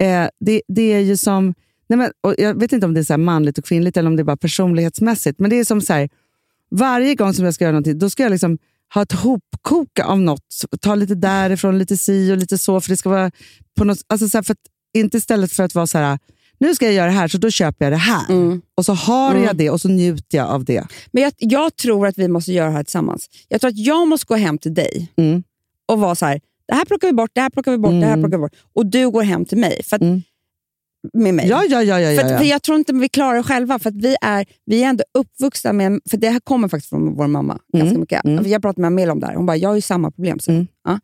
Eh, 0.00 0.26
det, 0.40 0.62
det 0.68 0.92
är 0.92 1.00
ju 1.00 1.16
som... 1.16 1.54
Nej 1.86 1.96
men, 1.96 2.10
jag 2.38 2.60
vet 2.60 2.72
inte 2.72 2.86
om 2.86 2.94
det 2.94 3.00
är 3.00 3.04
så 3.04 3.18
manligt 3.18 3.58
och 3.58 3.64
kvinnligt 3.64 3.96
eller 3.96 4.08
om 4.10 4.16
det 4.16 4.22
är 4.22 4.24
bara 4.24 4.36
personlighetsmässigt, 4.36 5.38
men 5.40 5.50
det 5.50 5.56
är 5.58 5.64
som 5.64 5.80
så 5.80 5.92
här, 5.92 6.08
varje 6.70 7.14
gång 7.14 7.34
som 7.34 7.44
jag 7.44 7.54
ska 7.54 7.64
göra 7.64 7.72
någonting, 7.72 7.98
då 7.98 8.10
ska 8.10 8.22
jag 8.22 8.30
liksom 8.32 8.58
ha 8.94 9.02
ett 9.02 9.12
hopkoka 9.12 10.04
av 10.04 10.20
något. 10.20 10.64
Ta 10.80 10.94
lite 10.94 11.14
därifrån, 11.14 11.78
lite 11.78 11.96
si 11.96 12.32
och 12.32 12.36
lite 12.36 12.58
så, 12.58 12.80
för 12.80 12.90
det 12.90 12.96
ska 12.96 13.08
vara 13.10 13.30
på 13.78 13.84
något... 13.84 13.98
Alltså 14.06 14.28
så 14.28 14.38
här, 14.38 14.42
för 14.42 14.52
att, 14.52 14.58
inte 14.94 15.16
istället 15.16 15.52
för 15.52 15.62
att 15.62 15.74
vara 15.74 15.86
så 15.86 15.98
här, 15.98 16.18
nu 16.58 16.74
ska 16.74 16.84
jag 16.84 16.94
göra 16.94 17.06
det 17.06 17.12
här, 17.12 17.28
så 17.28 17.38
då 17.38 17.50
köper 17.50 17.84
jag 17.84 17.92
det 17.92 17.96
här. 17.96 18.30
Mm. 18.30 18.62
Och 18.74 18.84
så 18.84 18.92
har 18.92 19.30
Mm. 19.30 19.44
jag 19.44 19.56
det 19.56 19.70
och 19.70 19.80
så 19.80 19.88
njuter 19.88 20.38
jag 20.38 20.48
av 20.50 20.64
det. 20.64 20.86
Men 21.12 21.22
jag, 21.22 21.32
jag 21.38 21.76
tror 21.76 22.06
att 22.06 22.18
vi 22.18 22.28
måste 22.28 22.52
göra 22.52 22.66
det 22.66 22.72
här 22.74 22.82
tillsammans. 22.84 23.28
Jag 23.48 23.60
tror 23.60 23.68
att 23.68 23.78
jag 23.78 24.08
måste 24.08 24.26
gå 24.26 24.34
hem 24.34 24.58
till 24.58 24.74
dig 24.74 25.12
Mm. 25.16 25.42
och 25.86 26.00
vara 26.00 26.14
så 26.14 26.26
här, 26.26 26.40
det 26.68 26.74
här 26.74 26.84
plockar 26.84 27.08
vi 27.08 27.14
bort, 27.14 27.30
det 27.34 27.40
här 27.40 27.50
plockar 27.50 27.72
vi 27.72 27.78
bort, 27.78 27.90
det 27.90 28.06
här 28.06 28.12
Mm. 28.12 28.20
plockar 28.22 28.36
vi 28.38 28.40
bort. 28.42 28.54
Och 28.74 28.86
du 28.86 29.10
går 29.10 29.22
hem 29.22 29.44
till 29.44 29.58
mig. 29.58 29.80
För 29.84 30.02
Mm. 30.02 30.22
Med 31.12 31.34
mig. 31.34 31.48
Ja, 31.48 31.64
ja, 31.68 31.82
ja. 31.82 32.00
ja, 32.00 32.08
För, 32.08 32.14
ja, 32.14 32.24
att, 32.24 32.30
ja. 32.30 32.38
för 32.38 32.44
Jag 32.44 32.62
tror 32.62 32.78
inte 32.78 32.92
vi 32.94 33.08
klarar 33.08 33.36
det 33.36 33.42
själva, 33.42 33.78
för 33.78 33.88
att 33.90 33.96
vi 33.96 34.16
är, 34.22 34.46
vi 34.66 34.82
är 34.82 34.88
ändå 34.88 35.04
uppvuxna 35.18 35.72
med, 35.72 36.00
för 36.10 36.16
det 36.16 36.28
här 36.28 36.40
kommer 36.40 36.68
faktiskt 36.68 36.90
från 36.90 37.14
vår 37.16 37.26
mamma 37.26 37.58
ganska 37.72 37.88
Mm, 37.88 38.00
mycket. 38.00 38.24
mm. 38.24 38.46
Jag 38.50 38.62
pratade 38.62 38.80
med 38.80 38.86
Amelia 38.88 39.12
om 39.12 39.20
det 39.20 39.26
här, 39.26 39.34
hon 39.34 39.46
bara, 39.46 39.56
jag 39.56 39.68
har 39.68 39.74
ju 39.74 39.80
samma 39.80 40.10
problem. 40.10 40.38
Så. 40.38 40.50
Mm. 40.50 40.66
Ja. 40.84 41.00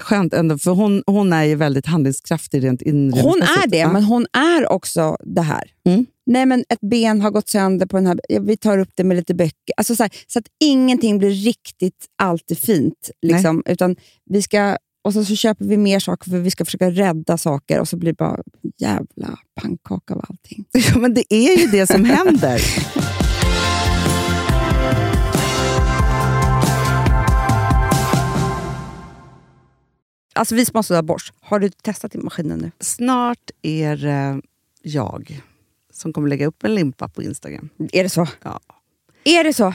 Skönt 0.00 0.34
ändå, 0.34 0.58
för 0.58 0.70
hon, 0.70 1.02
hon 1.06 1.32
är 1.32 1.44
ju 1.44 1.54
väldigt 1.54 1.86
handlingskraftig 1.86 2.64
rent 2.64 2.82
inre. 2.82 3.20
Hon 3.20 3.42
är 3.42 3.66
det, 3.68 3.88
men 3.88 4.04
hon 4.04 4.26
är 4.32 4.72
också 4.72 5.16
det 5.24 5.40
här. 5.42 5.62
Mm. 5.86 6.06
Nej, 6.26 6.46
men 6.46 6.64
ett 6.68 6.80
ben 6.80 7.20
har 7.20 7.30
gått 7.30 7.48
sönder 7.48 7.86
på 7.86 7.96
den 7.96 8.06
här, 8.06 8.20
ja, 8.28 8.40
vi 8.40 8.56
tar 8.56 8.78
upp 8.78 8.90
det 8.94 9.04
med 9.04 9.16
lite 9.16 9.34
böcker. 9.34 9.74
Alltså 9.76 9.96
så, 9.96 10.02
här, 10.02 10.12
så 10.26 10.38
att 10.38 10.44
ingenting 10.64 11.18
blir 11.18 11.30
riktigt 11.30 12.06
alltid 12.22 12.58
fint. 12.58 13.10
Liksom, 13.22 13.62
utan 13.66 13.96
vi 14.30 14.42
ska, 14.42 14.76
och 15.02 15.12
så, 15.12 15.24
så 15.24 15.36
köper 15.36 15.64
vi 15.64 15.76
mer 15.76 15.98
saker 15.98 16.30
för 16.30 16.38
vi 16.38 16.50
ska 16.50 16.64
försöka 16.64 16.90
rädda 16.90 17.38
saker 17.38 17.80
och 17.80 17.88
så 17.88 17.96
blir 17.96 18.12
det 18.12 18.16
bara 18.16 18.42
jävla 18.78 19.38
pannkaka 19.54 20.14
av 20.14 20.24
allting. 20.28 20.64
Ja, 20.72 20.98
men 20.98 21.14
det 21.14 21.34
är 21.34 21.58
ju 21.58 21.66
det 21.66 21.86
som 21.86 22.04
händer. 22.04 22.60
Alltså 30.34 30.54
vi 30.54 30.64
som 30.64 30.76
har 30.76 30.82
sådär 30.82 31.02
borst, 31.02 31.34
har 31.40 31.58
du 31.58 31.70
testat 31.70 32.14
i 32.14 32.18
maskinen 32.18 32.58
nu? 32.58 32.70
Snart 32.80 33.50
är 33.62 33.96
det 33.96 34.40
jag 34.82 35.42
som 35.92 36.12
kommer 36.12 36.28
lägga 36.28 36.46
upp 36.46 36.64
en 36.64 36.74
limpa 36.74 37.08
på 37.08 37.22
Instagram. 37.22 37.68
Är 37.92 38.02
det 38.02 38.08
så? 38.08 38.28
Ja. 38.42 38.60
Är 39.24 39.44
det 39.44 39.52
så? 39.52 39.74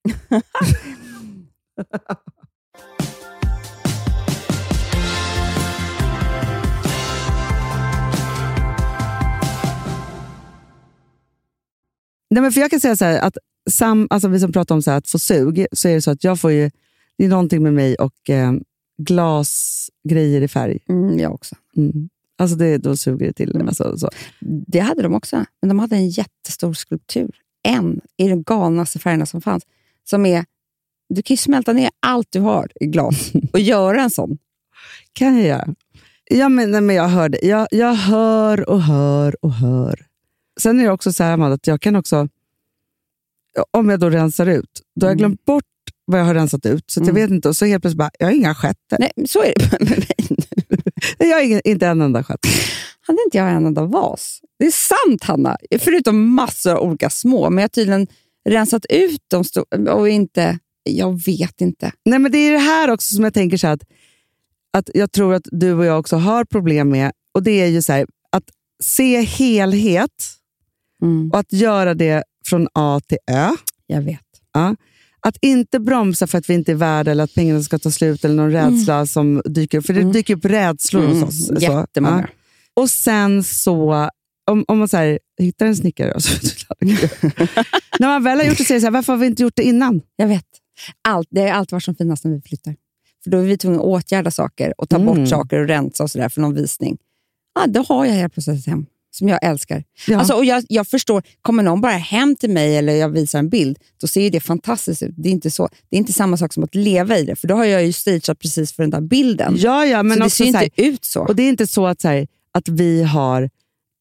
Nej, 12.30 12.42
men 12.42 12.52
för 12.52 12.60
jag 12.60 12.70
kan 12.70 12.80
säga 12.80 12.96
så 12.96 13.04
här, 13.04 13.20
att 13.20 13.38
sam, 13.70 14.06
alltså 14.10 14.28
vi 14.28 14.40
som 14.40 14.52
pratar 14.52 14.74
om 14.74 14.82
så 14.82 14.90
att 14.90 15.08
få 15.08 15.18
sug, 15.18 15.66
så 15.72 15.88
är 15.88 15.94
det 15.94 16.02
så 16.02 16.10
att 16.10 16.24
jag 16.24 16.40
får 16.40 16.52
ju, 16.52 16.70
det 17.18 17.24
är 17.24 17.28
någonting 17.28 17.62
med 17.62 17.74
mig 17.74 17.94
och 17.94 18.30
eh, 18.30 18.52
glasgrejer 18.98 20.40
i 20.42 20.48
färg. 20.48 20.78
Mm, 20.88 21.18
jag 21.18 21.32
också. 21.32 21.56
Mm. 21.76 22.08
Alltså 22.38 22.56
det, 22.56 22.78
då 22.78 22.96
suger 22.96 23.26
det 23.26 23.32
till. 23.32 23.54
Mm. 23.54 23.68
Alltså, 23.68 23.98
så. 23.98 24.10
Det 24.40 24.80
hade 24.80 25.02
de 25.02 25.14
också, 25.14 25.44
men 25.62 25.68
de 25.68 25.78
hade 25.78 25.96
en 25.96 26.08
jättestor 26.08 26.72
skulptur. 26.72 27.30
En 27.62 28.00
i 28.16 28.28
de 28.28 28.42
galnaste 28.42 28.98
färgerna 28.98 29.26
som 29.26 29.40
fanns. 29.40 29.64
Som 30.04 30.26
är, 30.26 30.44
du 31.08 31.22
kan 31.22 31.34
ju 31.34 31.38
smälta 31.38 31.72
ner 31.72 31.90
allt 32.00 32.28
du 32.30 32.40
har 32.40 32.68
i 32.80 32.86
glas 32.86 33.32
och 33.52 33.60
göra 33.60 34.02
en 34.02 34.10
sån. 34.10 34.38
kan 35.12 35.36
jag 35.36 35.46
göra. 35.46 35.74
Ja, 36.24 36.48
men, 36.48 36.70
nej, 36.70 36.80
men 36.80 36.96
jag, 36.96 37.08
hör 37.08 37.28
det. 37.28 37.38
Jag, 37.42 37.68
jag 37.70 37.94
hör 37.94 38.68
och 38.68 38.82
hör 38.82 39.44
och 39.44 39.52
hör. 39.52 40.06
Sen 40.60 40.80
är 40.80 40.84
det 40.84 40.90
också 40.90 41.12
så 41.12 41.24
här, 41.24 41.32
Amanda, 41.32 41.54
att 41.54 41.66
jag 41.66 41.80
kan 41.80 41.96
också, 41.96 42.28
om 43.70 43.88
jag 43.90 44.00
då 44.00 44.10
rensar 44.10 44.46
ut, 44.46 44.82
då 44.94 45.06
har 45.06 45.10
jag 45.10 45.18
glömt 45.18 45.44
bort 45.44 45.64
vad 46.04 46.20
jag 46.20 46.24
har 46.24 46.34
rensat 46.34 46.66
ut. 46.66 46.90
Så 46.90 47.00
att 47.00 47.06
jag 47.06 47.14
vet 47.14 47.30
inte, 47.30 47.48
och 47.48 47.56
så 47.56 47.64
helt 47.64 47.82
plötsligt 47.82 47.98
bara, 47.98 48.10
jag 48.18 48.26
har 48.26 48.32
inga 48.32 48.54
sketter. 48.54 48.96
Nej, 48.98 49.12
så 49.28 49.42
är 49.42 49.52
det 49.56 49.80
med 49.80 49.98
mig 49.98 50.26
nu. 50.30 50.36
Jag 51.18 51.36
har 51.36 51.42
ingen, 51.42 51.60
inte 51.64 51.86
en 51.86 52.00
enda 52.00 52.24
skett. 52.24 52.46
Hade 53.00 53.18
inte 53.24 53.38
jag 53.38 53.50
en 53.50 53.66
enda 53.66 53.84
vas? 53.84 54.40
Det 54.58 54.66
är 54.66 54.70
sant, 54.70 55.24
Hanna. 55.24 55.56
Förutom 55.78 56.34
massor 56.34 56.72
av 56.72 56.82
olika 56.82 57.10
små. 57.10 57.50
Men 57.50 57.62
jag 57.62 57.72
tydligen 57.72 58.06
rensat 58.50 58.86
ut 58.88 59.22
de 59.28 59.44
stora 59.44 59.94
och 59.94 60.08
inte... 60.08 60.58
Jag 60.82 61.24
vet 61.24 61.60
inte. 61.60 61.92
Nej, 62.04 62.18
men 62.18 62.32
det 62.32 62.38
är 62.38 62.52
det 62.52 62.58
här 62.58 62.90
också 62.90 63.14
som 63.14 63.24
jag 63.24 63.34
tänker 63.34 63.56
så 63.56 63.66
att, 63.66 63.82
att 64.72 64.90
jag 64.94 65.12
tror 65.12 65.34
att 65.34 65.42
du 65.44 65.72
och 65.72 65.84
jag 65.84 65.98
också 65.98 66.16
har 66.16 66.44
problem 66.44 66.88
med. 66.88 67.12
Och 67.34 67.42
Det 67.42 67.60
är 67.60 67.66
ju 67.66 67.82
så 67.82 67.92
här, 67.92 68.06
att 68.32 68.44
se 68.82 69.20
helhet 69.20 70.10
och 71.32 71.38
att 71.38 71.52
göra 71.52 71.94
det 71.94 72.24
från 72.46 72.68
A 72.74 73.00
till 73.08 73.18
Ö. 73.30 73.50
Jag 73.86 74.02
vet. 74.02 74.20
Ja. 74.52 74.76
Att 75.20 75.36
inte 75.40 75.80
bromsa 75.80 76.26
för 76.26 76.38
att 76.38 76.50
vi 76.50 76.54
inte 76.54 76.72
är 76.72 76.76
värda 76.76 77.10
eller 77.10 77.24
att 77.24 77.34
pengarna 77.34 77.62
ska 77.62 77.78
ta 77.78 77.90
slut 77.90 78.24
eller 78.24 78.34
någon 78.34 78.52
rädsla 78.52 79.06
som 79.06 79.42
dyker 79.44 79.78
upp. 79.78 79.86
För 79.86 79.94
det 79.94 80.12
dyker 80.12 80.36
upp 80.36 80.44
rädslor 80.44 81.06
hos 81.06 81.22
oss. 81.22 81.46
Så. 81.46 81.52
Mm. 81.52 81.62
Jättemånga. 81.62 82.20
Ja. 82.20 82.82
Och 82.82 82.90
sen 82.90 83.44
så, 83.44 84.08
om, 84.50 84.64
om 84.68 84.78
man 84.78 84.88
så 84.88 84.96
här, 84.96 85.18
hittar 85.40 85.66
en 85.66 85.76
snickare, 85.76 86.12
och 86.12 86.22
så, 86.22 86.30
när 87.98 88.08
man 88.08 88.24
väl 88.24 88.38
har 88.38 88.44
gjort 88.44 88.58
det 88.58 88.64
så 88.64 88.72
är 88.72 88.74
det 88.74 88.80
så 88.80 88.86
här, 88.86 88.90
varför 88.92 89.12
har 89.12 89.18
vi 89.20 89.26
inte 89.26 89.42
gjort 89.42 89.56
det 89.56 89.62
innan? 89.62 90.00
Jag 90.16 90.26
vet. 90.26 90.44
Allt, 91.08 91.28
det 91.30 91.40
har 91.40 91.48
alltid 91.48 91.72
varit 91.72 91.84
som 91.84 91.94
finast 91.94 92.24
när 92.24 92.32
vi 92.32 92.40
flyttar. 92.40 92.74
För 93.24 93.30
Då 93.30 93.38
är 93.38 93.42
vi 93.42 93.58
tvungna 93.58 93.78
att 93.78 93.84
åtgärda 93.84 94.30
saker 94.30 94.74
och 94.78 94.88
ta 94.88 94.96
Mm. 94.96 95.06
bort 95.06 95.28
saker 95.28 95.58
och 95.58 95.68
rensa 95.68 96.02
och 96.02 96.10
sådär 96.10 96.28
för 96.28 96.40
någon 96.40 96.54
visning. 96.54 96.98
Ja, 97.54 97.66
då 97.66 97.82
har 97.82 98.06
jag 98.06 98.12
helt 98.12 98.32
plötsligt 98.32 98.58
ett 98.58 98.66
hem 98.66 98.86
som 99.12 99.28
jag 99.28 99.38
älskar. 99.44 99.84
Ja. 100.06 100.18
Alltså, 100.18 100.34
och 100.34 100.44
jag, 100.44 100.64
jag 100.68 100.86
förstår, 100.86 101.22
kommer 101.42 101.62
någon 101.62 101.80
bara 101.80 101.92
hem 101.92 102.36
till 102.36 102.50
mig 102.50 102.76
eller 102.76 102.92
jag 102.92 103.08
visar 103.08 103.38
en 103.38 103.48
bild, 103.48 103.78
då 104.00 104.06
ser 104.06 104.20
ju 104.20 104.30
det 104.30 104.40
fantastiskt 104.40 105.02
ut. 105.02 105.14
Det 105.16 105.28
är 105.28 105.32
inte, 105.32 105.50
så, 105.50 105.68
det 105.88 105.96
är 105.96 105.98
inte 105.98 106.12
samma 106.12 106.36
sak 106.36 106.52
som 106.52 106.64
att 106.64 106.74
leva 106.74 107.18
i 107.18 107.24
det, 107.24 107.36
för 107.36 107.48
då 107.48 107.54
har 107.54 107.64
jag 107.64 107.84
ju 107.84 107.92
stageat 107.92 108.38
precis 108.38 108.72
för 108.72 108.82
den 108.82 108.90
där 108.90 109.00
bilden. 109.00 109.54
Ja, 109.58 109.86
ja, 109.86 110.02
men 110.02 110.16
så 110.16 110.24
det 110.24 110.30
ser 110.30 110.46
så 110.52 110.56
här, 110.56 110.64
inte 110.64 110.82
ut 110.82 111.04
så. 111.04 111.20
Och 111.20 111.36
det 111.36 111.42
är 111.42 111.48
inte 111.48 111.66
så 111.66 111.86
att, 111.86 112.00
så 112.00 112.08
här, 112.08 112.26
att 112.52 112.68
vi 112.68 113.02
har... 113.02 113.50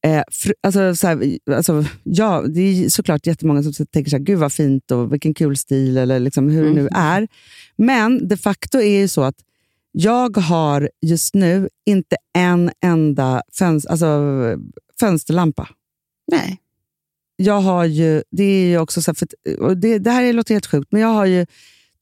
Eh, 0.07 0.23
fr, 0.31 0.51
alltså, 0.63 0.95
så 0.95 1.07
här, 1.07 1.37
alltså, 1.51 1.85
ja, 2.03 2.41
det 2.41 2.61
är 2.61 2.89
såklart 2.89 3.27
jättemånga 3.27 3.63
som 3.63 3.85
tänker 3.85 4.09
så 4.09 4.17
här, 4.17 4.23
gud 4.23 4.39
vad 4.39 4.53
fint 4.53 4.91
och 4.91 5.13
vilken 5.13 5.33
kul 5.33 5.57
stil, 5.57 5.97
eller 5.97 6.19
liksom 6.19 6.49
hur 6.49 6.65
det 6.65 6.73
nu 6.73 6.87
är. 6.91 7.27
Men 7.75 8.27
de 8.27 8.37
facto 8.37 8.81
är 8.81 9.01
det 9.01 9.07
så 9.07 9.23
att 9.23 9.35
jag 9.91 10.37
har 10.37 10.89
just 11.01 11.33
nu 11.35 11.69
inte 11.85 12.15
en 12.33 12.71
enda 12.83 13.41
föns, 13.53 13.85
alltså, 13.85 14.07
fönsterlampa. 14.99 15.69
Nej. 16.31 16.57
Jag 17.35 17.61
har 17.61 17.85
ju, 17.85 18.23
det 18.31 18.43
är 18.43 18.65
ju 18.65 18.79
också 18.79 19.01
så 19.01 19.11
här, 19.11 19.15
för, 19.15 19.75
det, 19.75 19.99
det 19.99 20.11
här 20.11 20.33
låter 20.33 20.53
helt 20.55 20.65
sjukt, 20.65 20.91
men 20.91 21.01
jag 21.01 21.07
har 21.07 21.25
ju 21.25 21.45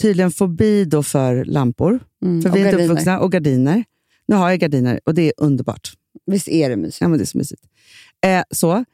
tydligen 0.02 0.32
fobi 0.32 0.86
då 0.86 1.04
för 1.04 1.46
lampor. 1.46 2.00
Mm, 2.26 2.42
För 2.42 2.50
vi 2.50 2.62
är 2.62 2.66
inte 2.66 2.84
uppvuxna. 2.84 3.20
Och 3.20 3.32
gardiner. 3.32 3.84
Nu 4.28 4.36
har 4.36 4.50
jag 4.50 4.60
gardiner 4.60 5.00
och 5.06 5.14
det 5.14 5.22
är 5.22 5.34
underbart. 5.38 5.94
Visst 6.26 6.48
är 6.48 6.70
det 6.70 6.76
mysigt? 6.76 7.02
Ja, 7.02 7.08
men 7.08 7.18
det 7.18 7.24
är 7.24 7.26
så 7.26 7.38
mysigt. 7.38 7.62
Eh, 8.26 8.44
så. 8.52 8.86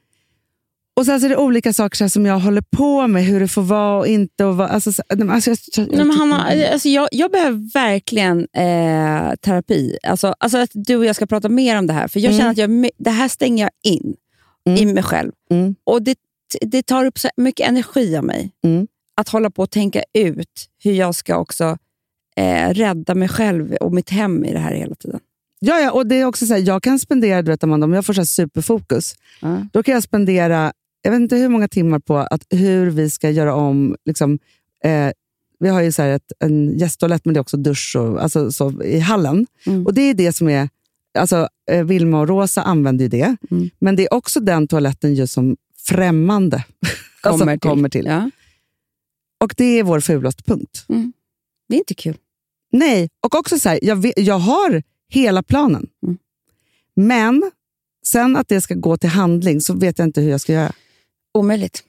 Och 0.96 1.06
sen 1.06 1.20
så 1.20 1.26
är 1.26 1.30
det 1.30 1.38
olika 1.38 1.74
saker 1.74 1.98
så 1.98 2.10
som 2.10 2.26
jag 2.26 2.40
håller 2.40 2.62
på 2.62 3.08
med, 3.08 3.24
hur 3.24 3.40
det 3.40 3.48
får 3.48 3.62
vara 3.62 4.00
och 4.00 4.08
inte. 4.08 4.46
Och 4.46 4.74
alltså, 4.74 4.92
alltså, 5.10 5.50
jag, 5.50 5.58
jag, 5.78 5.88
Nej, 5.88 6.06
men 6.06 6.18
Hanna, 6.18 6.48
alltså 6.72 6.90
jag, 6.90 7.08
jag 7.12 7.32
behöver 7.32 7.74
verkligen 7.74 8.40
eh, 8.40 9.36
terapi. 9.36 9.98
Alltså, 10.04 10.36
alltså 10.40 10.58
att 10.58 10.70
du 10.74 10.96
och 10.96 11.06
jag 11.06 11.16
ska 11.16 11.26
prata 11.26 11.50
mer 11.50 11.78
om 11.78 11.88
det 11.88 11.94
här. 11.94 12.08
För 12.08 12.20
Jag 12.20 12.36
känner 12.36 12.52
att 12.52 12.58
jag, 12.58 12.90
det 12.98 13.10
här 13.10 13.28
stänger 13.28 13.64
jag 13.64 13.94
in 13.94 14.16
i 14.78 14.86
mig 14.86 15.04
själv. 15.04 15.32
Mm. 15.52 15.76
Och 15.84 16.02
det, 16.02 16.18
det 16.62 16.84
tar 16.84 17.06
upp 17.06 17.20
så 17.20 17.30
mycket 17.38 17.68
energi 17.68 18.18
av 18.18 18.24
mig. 18.24 18.52
Mm. 18.64 18.88
Att 19.18 19.30
hålla 19.30 19.50
på 19.50 19.62
och 19.62 19.72
tänka 19.72 20.04
ut 20.14 20.70
hur 20.84 20.92
jag 20.92 21.16
ska 21.16 21.38
också 21.38 21.78
eh, 22.36 22.70
rädda 22.70 23.16
mig 23.16 23.28
själv 23.30 23.74
och 23.74 23.94
mitt 23.94 24.10
hem 24.10 24.46
i 24.46 24.52
det 24.54 24.60
här 24.60 24.76
hela 24.76 24.96
tiden. 24.96 25.20
Ja, 25.64 25.80
ja, 25.80 25.92
och 25.92 26.08
det 26.08 26.16
är 26.16 26.26
också 26.26 26.46
så 26.46 26.54
här, 26.54 26.62
jag 26.68 26.84
kan 26.84 27.00
spendera, 27.00 27.42
du 27.42 27.52
vet 27.52 27.64
Amanda, 27.64 27.86
om 27.86 27.94
jag 27.94 28.06
får 28.06 28.14
så 28.14 28.26
superfokus, 28.26 29.16
Ja. 29.42 29.66
då 29.74 29.84
kan 29.84 29.94
jag 29.94 30.04
spendera, 30.04 30.74
jag 31.02 31.12
vet 31.12 31.20
inte 31.22 31.36
hur 31.36 31.50
många 31.50 31.68
timmar 31.68 32.00
på 32.00 32.18
att 32.18 32.46
hur 32.50 32.90
vi 32.90 33.10
ska 33.10 33.30
göra 33.30 33.56
om, 33.56 33.96
liksom, 34.06 34.40
eh, 34.84 35.12
vi 35.60 35.70
har 35.70 35.82
ju 35.82 35.92
så 35.92 36.02
här 36.02 36.10
ett, 36.10 36.32
en 36.40 36.78
gästtoalett, 36.78 37.26
men 37.26 37.34
det 37.34 37.38
är 37.38 37.42
också 37.42 37.58
dusch 37.58 37.96
och, 38.00 38.24
alltså, 38.24 38.52
så, 38.52 38.84
i 38.84 39.00
hallen. 39.00 39.48
Mm. 39.66 39.86
Och 39.86 39.94
det 39.94 40.02
är 40.02 40.14
det 40.14 40.34
som 40.34 40.50
är, 40.50 40.70
alltså 41.18 41.48
eh, 41.72 41.84
Vilma 41.86 42.20
och 42.20 42.28
Rosa 42.28 42.62
använder 42.62 43.06
ju 43.06 43.10
det, 43.10 43.36
Mm. 43.52 43.70
men 43.80 43.96
det 43.96 44.04
är 44.04 44.14
också 44.14 44.40
den 44.40 44.68
toaletten 44.68 45.16
just 45.16 45.34
som 45.34 45.58
främmande 45.88 46.64
alltså, 47.22 47.40
Kommer 47.40 47.58
till. 47.58 47.70
kommer 47.70 47.90
till. 47.90 48.06
Ja. 48.06 48.30
Och 49.44 49.54
det 49.58 49.80
är 49.80 49.84
vår 49.84 50.00
fulaste 50.00 50.44
punkt. 50.44 50.86
Det 51.70 51.76
är 51.76 51.80
inte 51.80 51.94
kul. 51.94 52.18
Nej, 52.72 53.10
och 53.22 53.36
också 53.36 53.60
så 53.60 53.70
här, 53.70 53.80
jag, 53.82 54.12
jag 54.16 54.40
har 54.40 54.84
hela 55.14 55.44
planen. 55.44 55.88
Mm. 56.04 56.18
Men 56.96 57.52
sen 58.06 58.36
att 58.36 58.48
det 58.48 58.62
ska 58.62 58.74
gå 58.74 58.98
till 58.98 59.10
handling 59.10 59.62
så 59.62 59.74
vet 59.74 60.00
jag 60.00 60.08
inte 60.08 60.22
hur 60.22 60.32
jag 60.32 60.42
ska 60.42 60.54
göra. 60.54 60.72
Omöjligt. 61.34 61.84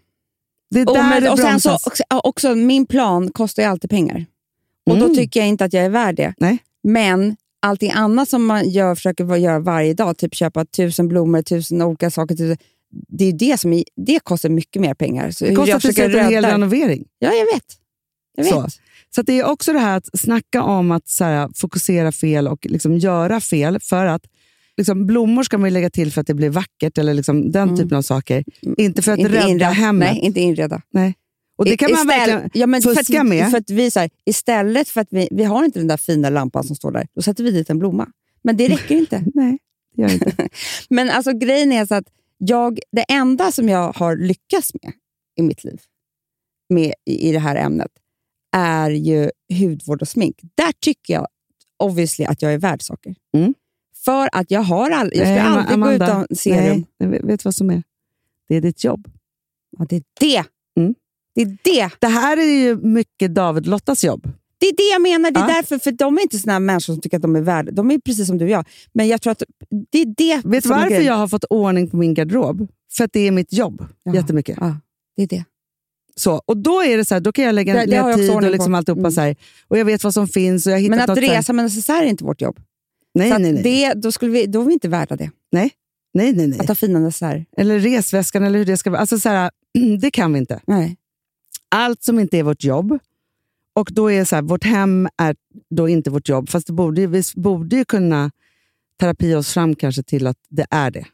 Det 0.71 0.81
är 0.81 0.87
där 0.87 1.01
Omöjligt. 1.01 1.31
Och 1.31 1.39
sen 1.39 1.61
så, 1.61 1.75
också, 1.75 2.03
också, 2.09 2.55
min 2.55 2.87
plan 2.87 3.31
kostar 3.33 3.63
ju 3.63 3.69
alltid 3.69 3.91
pengar. 3.91 4.27
Och 4.87 4.97
Mm. 4.97 5.09
Då 5.09 5.15
tycker 5.15 5.41
jag 5.41 5.49
inte 5.49 5.65
att 5.65 5.73
jag 5.73 5.85
är 5.85 5.91
värd 5.91 6.17
det. 6.17 6.35
Nej. 6.39 6.59
Men 6.83 7.37
allting 7.63 7.91
annat 7.93 8.29
som 8.29 8.47
man 8.47 8.71
gör, 8.71 8.95
försöker 8.95 9.37
göra 9.37 9.59
varje 9.59 9.95
dag, 9.95 10.17
typ 10.17 10.35
köpa 10.35 10.65
tusen 10.65 11.09
blommor, 11.09 11.43
tusen 11.43 11.83
olika 11.83 12.11
saker, 12.11 12.37
tusen, 12.37 12.57
det, 13.09 13.25
är 13.25 13.33
det, 13.33 13.61
som 13.61 13.73
är, 13.73 13.85
det 13.97 14.21
kostar 14.21 14.49
mycket 14.49 14.83
mer 14.83 14.95
pengar. 14.95 15.31
Så 15.31 15.45
Det 15.45 15.55
kostar 15.55 15.79
sätter 15.81 16.15
en 16.15 16.29
hel 16.29 16.45
renovering. 16.45 17.05
Ja, 17.19 17.33
jag 17.33 17.55
vet. 17.55 17.84
Så. 18.43 18.67
Så 19.15 19.21
att 19.21 19.27
det 19.27 19.39
är 19.41 19.45
också 19.45 19.73
det 19.73 19.79
här 19.79 19.97
att 19.97 20.21
snacka 20.21 20.63
om 20.63 20.91
att 20.91 21.09
så 21.09 21.25
här, 21.25 21.49
fokusera 21.55 22.13
fel 22.13 22.49
och 22.49 22.67
liksom 22.67 22.99
göra 22.99 23.41
fel. 23.41 23.81
För 23.81 24.07
att 24.07 24.23
liksom, 24.77 25.07
Blommor 25.07 25.43
ska 25.43 25.59
man 25.59 25.73
lägga 25.73 25.91
till 25.91 26.13
för 26.13 26.21
att 26.21 26.27
det 26.27 26.35
blir 26.35 26.51
vackert, 26.51 26.99
eller 26.99 27.15
liksom, 27.15 27.51
den 27.53 27.77
typen 27.77 27.99
av 27.99 28.03
saker. 28.03 28.45
Inte 28.77 29.03
för 29.03 29.13
att 29.13 29.19
rädda 29.19 29.49
inreda. 29.49 29.71
hemmet. 29.71 30.09
Nej, 30.13 30.21
inte 30.21 30.41
inreda. 30.41 30.83
Nej. 30.91 31.15
Och 31.57 31.65
det 31.65 31.77
kan 31.77 31.91
man 31.91 32.01
Istället- 32.01 32.29
verkligen 32.29 32.51
ja, 32.55 32.67
men 32.67 32.83
för 32.83 32.95
fuska 32.95 33.21
att, 33.21 33.27
med. 33.27 33.51
För 33.51 33.59
att 33.59 33.71
vi, 33.71 33.91
så 33.91 34.01
här, 34.01 34.11
istället 34.27 34.89
för 34.89 35.01
att 35.01 35.09
vi, 35.11 35.29
vi 35.31 35.45
har 35.45 35.65
inte 35.65 35.79
den 35.79 35.89
där 35.89 35.97
fina 35.97 36.31
lampan 36.31 36.65
som 36.65 36.77
står 36.77 36.93
där, 36.93 37.07
då 37.15 37.23
sätter 37.23 37.45
vi 37.45 37.51
dit 37.51 37.71
en 37.71 37.79
blomma. 37.79 38.09
Men 38.45 38.57
det 38.57 38.69
räcker 38.69 38.95
inte. 38.95 39.25
Nej, 39.35 39.59
det 39.97 40.03
gör 40.03 40.13
inte. 40.13 40.49
Men 40.89 41.11
alltså, 41.11 41.33
grejen 41.33 41.73
är 41.73 41.87
så 41.87 41.95
att 41.95 42.05
jag, 42.39 42.79
det 42.93 43.03
enda 43.13 43.53
som 43.53 43.69
jag 43.69 43.93
har 43.93 44.17
lyckats 44.17 44.73
med 44.83 44.93
i 45.37 45.43
mitt 45.43 45.65
liv 45.65 45.81
med, 46.69 46.95
i, 47.07 47.29
i 47.29 47.33
det 47.33 47.39
här 47.39 47.57
ämnet 47.57 47.91
är 48.55 48.91
ju 48.91 49.31
hudvård 49.61 50.03
och 50.03 50.09
smink. 50.09 50.37
Där 50.55 50.73
tycker 50.81 51.15
jag 51.15 51.27
obviously 51.79 52.25
att 52.25 52.43
jag 52.43 52.53
är 52.55 52.59
värd 52.59 52.83
saker. 52.83 53.15
Mm. 53.37 53.55
För 54.05 54.29
att 54.33 54.51
jag 54.51 54.61
har 54.61 54.91
all, 54.91 55.11
jag 55.15 55.27
Ama- 55.27 55.41
aldrig 55.47 55.67
gå 55.69 55.75
Amanda, 55.75 55.95
utan 56.07 56.27
serum. 56.37 56.85
Nej, 56.99 57.09
vet 57.23 57.41
du 57.41 57.45
vad 57.45 57.55
som 57.55 57.71
är? 57.71 57.83
Det 58.49 58.57
är 58.57 58.61
ditt 58.61 58.85
jobb. 58.85 59.09
Ja, 59.79 59.87
det 59.89 59.97
är 59.97 60.03
det. 60.21 60.45
Mm. 60.81 60.95
Det 61.35 61.43
är 61.43 61.59
det. 61.65 61.91
Det 61.99 62.07
här 62.07 62.37
är 62.37 62.45
ju 62.65 62.77
mycket 62.77 63.35
David 63.35 63.67
Lottas 63.67 64.05
jobb. 64.05 64.29
Det 64.59 64.67
är 64.67 64.77
det 64.77 64.93
jag 64.93 65.03
menar. 65.03 65.31
Det 65.31 65.41
är 65.41 65.49
Ja. 65.49 65.55
därför, 65.55 65.79
för 65.79 65.93
de 65.93 66.19
är 66.19 66.23
inte 66.23 66.39
såna 66.39 66.53
här 66.53 66.61
människor 66.61 66.93
som 66.93 67.01
tycker 67.01 67.17
att 67.17 67.23
de 67.23 67.37
är 67.37 67.41
värda. 67.41 67.73
De 67.73 67.91
är 67.91 67.99
precis 67.99 68.27
som 68.27 68.39
du 68.39 68.45
och 68.45 68.51
jag. 68.51 68.67
Men 68.93 69.09
jag 69.09 69.23
tror 69.23 69.31
att 69.31 69.43
det 69.91 69.99
är 69.99 70.15
det 70.17 70.49
Vet 70.49 70.63
du 70.63 70.69
varför 70.69 71.01
jag 71.01 71.15
har 71.15 71.29
fått 71.29 71.45
ordning 71.45 71.91
på 71.91 71.97
min 71.97 72.15
garderob? 72.15 72.69
För 72.97 73.05
att 73.05 73.13
det 73.13 73.21
är 73.21 73.31
mitt 73.31 73.53
jobb 73.53 73.87
Ja. 74.03 74.15
jättemycket. 74.15 74.59
Ja, 74.61 74.77
det 75.17 75.23
är 75.23 75.27
det. 75.27 75.45
Så, 76.17 76.43
och 76.47 76.57
då 76.57 76.83
är 76.83 76.97
det 76.97 77.05
så 77.05 77.15
här, 77.15 77.21
då 77.21 77.33
kan 77.33 77.45
jag 77.45 77.55
lägga 77.55 77.73
Det- 77.75 77.79
jag 77.81 77.89
ner 77.89 78.03
också 78.13 78.19
tid 78.19 78.31
och 78.31 78.43
liksom 78.53 78.75
alltihopa 78.75 78.99
Mm. 79.01 79.13
så 79.13 79.21
här, 79.21 79.37
Och 79.69 79.79
jag 79.79 79.85
vet 79.85 80.05
vad 80.05 80.15
som 80.15 80.29
finns. 80.29 80.67
Och 80.67 80.73
jag 80.73 80.91
Men 80.91 81.01
att 81.01 81.09
något 81.09 81.19
resa 81.19 81.53
med 81.53 81.65
necessär 81.65 82.03
är 82.03 82.07
inte 82.07 82.25
vårt 82.25 82.41
jobb. 82.41 82.61
Nej, 83.15 83.31
så 83.31 83.39
nej, 83.39 83.53
nej. 83.53 83.63
Det, 83.63 83.93
då, 83.95 84.13
skulle 84.13 84.33
vi, 84.33 84.47
då 84.47 84.61
är 84.61 84.65
vi 84.67 84.73
inte 84.73 84.89
värda 84.89 85.17
det. 85.17 85.31
nej, 85.53 85.71
nej, 86.15 86.33
nej, 86.33 86.47
nej. 86.47 86.59
Att 86.61 86.69
ha 86.69 86.75
fina 86.75 86.99
necessär. 86.99 87.45
Eller 87.57 87.79
resväskan 87.79 88.45
eller 88.45 88.59
hur 88.59 88.67
det 88.67 88.77
ska 88.77 88.91
vara. 88.91 89.01
Alltså 89.01 89.19
så 89.19 89.29
här, 89.29 89.51
det 90.01 90.11
kan 90.11 90.33
vi 90.33 90.39
inte. 90.39 90.61
Nej. 90.67 90.97
Allt 91.69 92.03
som 92.03 92.19
inte 92.21 92.39
är 92.39 92.43
vårt 92.43 92.65
jobb. 92.65 92.99
Och 93.77 93.89
då 93.93 94.11
är 94.11 94.19
det 94.19 94.25
så 94.27 94.35
här, 94.35 94.43
vårt 94.43 94.65
hem 94.65 95.09
är 95.17 95.37
då 95.71 95.89
inte 95.89 96.11
vårt 96.11 96.29
jobb. 96.29 96.49
Fast 96.49 96.67
det 96.67 96.73
borde, 96.73 97.07
vi 97.07 97.23
borde 97.37 97.77
ju 97.77 97.85
kunna 97.85 98.31
terapi 99.01 99.35
oss 99.35 99.53
fram 99.53 99.75
kanske 99.75 100.03
till 100.03 100.27
att 100.27 100.37
det 100.49 100.67
är 100.71 100.91
det. 100.91 101.05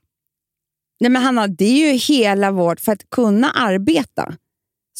Nej, 1.01 1.11
men 1.11 1.23
Hanna, 1.23 1.47
det 1.47 1.65
är 1.65 1.93
ju 1.93 1.99
hela 1.99 2.51
vårt... 2.51 2.81
För 2.81 2.93
att 2.93 3.11
kunna 3.11 3.51
arbeta 3.51 4.35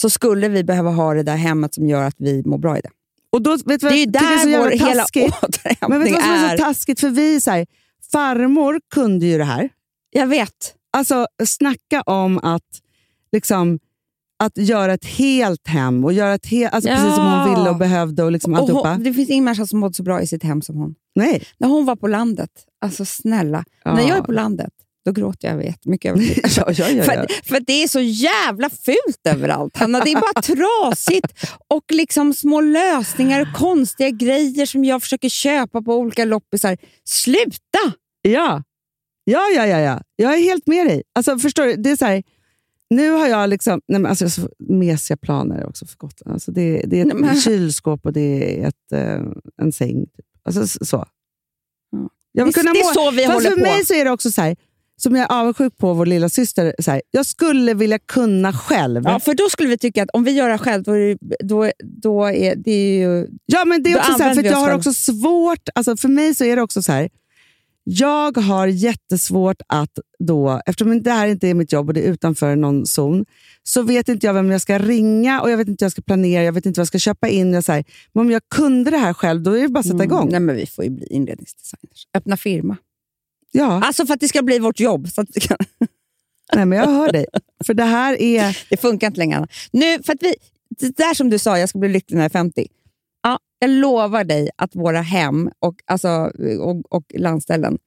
så 0.01 0.11
skulle 0.11 0.49
vi 0.49 0.65
behöva 0.65 0.91
ha 0.91 1.15
det 1.15 1.23
där 1.23 1.37
hemmet 1.37 1.75
som 1.75 1.87
gör 1.89 2.03
att 2.03 2.15
vi 2.19 2.43
mår 2.47 2.59
bra 2.59 2.79
i 2.79 2.81
det. 2.81 2.91
Och 3.33 3.43
då, 3.43 3.51
vet 3.51 3.67
du 3.67 3.77
vad 3.77 3.93
Det 3.93 3.97
är 3.97 3.97
ju 3.97 4.03
är 4.03 4.07
där 4.07 4.59
vår 4.59 4.71
hela 4.71 5.03
taskigt? 5.03 5.35
Men 5.89 6.03
vet 6.03 6.09
återhämtning 6.09 6.13
du 6.13 6.13
vad 6.13 6.23
som 6.23 6.31
är 6.31 6.55
är. 6.55 6.57
så 6.57 6.65
taskigt? 6.65 7.01
För 7.01 7.09
vi 7.09 7.37
är 7.37 7.41
så 7.41 7.51
här, 7.51 7.67
farmor 8.13 8.81
kunde 8.95 9.27
ju 9.27 9.39
det 9.39 9.45
här. 9.45 9.69
Jag 10.11 10.27
vet. 10.27 10.75
Alltså 10.93 11.27
snacka 11.47 12.03
om 12.03 12.39
att 12.39 12.81
liksom 13.33 13.79
att 14.43 14.57
göra 14.57 14.95
ett 14.95 15.05
helt 15.05 15.69
hem 15.69 16.05
och 16.05 16.13
göra 16.13 16.35
ett 16.35 16.47
helt, 16.47 16.75
alltså 16.75 16.91
Ja. 16.91 16.97
precis 16.97 17.15
som 17.15 17.27
hon 17.27 17.55
ville 17.55 17.71
och 17.71 17.77
behövde 17.77 18.23
och 18.23 18.33
liksom 18.33 18.55
Och 18.55 18.69
hon, 18.71 19.03
det 19.03 19.13
finns 19.15 19.31
ingen 19.31 19.45
människa 19.45 19.67
som 19.67 19.79
mådde 19.79 19.95
så 19.95 20.03
bra 20.03 20.23
i 20.23 20.27
sitt 20.27 20.43
hem 20.43 20.63
som 20.63 20.77
hon. 20.77 20.95
Nej. 21.15 21.45
När 21.59 21.69
hon 21.69 21.85
var 21.87 21.97
på 21.97 22.07
landet, 22.07 22.51
alltså 22.81 23.05
snälla. 23.05 23.65
Ja. 23.85 23.95
När 23.95 24.09
jag 24.09 24.19
är 24.19 24.23
på 24.23 24.33
landet, 24.33 24.73
då 25.05 25.13
gråter 25.13 25.49
jag 25.49 25.65
jättemycket 25.65 26.11
över 26.11 26.21
det. 26.21 26.57
Ja, 26.57 26.73
ja, 26.73 26.89
ja, 26.89 27.03
För, 27.05 27.27
för 27.49 27.61
det 27.61 27.83
är 27.83 27.89
så 27.89 28.01
jävla 28.01 28.71
fult 28.71 29.27
överallt, 29.29 29.77
Hanna. 29.77 30.01
Det 30.05 30.11
är 30.13 30.21
bara 30.21 30.43
trasigt 30.91 31.27
och 31.69 31.85
liksom 31.93 32.35
små 32.35 32.61
lösningar 32.61 33.41
och 33.41 33.53
konstiga 33.59 34.11
grejer 34.11 34.67
som 34.67 34.85
jag 34.85 35.03
försöker 35.03 35.29
köpa 35.29 35.83
på 35.83 35.95
olika 35.97 36.25
loppisar. 36.25 36.77
Sluta! 37.05 37.93
Ja. 38.23 38.63
Ja, 39.25 39.43
ja, 39.57 39.67
ja, 39.67 39.79
ja. 39.81 40.03
Jag 40.17 40.35
är 40.35 40.39
helt 40.39 40.67
med 40.67 40.87
dig. 40.87 41.03
Alltså, 41.15 41.39
förstår 41.39 41.65
du? 41.67 41.77
Det 41.77 41.91
är 41.91 41.97
så 41.97 42.05
här, 42.05 42.23
nu 42.91 43.11
har 43.11 43.27
jag 43.29 43.51
liksom, 43.51 43.81
nej, 43.89 44.01
men 44.01 44.11
alltså, 44.11 44.31
så 44.31 44.49
mesiga 44.59 45.17
planer 45.17 45.67
också 45.67 45.87
för 45.87 45.97
Gotland. 45.97 46.35
Alltså, 46.35 46.53
det, 46.53 46.83
det 46.87 47.01
är 47.01 47.07
ett 47.07 47.15
men- 47.21 47.41
kylskåp 47.41 48.07
och 48.07 48.13
det 48.13 48.61
är 48.61 48.69
ett, 48.69 48.93
eh, 48.93 49.23
en 49.63 49.73
säng. 49.73 50.07
Typ. 50.07 50.27
Alltså, 50.43 50.85
så. 50.85 50.97
Ja. 51.93 52.09
Jag 52.33 52.45
vill 52.45 52.53
Det- 52.53 52.61
kunna 52.61 52.73
det 52.73 52.81
är 52.81 52.95
så 52.95 53.11
vi 53.11 53.23
Fast 53.27 53.35
håller 53.35 53.51
för 53.51 53.57
på. 53.57 53.63
mig 53.63 53.85
så 53.87 53.95
är 53.95 54.05
det 54.05 54.11
också 54.11 54.31
så 54.31 54.41
här, 54.43 54.57
som 55.03 55.17
jag 55.17 55.33
är 55.33 55.41
avundsjuk 55.41 55.79
på 55.79 55.95
vår 55.95 56.07
lilla 56.07 56.29
syster. 56.29 56.75
Så 56.79 56.91
här, 56.91 57.03
jag 57.11 57.27
skulle 57.27 57.75
vilja 57.75 57.99
kunna 57.99 58.53
själv. 58.53 59.03
Ja, 59.05 59.21
för 59.21 59.35
då 59.35 59.49
skulle 59.49 59.69
vi 59.69 59.79
tycka 59.79 60.03
att 60.03 60.11
om 60.13 60.25
vi 60.25 60.31
gör 60.31 60.49
det 60.49 60.59
själv, 60.59 60.83
då 60.83 60.93
då, 61.41 61.71
då 62.03 62.25
är 62.25 62.57
det 62.57 62.99
ju... 62.99 63.27
Ja, 63.47 63.65
men 63.65 63.83
det 63.83 63.93
är 63.93 63.99
också 63.99 64.13
så 64.13 64.23
här, 64.23 64.35
för 64.35 64.45
jag 64.45 64.57
har 64.57 64.67
själv. 64.67 64.79
också 64.79 64.93
svårt, 64.93 65.69
alltså 65.75 65.97
för 65.97 66.09
mig 66.09 66.35
så 66.35 66.45
är 66.45 66.57
det 66.57 66.63
också 66.63 66.83
så 66.83 66.93
här, 66.93 67.09
jag 67.85 68.37
har 68.37 68.67
jättesvårt 68.67 69.63
att 69.67 69.99
då, 70.19 70.61
eftersom 70.67 71.03
det 71.03 71.11
här 71.11 71.27
inte 71.29 71.49
är 71.49 71.55
mitt 71.55 71.73
jobb 71.73 71.89
och 71.89 71.95
det 71.95 72.07
är 72.07 72.13
utanför 72.13 72.57
någon 72.57 72.87
zon, 72.87 73.25
så 73.63 73.83
vet 73.83 74.09
inte 74.09 74.27
jag 74.27 74.35
vem 74.35 74.51
jag 74.51 74.61
ska 74.61 74.79
ringa 74.79 75.41
och 75.41 75.51
jag 75.51 75.57
vet 75.57 75.69
inte 75.69 75.85
hur 75.85 75.87
jag 75.87 75.93
ska 75.93 76.03
planera, 76.03 76.43
jag 76.43 76.53
vet 76.53 76.67
inte 76.67 76.79
vad 76.79 76.83
jag 76.83 76.89
ska 76.89 76.99
köpa 76.99 77.29
in. 77.29 77.53
Jag 77.53 77.65
säger, 77.65 77.85
men 78.13 78.21
om 78.21 78.31
jag 78.31 78.43
kunde 78.55 78.91
det 78.91 78.97
här 78.97 79.13
själv, 79.13 79.43
då 79.43 79.59
är 79.59 79.63
det 79.63 79.69
bara 79.69 79.81
att 79.81 79.87
sätta 79.87 80.05
igång. 80.05 80.29
Nej, 80.31 80.41
men 80.41 80.57
vi 80.57 80.67
får 80.67 80.85
ju 80.85 80.91
bli 80.91 81.07
inredningsdesigners. 81.07 82.07
Öppna 82.15 82.37
firma. 82.37 82.77
Ja, 83.53 83.83
Alltså 83.85 84.07
för 84.07 84.15
att 84.15 84.21
det 84.21 84.29
ska 84.29 84.43
bli 84.43 84.59
vårt 84.59 84.81
jobb. 84.81 85.09
Så 85.09 85.21
att 85.21 85.35
kan... 85.35 85.57
nej, 86.55 86.67
men 86.67 86.79
jag 86.79 86.87
hör 86.87 87.13
dig. 87.13 87.27
För 87.65 87.75
det 87.75 87.85
här 87.85 88.23
är... 88.23 88.67
Det 88.71 88.77
funkar 88.77 89.07
inte 89.07 89.19
längre. 89.19 89.37
Anna. 89.37 89.49
Nu, 89.71 90.03
för 90.03 90.13
att 90.13 90.23
vi, 90.23 90.35
det 90.69 90.97
där 90.97 91.15
som 91.15 91.31
du 91.31 91.39
sa, 91.39 91.59
jag 91.59 91.69
ska 91.69 91.79
bli 91.79 91.89
lycklig 91.89 92.17
när 92.17 92.23
jag 92.23 92.31
är 92.31 92.39
50. 92.39 92.67
Ja, 93.23 93.39
jag 93.59 93.71
lovar 93.71 94.25
dig 94.25 94.51
att 94.57 94.77
våra 94.77 95.01
hem 95.01 95.51
och, 95.59 95.75
alltså, 95.87 96.09
och, 96.61 96.95
och 96.95 97.05
landställen 97.15 97.79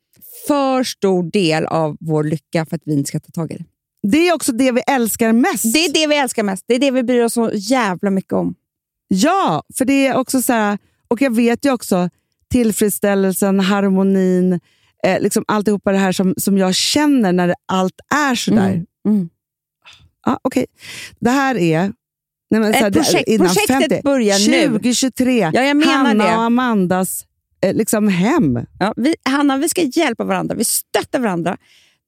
för 0.47 0.83
stor 0.83 1.31
del 1.31 1.65
av 1.65 1.97
vår 1.99 2.23
lycka 2.23 2.65
för 2.65 2.75
att 2.75 2.81
vi 2.85 2.93
inte 2.93 3.07
ska 3.07 3.19
ta 3.19 3.31
tag 3.31 3.51
i 3.51 3.57
det. 3.57 3.65
Det 4.07 4.27
är 4.27 4.33
också 4.33 4.51
det 4.51 4.71
vi 4.71 4.81
älskar 4.87 5.33
mest. 5.33 5.73
Det 5.73 5.79
är 5.79 5.93
det 5.93 6.07
vi 6.07 6.17
älskar 6.17 6.43
mest. 6.43 6.63
Det 6.67 6.75
är 6.75 6.79
det 6.79 6.91
vi 6.91 7.03
bryr 7.03 7.23
oss 7.23 7.33
så 7.33 7.51
jävla 7.53 8.09
mycket 8.09 8.33
om. 8.33 8.55
Ja, 9.07 9.63
för 9.77 9.85
det 9.85 10.07
är 10.07 10.15
också 10.15 10.41
så 10.41 10.53
här, 10.53 10.77
och 11.07 11.21
jag 11.21 11.35
vet 11.35 11.65
ju 11.65 11.71
också 11.71 12.09
tillfredsställelsen, 12.49 13.59
harmonin, 13.59 14.59
eh, 15.07 15.21
liksom 15.21 15.43
alltihopa 15.47 15.91
det 15.91 15.97
här 15.97 16.11
som, 16.11 16.33
som 16.37 16.57
jag 16.57 16.75
känner 16.75 17.33
när 17.33 17.47
det, 17.47 17.55
allt 17.65 17.99
är 18.15 18.35
sådär. 18.35 18.67
Mm. 18.69 18.85
Mm. 19.07 19.29
Ja, 20.25 20.39
okej. 20.41 20.65
Det 21.19 21.29
här 21.29 21.55
är... 21.57 21.79
Nej, 22.49 22.61
men, 22.61 22.69
Ett 22.71 22.77
så 22.77 22.83
här, 22.83 22.89
det- 22.91 22.99
projekt- 22.99 23.27
innan 23.27 23.47
projektet 23.47 23.79
50. 23.89 24.01
börjar 24.03 24.49
nu. 24.49 24.67
2023. 24.67 25.51
Ja, 25.53 25.63
jag 25.63 25.77
menar 25.77 25.93
Hanna 25.93 26.23
det. 26.25 26.35
och 26.35 26.41
Amandas 26.43 27.25
eh, 27.61 27.73
liksom 27.73 28.07
hem. 28.07 28.59
Ja, 28.79 28.93
vi, 28.97 29.15
Hanna, 29.29 29.57
vi 29.57 29.69
ska 29.69 29.81
hjälpa 29.81 30.23
varandra. 30.23 30.55
Vi 30.55 30.63
stöttar 30.63 31.19
varandra. 31.19 31.57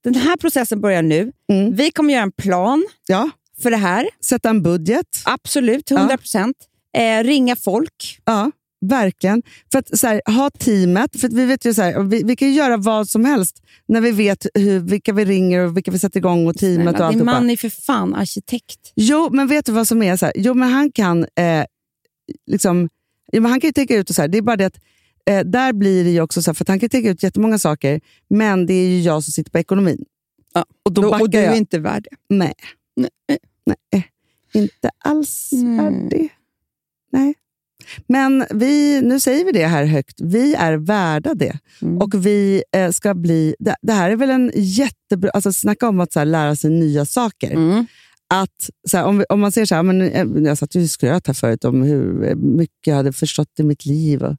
Den 0.04 0.16
här 0.16 0.38
processen 0.38 0.82
börjar 0.82 1.02
nu. 1.02 1.32
Mm. 1.52 1.76
Vi 1.76 1.92
kommer 1.92 2.14
göra 2.14 2.24
en 2.24 2.32
plan 2.32 2.86
Ja, 3.08 3.30
för 3.62 3.72
det 3.72 3.78
här. 3.78 4.10
sätta 4.22 4.50
en 4.50 4.64
budget. 4.64 5.08
Absolut, 5.26 5.92
100 5.92 6.18
procent. 6.18 6.56
Eh, 6.98 7.24
ringa 7.24 7.56
folk. 7.56 8.20
Ja, 8.26 8.52
verkligen. 8.88 9.44
För 9.72 9.80
att 9.80 10.00
så 10.00 10.08
här, 10.08 10.22
ha 10.26 10.50
teamet. 10.50 11.22
För 11.22 11.30
vi, 11.30 11.46
vet 11.46 11.66
ju, 11.66 11.74
så 11.74 11.82
här, 11.82 12.04
vi, 12.04 12.24
vi 12.24 12.36
kan 12.36 12.54
göra 12.54 12.78
vad 12.78 13.10
som 13.10 13.26
helst 13.26 13.62
när 13.88 14.02
vi 14.02 14.12
vet 14.12 14.46
hur, 14.54 14.80
vilka 14.80 15.14
vi 15.14 15.26
ringer 15.26 15.60
och 15.60 15.78
vilka 15.78 15.92
vi 15.92 16.00
sätter 16.00 16.18
igång 16.18 16.48
och 16.48 16.58
teamet 16.58 17.00
och 17.00 17.12
din 17.12 17.26
man 17.26 17.50
är 17.50 17.58
för 17.58 17.70
fan 17.70 18.16
arkitekt. 18.16 18.80
Jo, 18.96 19.30
men 19.32 19.48
vet 19.48 19.66
du 19.66 19.72
vad 19.72 19.88
som 19.88 20.04
är? 20.04 20.18
Så 20.18 20.26
här, 20.26 20.34
jo, 20.38 20.54
men 20.54 20.70
han 20.70 20.92
kan 20.92 21.24
eh, 21.24 21.66
liksom, 22.48 22.90
jo, 23.32 23.42
men 23.42 23.52
han 23.52 23.62
kan 23.62 23.68
ju 23.68 23.72
tänka 23.74 23.96
ut 23.96 24.10
och 24.10 24.16
så 24.16 24.22
här, 24.22 24.30
Det 24.30 24.38
är 24.38 24.42
bara 24.42 24.56
det 24.56 24.66
att 24.66 24.80
eh, 25.30 25.40
där 25.40 25.74
blir 25.74 26.04
det 26.04 26.22
också 26.22 26.42
så 26.42 26.50
här, 26.52 26.54
för 26.56 26.66
han 26.68 26.80
kan 26.80 26.90
tänka 26.90 27.10
ut 27.10 27.24
jättemånga 27.24 27.60
saker, 27.60 28.02
men 28.30 28.66
det 28.66 28.74
är 28.74 28.88
ju 28.88 29.02
jag 29.02 29.24
som 29.24 29.32
sitter 29.32 29.52
på 29.52 29.58
ekonomin. 29.60 30.06
Ja, 30.54 30.66
Och 30.84 30.92
då 30.94 31.02
Då, 31.02 31.10
backar 31.10 31.24
och 31.24 31.30
du 31.30 31.38
är 31.38 31.44
jag. 31.44 31.58
inte 31.58 31.80
värd 31.80 32.08
det. 32.12 32.36
Nej. 32.36 32.54
Nej. 32.96 33.10
Nej, 33.92 34.10
inte 34.54 34.90
alls 35.00 35.50
Nej. 35.52 35.78
värdig. 35.78 36.30
Nej. 37.12 37.34
Men 38.08 38.46
vi, 38.50 39.02
nu 39.02 39.20
säger 39.20 39.46
vi 39.46 39.52
det 39.52 39.66
här 39.68 39.86
högt. 39.86 40.22
Vi 40.22 40.56
är 40.56 40.74
värda 40.74 41.34
det. 41.34 41.58
Mm. 41.82 41.98
Och 41.98 42.26
vi 42.26 42.64
eh, 42.76 42.92
ska 42.92 43.14
bli... 43.14 43.56
Det, 43.60 43.76
det 43.82 43.94
här 43.94 44.10
är 44.10 44.16
väl 44.16 44.30
en 44.30 44.52
jättebra... 44.56 45.30
Alltså 45.34 45.54
snacka 45.54 45.88
om 45.88 46.00
att 46.00 46.14
så 46.14 46.20
här, 46.20 46.26
lära 46.26 46.56
sig 46.56 46.70
nya 46.70 47.06
saker. 47.06 47.52
Mm. 47.52 47.86
Att, 48.34 48.70
så 48.88 48.98
här, 48.98 49.06
om, 49.06 49.18
vi, 49.18 49.26
om 49.30 49.40
man 49.40 49.52
ser 49.52 49.66
så 49.66 49.76
här, 49.76 49.84
men, 49.84 50.02
eh, 50.02 50.26
jag 50.46 50.58
satt 50.58 50.76
ju 50.76 50.84
och 50.84 50.90
skröt 50.90 51.28
här 51.28 51.34
förut 51.34 51.66
om 51.66 51.82
hur 51.84 52.30
eh, 52.30 52.36
mycket 52.36 52.88
jag 52.88 52.96
hade 52.96 53.14
förstått 53.14 53.60
i 53.60 53.64
mitt 53.64 53.86
liv. 53.86 54.24
Och, 54.24 54.36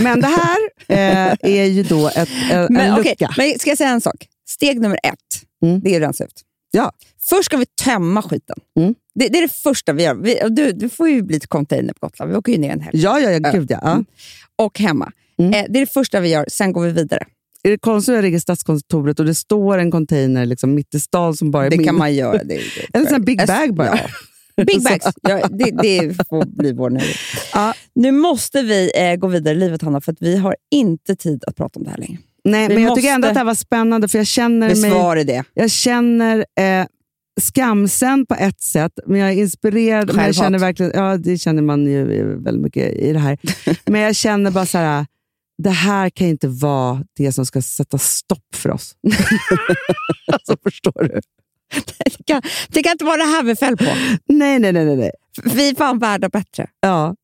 men 0.00 0.20
det 0.20 0.26
här 0.26 0.56
eh, 0.88 1.36
är 1.42 1.64
ju 1.64 1.82
då 1.82 2.08
ett, 2.08 2.28
eh, 2.50 2.58
en 2.60 2.66
Men, 2.70 2.96
lucka. 2.96 3.12
okej, 3.12 3.28
men 3.36 3.58
ska 3.58 3.70
jag 3.70 3.78
säga 3.78 3.90
en 3.90 4.00
sak? 4.00 4.26
Steg 4.48 4.80
nummer 4.80 4.98
ett, 5.02 5.14
Mm. 5.62 5.80
det 5.80 5.90
är 5.94 5.96
att 5.96 6.02
rensa 6.06 6.24
ut. 6.24 6.42
Ja. 6.70 6.92
Först 7.28 7.44
ska 7.44 7.56
vi 7.56 7.66
tömma 7.66 8.22
skiten. 8.22 8.56
Mm. 8.80 8.94
Det, 9.14 9.28
det 9.28 9.38
är 9.38 9.42
det 9.42 9.52
första 9.52 9.92
vi 9.92 10.02
gör. 10.02 10.14
Vi, 10.14 10.40
du, 10.50 10.72
du 10.72 10.88
får 10.88 11.08
ju 11.08 11.22
bli 11.22 11.36
ett 11.36 11.46
container 11.46 11.92
på 11.92 12.06
Gotland. 12.06 12.30
Vi 12.32 12.36
åker 12.38 12.52
ju 12.52 12.58
ner 12.58 12.70
en 12.72 12.80
helg. 12.80 12.98
Ja, 12.98 13.20
ja, 13.20 13.30
ja, 13.30 13.50
gud 13.52 13.70
ja. 13.70 13.90
Mm. 13.92 14.04
Och 14.56 14.78
hemma. 14.78 15.12
Mm. 15.38 15.52
Eh, 15.54 15.66
det 15.68 15.78
är 15.78 15.80
det 15.80 15.92
första 15.92 16.20
vi 16.20 16.28
gör, 16.28 16.46
sen 16.48 16.72
går 16.72 16.82
vi 16.86 16.92
vidare. 16.92 17.26
Är 17.62 17.70
det 17.70 17.78
konstigt 17.78 18.12
att 18.12 18.16
jag 18.16 18.24
ringer 18.24 18.38
Stadskontoret 18.38 19.20
och 19.20 19.26
det 19.26 19.34
står 19.34 19.78
en 19.78 19.90
container 19.90 20.46
liksom 20.46 20.74
mitt 20.74 20.94
i 20.94 21.00
stan 21.00 21.36
som 21.36 21.50
bara 21.50 21.66
är 21.66 21.70
Det 21.70 21.76
min? 21.76 21.86
kan 21.86 21.98
man 21.98 22.14
göra. 22.14 22.32
Det, 22.32 22.44
det, 22.44 22.60
En 22.98 23.04
sån 23.04 23.12
här 23.12 23.20
big 23.20 23.46
bag 23.46 23.74
bara. 23.74 23.98
Ja. 24.56 24.64
Big 24.64 24.82
bags. 24.84 25.06
Ja, 25.22 25.48
det, 25.48 25.70
det 25.82 26.14
får 26.28 26.44
bli 26.46 26.72
vår 26.72 26.90
nöje. 26.90 27.14
Ja. 27.54 27.74
Nu 27.94 28.12
måste 28.12 28.62
vi 28.62 28.90
eh, 28.94 29.16
gå 29.16 29.26
vidare 29.26 29.54
i 29.54 29.58
livet, 29.58 29.82
Hanna, 29.82 30.00
för 30.00 30.12
att 30.12 30.18
vi 30.22 30.36
har 30.36 30.56
inte 30.70 31.16
tid 31.16 31.44
att 31.46 31.56
prata 31.56 31.78
om 31.80 31.84
det 31.84 31.90
här 31.90 31.98
längre. 31.98 32.18
Nej, 32.50 32.68
Vi 32.68 32.74
men 32.74 32.82
jag 32.82 32.94
tycker 32.96 33.08
måste- 33.08 33.14
ändå 33.14 33.28
att 33.28 33.34
det 33.34 33.40
här 33.40 33.44
var 33.44 33.54
spännande 33.54 34.08
för 34.08 34.18
jag 34.18 34.26
känner 34.26 35.14
mig... 35.14 35.24
Det. 35.24 35.44
Jag 35.54 35.70
känner... 35.70 36.38
Eh, 36.60 36.86
skamsen 37.40 38.26
på 38.26 38.34
ett 38.34 38.60
sätt, 38.60 38.92
men 39.06 39.20
jag 39.20 39.28
är 39.30 39.34
inspirerad. 39.34 40.06
Men 40.06 40.16
jag 40.16 40.24
Självhat. 40.24 40.44
känner 40.44 40.58
verkligen, 40.58 40.92
ja, 40.94 41.16
det 41.16 41.38
känner 41.38 41.62
man 41.62 41.86
ju 41.86 42.04
väldigt 42.42 42.62
mycket 42.62 42.92
i 42.94 43.12
det 43.12 43.18
här. 43.18 43.38
men 43.90 44.00
jag 44.00 44.16
känner 44.16 44.50
bara 44.50 44.66
så 44.66 44.78
här, 44.78 45.06
det 45.62 45.70
här 45.70 46.10
kan 46.10 46.26
inte 46.26 46.48
vara 46.48 47.04
det 47.16 47.32
som 47.32 47.46
ska 47.46 47.62
sätta 47.62 47.98
stopp 47.98 48.54
för 48.54 48.70
oss. 48.70 48.94
alltså, 50.32 50.56
förstår 50.62 51.02
du? 51.02 51.20
Det 51.98 52.24
kan, 52.26 52.42
det 52.68 52.82
kan 52.82 52.92
inte 52.92 53.04
vara 53.04 53.16
det 53.16 53.24
här 53.24 53.42
vi 53.42 53.56
föll 53.56 53.76
på. 53.76 53.84
Nej, 54.28 54.58
nej, 54.58 54.72
nej. 54.72 54.84
nej, 54.84 54.96
nej. 54.96 55.10
Vi 55.44 55.68
är 55.70 55.74
fan 55.74 55.98
värda 55.98 56.28
bättre. 56.28 56.66
Ja. 56.80 57.14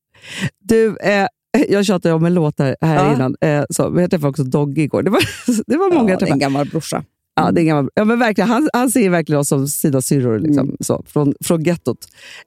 Du, 0.61 0.97
eh, 0.97 1.27
jag 1.69 1.85
tjatade 1.87 2.15
om 2.15 2.25
en 2.25 2.35
låt 2.35 2.59
här, 2.59 2.77
här 2.81 2.95
Ja. 3.07 3.15
innan. 3.15 3.37
Eh, 3.41 3.65
så, 3.71 3.91
men 3.91 4.01
jag 4.03 4.11
träffade 4.11 4.31
också 4.31 4.43
Dogge 4.45 4.83
igår. 4.83 5.03
Det 5.03 5.11
var, 5.11 5.21
det 5.67 5.77
var 5.77 5.95
många 5.95 5.99
jag 5.99 6.03
ja, 6.03 6.07
det 6.07 6.13
är 6.13 6.17
träffade. 6.19 6.33
en 6.33 6.39
gammal 6.39 6.67
brorsa. 6.69 7.05
Ja, 7.37 7.51
det 7.51 7.61
är 7.61 7.63
en 7.63 7.67
gammal, 7.69 7.89
ja, 7.95 8.05
men 8.05 8.19
verkligen, 8.19 8.51
han, 8.51 8.69
han 8.73 8.91
ser 8.91 9.11
verkligen 9.11 9.41
oss 9.41 9.49
som 9.49 9.69
sina 9.69 10.01
syrror 10.01 10.39
liksom, 10.39 10.65
Mm. 10.65 10.77
så, 10.81 11.05
från, 11.07 11.35
från 11.45 11.63
gettot. 11.63 11.99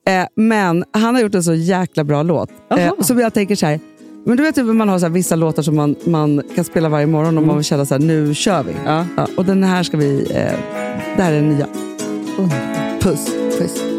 Eh, 0.08 0.26
men 0.36 0.84
han 0.92 1.16
har 1.16 1.22
gjort 1.22 1.36
en 1.36 1.44
så 1.44 1.54
jäkla 1.54 2.04
bra 2.04 2.24
låt. 2.24 2.50
Eh, 2.78 2.92
som 3.02 3.20
jag 3.20 3.34
tänker 3.34 3.56
så 3.56 3.66
här, 3.66 3.80
men 4.26 4.38
du 4.38 4.44
vet 4.44 4.58
hur 4.58 4.74
man 4.74 4.90
har 4.90 5.00
så 5.00 5.10
vissa 5.10 5.36
låtar 5.36 5.64
som 5.64 5.76
man, 5.76 5.96
man 6.06 6.42
kan 6.56 6.64
spela 6.64 6.90
varje 6.90 7.08
morgon 7.08 7.38
och 7.38 7.44
man 7.44 7.56
vill 7.56 7.66
känna 7.66 7.86
så 7.86 7.94
här, 7.94 8.02
nu 8.02 8.34
kör 8.34 8.64
vi. 8.64 8.72
Ja. 8.86 9.06
Ja, 9.18 9.28
och 9.38 9.46
den 9.46 9.64
här 9.64 9.84
ska 9.84 9.98
vi, 9.98 10.20
eh, 10.20 10.52
det 11.18 11.24
här 11.24 11.32
är 11.34 11.36
den 11.42 11.50
nya. 11.50 11.68
Puss. 13.02 13.36
Puss. 13.58 13.97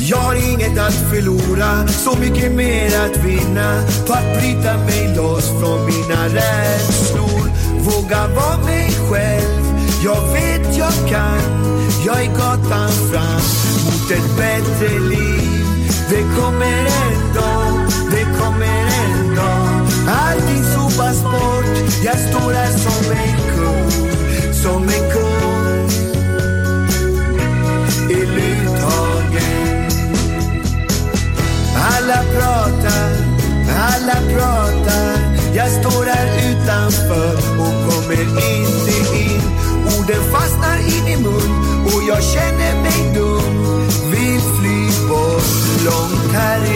Jag 0.00 0.16
har 0.16 0.34
inget 0.34 0.78
att 0.78 0.94
förlora, 1.10 1.88
så 1.88 2.18
mycket 2.18 2.52
mer 2.52 2.86
att 2.86 3.16
vinna 3.24 3.82
på 4.06 4.12
att 4.12 4.38
bryta 4.40 4.76
mig 4.76 5.16
loss 5.16 5.48
från 5.60 5.86
mina 5.86 6.24
rädslor. 6.24 7.50
Våga 7.78 8.28
vara 8.28 8.64
mig 8.64 8.90
själv, 9.10 9.64
jag 10.04 10.32
vet 10.32 10.76
jag 10.76 11.08
kan. 11.08 11.66
Jag 12.06 12.22
är 12.22 12.32
gatan 12.32 12.90
fram 13.12 13.42
mot 13.86 14.10
ett 14.10 14.36
bättre 14.36 14.98
liv. 14.98 15.66
Det 16.10 16.22
kommer 16.40 16.78
en 16.78 17.34
dag, 17.34 17.86
det 18.10 18.26
kommer 18.40 18.86
en 19.04 19.34
dag. 19.34 19.86
Allting 20.08 20.64
sopas 20.64 21.22
bort, 21.22 21.66
jag 22.04 22.18
står 22.18 22.52
här 22.52 22.70
som 22.70 23.12
en 23.12 23.35
Alla 32.06 32.22
pratar, 32.22 33.12
alla 33.76 34.14
pratar. 34.32 35.18
Jag 35.54 35.70
står 35.70 36.04
här 36.04 36.50
utanför 36.50 37.34
och 37.34 37.90
kommer 37.90 38.22
inte 38.22 39.18
in. 39.18 39.40
Orden 39.98 40.22
fastnar 40.32 40.78
i 40.78 41.02
min 41.04 41.22
mun 41.22 41.84
och 41.84 42.02
jag 42.08 42.22
känner 42.22 42.82
mig 42.82 43.14
dum. 43.14 43.88
Vill 44.10 44.40
fly 44.40 45.08
bort, 45.08 45.84
långt 45.84 46.32
härifrån. 46.32 46.75